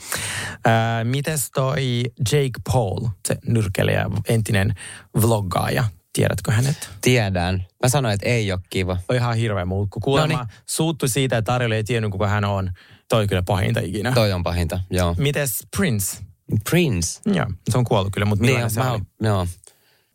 Ää, 0.64 1.04
mites 1.04 1.50
toi 1.54 2.02
Jake 2.32 2.60
Paul, 2.72 3.06
se 3.28 3.36
nyrkeilijä, 3.46 4.06
entinen 4.28 4.74
vloggaaja. 5.20 5.84
Tiedätkö 6.12 6.52
hänet? 6.52 6.90
Tiedän. 7.00 7.64
Mä 7.82 7.88
sanoin, 7.88 8.14
että 8.14 8.28
ei 8.28 8.52
ole 8.52 8.60
kiva. 8.70 8.96
On 9.08 9.16
ihan 9.16 9.36
hirveä 9.36 9.64
mulkku. 9.64 10.00
Kuulemma 10.00 10.36
Noniin. 10.38 10.54
suuttu 10.66 11.08
siitä, 11.08 11.36
että 11.38 11.52
tarjolla 11.52 11.74
ei 11.74 11.84
tiennyt, 11.84 12.10
kuka 12.10 12.28
hän 12.28 12.44
on. 12.44 12.70
Toi 13.08 13.26
kyllä 13.26 13.42
pahinta 13.42 13.80
ikinä. 13.80 14.12
Toi 14.12 14.32
on 14.32 14.42
pahinta, 14.42 14.80
joo. 14.90 15.14
Mites 15.18 15.66
Prince? 15.76 16.16
Prince. 16.70 17.20
Joo, 17.26 17.46
se 17.70 17.78
on 17.78 17.84
kuollut 17.84 18.12
kyllä, 18.12 18.24
mutta 18.24 18.42
Niin, 18.42 18.48
millainen 18.50 18.70
se 18.70 18.80
mä, 18.80 18.92
oli? 18.92 19.00
joo. 19.20 19.46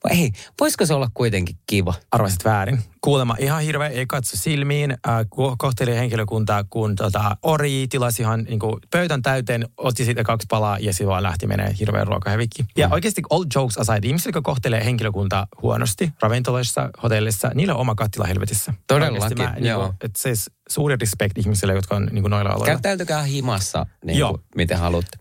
Ei, 0.10 0.32
voisiko 0.60 0.86
se 0.86 0.94
olla 0.94 1.10
kuitenkin 1.14 1.56
kiva? 1.68 1.94
Arvasit 2.12 2.46
väärin. 2.46 2.80
Kuulemma 3.02 3.36
ihan 3.40 3.62
hirveä, 3.62 3.88
ei 3.88 4.06
katso 4.06 4.38
silmiin, 4.38 4.92
äh, 4.92 5.20
ko- 5.22 5.56
kohteli 5.58 5.96
henkilökuntaa, 5.96 6.64
kun 6.70 6.96
tota, 6.96 7.38
Ori 7.42 7.88
tilasi 7.90 8.22
ihan 8.22 8.44
niin 8.44 8.60
kuin, 8.60 8.76
pöytän 8.92 9.22
täyteen, 9.22 9.68
otti 9.78 10.06
siitä 10.06 10.24
kaksi 10.24 10.46
palaa 10.50 10.78
ja 10.80 10.94
sitten 10.94 11.08
vaan 11.08 11.24
lähti 11.24 11.48
menee 11.48 11.76
hirveän 11.80 12.08
ruokahävikki. 12.08 12.66
Ja 12.78 12.90
oikeasti 12.92 13.22
all 13.30 13.46
jokes 13.56 13.78
aside, 13.78 14.08
ihmiset, 14.08 14.26
jotka 14.26 14.42
kohtelee 14.42 14.86
henkilökuntaa 14.86 15.48
huonosti 15.62 16.12
ravintoloissa, 16.22 16.90
hotellissa, 17.04 17.52
niillä 17.56 17.74
on 17.74 17.80
oma 17.82 17.96
kattila 17.96 18.26
helvetissä. 18.26 18.74
Todellakin, 18.88 19.38
mä, 19.38 19.54
niin 19.56 19.66
joo. 19.66 19.80
kuin, 19.84 19.96
että 20.02 20.22
siis 20.22 20.50
suuri 20.70 20.96
respect 21.02 21.38
ihmisille, 21.38 21.74
jotka 21.74 21.96
on 21.96 22.06
niin 22.12 22.22
kuin, 22.24 22.30
noilla 22.32 22.50
aloilla. 22.50 22.66
Käyttäytykää 22.66 23.24
himassa, 23.24 23.86
niin 24.06 24.18
Joo. 24.18 24.30
kuin, 24.30 24.44
miten 24.56 24.78
haluatte. 24.78 25.18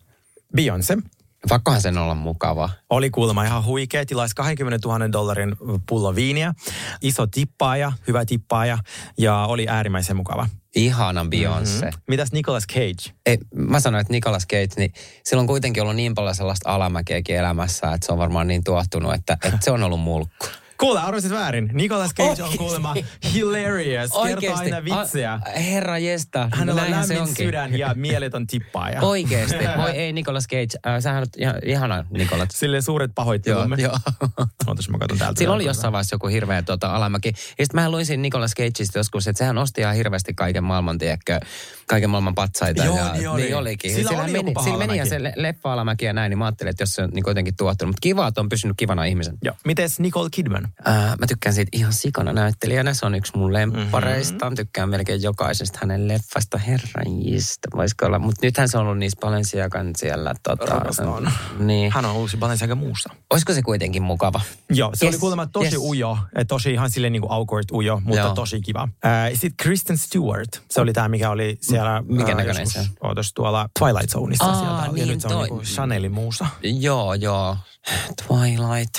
Beyoncé 0.57 0.97
Pakkohan 1.49 1.81
sen 1.81 1.99
olla 1.99 2.15
mukava. 2.15 2.71
oli 2.91 3.11
kuulemma 3.11 3.45
ihan 3.45 3.65
huikea. 3.65 4.07
Tilasi 4.07 4.35
20 4.35 4.89
000 4.89 5.13
dollarin 5.13 5.57
pullo 5.89 6.15
viiniä. 6.15 6.55
Iso 7.03 7.27
tippaaja, 7.27 7.93
hyvä 8.09 8.25
tippaaja 8.25 8.79
ja 9.19 9.37
oli 9.37 9.67
äärimmäisen 9.69 10.17
mukava. 10.17 10.49
Ihana 10.77 11.25
Beyoncé. 11.25 11.85
Mm. 11.85 11.93
Mitäs 12.09 12.33
Nicolas 12.33 12.67
Cage? 12.67 13.15
Ei, 13.27 13.39
mä 13.55 13.81
sanoin, 13.81 14.01
että 14.01 14.13
Nicolas 14.13 14.47
Cage, 14.47 14.75
niin 14.77 14.93
sillä 15.25 15.41
on 15.41 15.47
kuitenkin 15.47 15.83
ollut 15.83 15.97
niin 15.97 16.15
paljon 16.15 16.35
sellaista 16.35 16.75
alamäkeäkin 16.75 17.37
elämässä, 17.37 17.93
että 17.93 18.07
se 18.07 18.13
on 18.13 18.19
varmaan 18.19 18.49
niin 18.49 18.65
tuottunut, 18.65 19.15
että, 19.15 19.33
että 19.33 19.59
se 19.61 19.71
on 19.71 19.83
ollut 19.83 20.01
mulkku. 20.01 20.47
Kuule, 20.81 21.01
arvasit 21.01 21.31
väärin. 21.31 21.71
Nicolas 21.73 22.15
Cage 22.15 22.43
on 22.43 22.59
kuulemma 22.59 22.95
hilarious. 23.35 24.11
Kertoo 24.27 24.55
aina 24.57 24.85
vitsejä. 24.85 25.33
A, 25.33 25.59
herra 25.61 25.99
jesta, 25.99 26.49
Hänellä 26.53 26.73
on 26.83 26.85
näinhän 26.85 27.07
se 27.07 27.15
lämmin 27.15 27.29
onkin. 27.29 27.47
sydän 27.47 27.79
ja 27.79 27.93
mieleton 27.95 28.47
tippaaja. 28.47 29.01
Oikeesti. 29.01 29.55
Voi 29.83 29.91
ei 29.91 30.13
Nicolas 30.13 30.47
Cage. 30.49 30.93
Äh, 30.95 31.01
sähän 31.01 31.21
on 31.23 31.27
ihan, 31.37 31.55
ihana 31.65 32.05
Nicolas. 32.11 32.49
Sille 32.53 32.81
suuret 32.81 33.09
Joo, 33.09 33.15
pahoittelumme. 33.15 33.77
joo. 33.79 33.99
Ootas, 34.67 34.89
mä 34.89 34.99
katson 34.99 35.19
täältä. 35.19 35.39
Sillä 35.39 35.55
oli 35.55 35.65
jossain 35.65 35.93
vaiheessa 35.93 36.15
joku 36.15 36.27
hirveä 36.27 36.63
tuota, 36.63 36.95
alamäki. 36.97 37.29
Ja 37.29 37.65
sitten 37.67 37.83
mä 37.83 37.91
luin 37.91 38.07
siinä 38.07 38.21
Nicolas 38.21 38.55
Cageista 38.55 38.99
joskus, 38.99 39.27
että 39.29 39.39
sehän 39.39 39.59
osti 39.59 39.81
ihan 39.81 39.95
hirveästi 39.95 40.35
kaiken 40.35 40.65
maailman, 40.65 40.99
tiedätkö, 40.99 41.41
kaiken 41.89 42.11
maailman 42.11 42.35
patsaita. 42.35 42.85
Joo, 42.85 42.97
ja, 42.97 43.13
niin 43.13 43.29
oli. 43.29 43.43
Niin 43.43 43.57
olikin. 43.57 43.95
Sillä 43.95 44.09
Sillä 44.11 44.23
oli 44.23 44.33
meni, 44.33 44.39
joku 44.39 44.53
paha 44.53 44.65
sillä 44.65 44.79
meni 44.79 44.99
ja 44.99 45.03
alamäki. 45.03 45.09
se 45.11 45.23
le- 45.23 45.33
leffa-alamäki 45.37 46.05
ja 46.05 46.13
näin, 46.13 46.31
niin 46.31 46.39
mä 46.39 46.45
ajattelin, 46.45 46.71
että 46.71 46.83
jos 46.83 46.95
se 46.95 47.03
on 47.03 47.11
niin 47.11 47.25
kuitenkin 47.25 47.57
tuottunut. 47.57 47.89
Mutta 47.91 48.01
kiva, 48.01 48.27
että 48.29 48.41
on 48.41 48.49
pysynyt 48.49 48.77
kivana 48.77 49.05
ihmisen. 49.05 49.35
Joo. 49.43 49.55
Mites 49.65 50.01
Nicole 50.01 50.29
Kidman? 50.33 50.64
Äh, 50.89 50.95
mä 51.19 51.27
tykkään 51.29 51.55
siitä 51.55 51.69
ihan 51.73 51.93
sikana 51.93 52.33
näyttelijänä. 52.33 52.95
Se 52.95 53.07
on 53.07 53.15
yksi 53.15 53.33
mun 53.37 53.53
lemppareista. 53.53 54.45
Mm-hmm. 54.45 54.57
Tykkään 54.57 54.89
melkein 54.89 55.23
jokaisesta 55.23 55.79
hänen 55.83 56.09
leffasta. 56.09 56.59
Herranjista, 56.59 57.69
voisiko 57.77 58.07
olla. 58.07 58.19
Mutta 58.19 58.47
nythän 58.47 58.69
se 58.69 58.79
on 58.79 58.85
ollut 58.85 58.99
niissä 58.99 59.19
Balenciagan 59.21 59.91
siellä. 59.97 60.35
Tota, 60.43 60.65
Rakastan. 60.67 61.33
Niin. 61.59 61.93
Hän 61.93 62.05
on 62.05 62.17
uusi 62.17 62.37
Balenciaga 62.37 62.75
muussa. 62.75 63.11
Olisiko 63.31 63.53
se 63.53 63.63
kuitenkin 63.63 64.03
mukava? 64.03 64.41
Joo, 64.71 64.91
se 64.95 65.05
Yes, 65.07 65.15
oli 65.15 65.21
kuulemma 65.21 65.47
tosi 65.47 65.67
yes. 65.67 65.77
ujo. 65.79 66.19
Tosi 66.49 66.73
ihan 66.73 66.91
silleen 66.91 67.13
niin 67.13 67.21
kuin 67.23 67.33
awkward 67.33 67.65
ujo, 67.73 68.01
mutta 68.05 68.21
Joo. 68.21 68.35
tosi 68.35 68.61
kiva. 68.61 68.89
Sitten 69.35 69.55
Kristen 69.57 69.99
Stewart. 69.99 70.63
Se 70.71 70.81
oli 70.81 70.93
tämä, 70.93 71.09
mikä 71.09 71.31
oli 71.31 71.59
siellä... 71.61 72.03
Mikä 72.07 72.29
ää, 72.31 72.35
näköinen 72.35 72.63
joskus- 72.63 72.73
se 72.73 72.79
on? 73.01 73.09
Ootas 73.09 73.33
tuolla 73.35 73.69
Twilight 73.79 74.11
Zoneissa 74.11 74.45
Aa, 74.45 74.55
sieltä. 74.55 74.91
oli. 74.91 75.01
ja 75.01 75.07
niin, 75.07 75.09
nyt 75.09 75.21
se 75.21 75.27
on 75.29 75.33
toi. 75.33 75.43
niin 75.43 75.49
kuin 75.55 75.65
Chanelin 75.67 76.13
muussa. 76.13 76.47
Joo, 76.63 77.15
joo. 77.15 77.57
Twilight. 78.29 78.95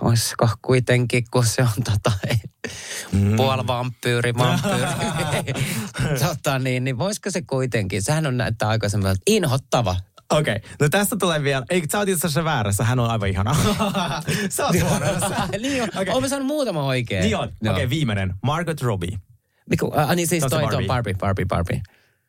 Olisiko 0.00 0.48
kuitenkin, 0.62 1.24
kun 1.30 1.46
se 1.46 1.62
on 1.62 1.84
tota, 1.84 2.12
mm. 3.12 3.36
puolivampyyri, 3.36 4.34
vampyyri. 4.34 5.64
tota 6.26 6.58
niin, 6.58 6.84
niin 6.84 6.98
voisiko 6.98 7.30
se 7.30 7.42
kuitenkin? 7.42 8.02
Sehän 8.02 8.26
on 8.26 8.36
näyttää 8.36 8.68
aika 8.68 8.88
semmoinen 8.88 9.16
inhottava. 9.26 9.96
Okei, 10.30 10.56
okay. 10.56 10.70
no 10.80 10.88
tästä 10.88 11.16
tulee 11.16 11.42
vielä, 11.42 11.64
ei 11.70 11.82
sä 11.92 11.98
oot 11.98 12.08
itse 12.08 12.26
asiassa 12.26 12.44
väärässä, 12.44 12.84
hän 12.84 12.98
on 12.98 13.10
aivan 13.10 13.28
ihana. 13.28 13.56
sä 14.50 14.66
oot 14.66 14.76
väärässä. 14.90 15.48
niin 15.62 15.82
on. 15.82 15.88
Okay. 15.88 16.14
Olen 16.14 16.30
saanut 16.30 16.46
muutama 16.46 16.84
oikein. 16.84 17.22
Niin 17.22 17.36
on. 17.36 17.48
Okei, 17.48 17.70
okay, 17.70 17.90
viimeinen. 17.90 18.34
Margot 18.42 18.80
Robbie. 18.80 19.18
Miku, 19.70 19.92
äh, 19.98 20.16
niin 20.16 20.28
siis 20.28 20.40
toi, 20.40 20.50
toi 20.50 20.62
Barbie. 20.62 20.86
Barbie, 20.86 21.14
Barbie, 21.14 21.44
Barbie. 21.44 21.82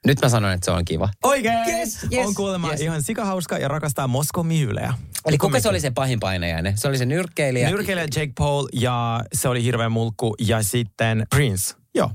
Nyt 0.05 0.21
mä 0.21 0.29
sanoin, 0.29 0.53
että 0.53 0.65
se 0.65 0.71
on 0.71 0.85
kiva. 0.85 1.09
Oikein! 1.23 1.67
Yes, 1.67 2.07
yes, 2.13 2.27
on 2.27 2.35
kuulemma 2.35 2.71
yes. 2.71 2.81
ihan 2.81 3.03
sikahauska 3.03 3.57
ja 3.57 3.67
rakastaa 3.67 4.07
Moskon 4.07 4.45
myylejä. 4.45 4.93
Eli 5.25 5.37
kuka 5.37 5.59
se 5.59 5.69
oli 5.69 5.79
se 5.79 5.91
pahin 5.91 6.19
painajainen? 6.19 6.77
Se 6.77 6.87
oli 6.87 6.97
se 6.97 7.05
nyrkkeilijä. 7.05 7.69
Nyrkeilijä 7.69 8.07
Jake 8.15 8.31
Paul 8.37 8.67
ja 8.73 9.23
se 9.33 9.47
oli 9.47 9.63
hirveä 9.63 9.89
mulkku 9.89 10.35
ja 10.39 10.63
sitten 10.63 11.25
Prince. 11.29 11.73
Joo, 11.95 12.11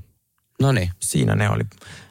No 0.61 0.71
niin. 0.71 0.89
siinä 0.99 1.35
ne 1.35 1.49
oli. 1.49 1.63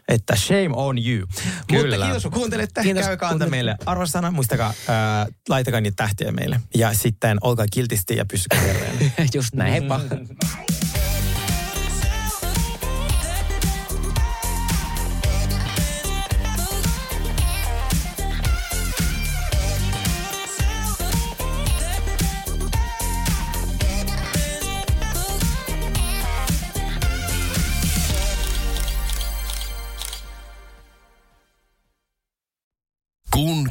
Että 0.08 0.36
shame 0.36 0.70
on 0.72 0.98
you. 0.98 1.26
Kyllä. 1.68 1.96
Mutta 1.96 2.04
kiitos 2.04 2.22
kun 2.22 2.32
kuuntelette. 2.32 2.82
Kiitos, 2.82 3.06
Käykää 3.06 3.28
antaa 3.28 3.48
meille 3.48 3.76
arvosana. 3.86 4.30
Muistakaa, 4.30 4.68
äh, 4.68 5.26
laitakaa 5.48 5.80
niitä 5.80 5.96
tähtiä 5.96 6.32
meille. 6.32 6.60
Ja 6.74 6.94
sitten 6.94 7.38
olkaa 7.40 7.66
kiltisti 7.72 8.16
ja 8.16 8.24
pysykää 8.24 8.60
terveenä. 8.66 9.10
Just 9.34 9.54
näin, 9.54 9.72
heippa. 9.72 10.00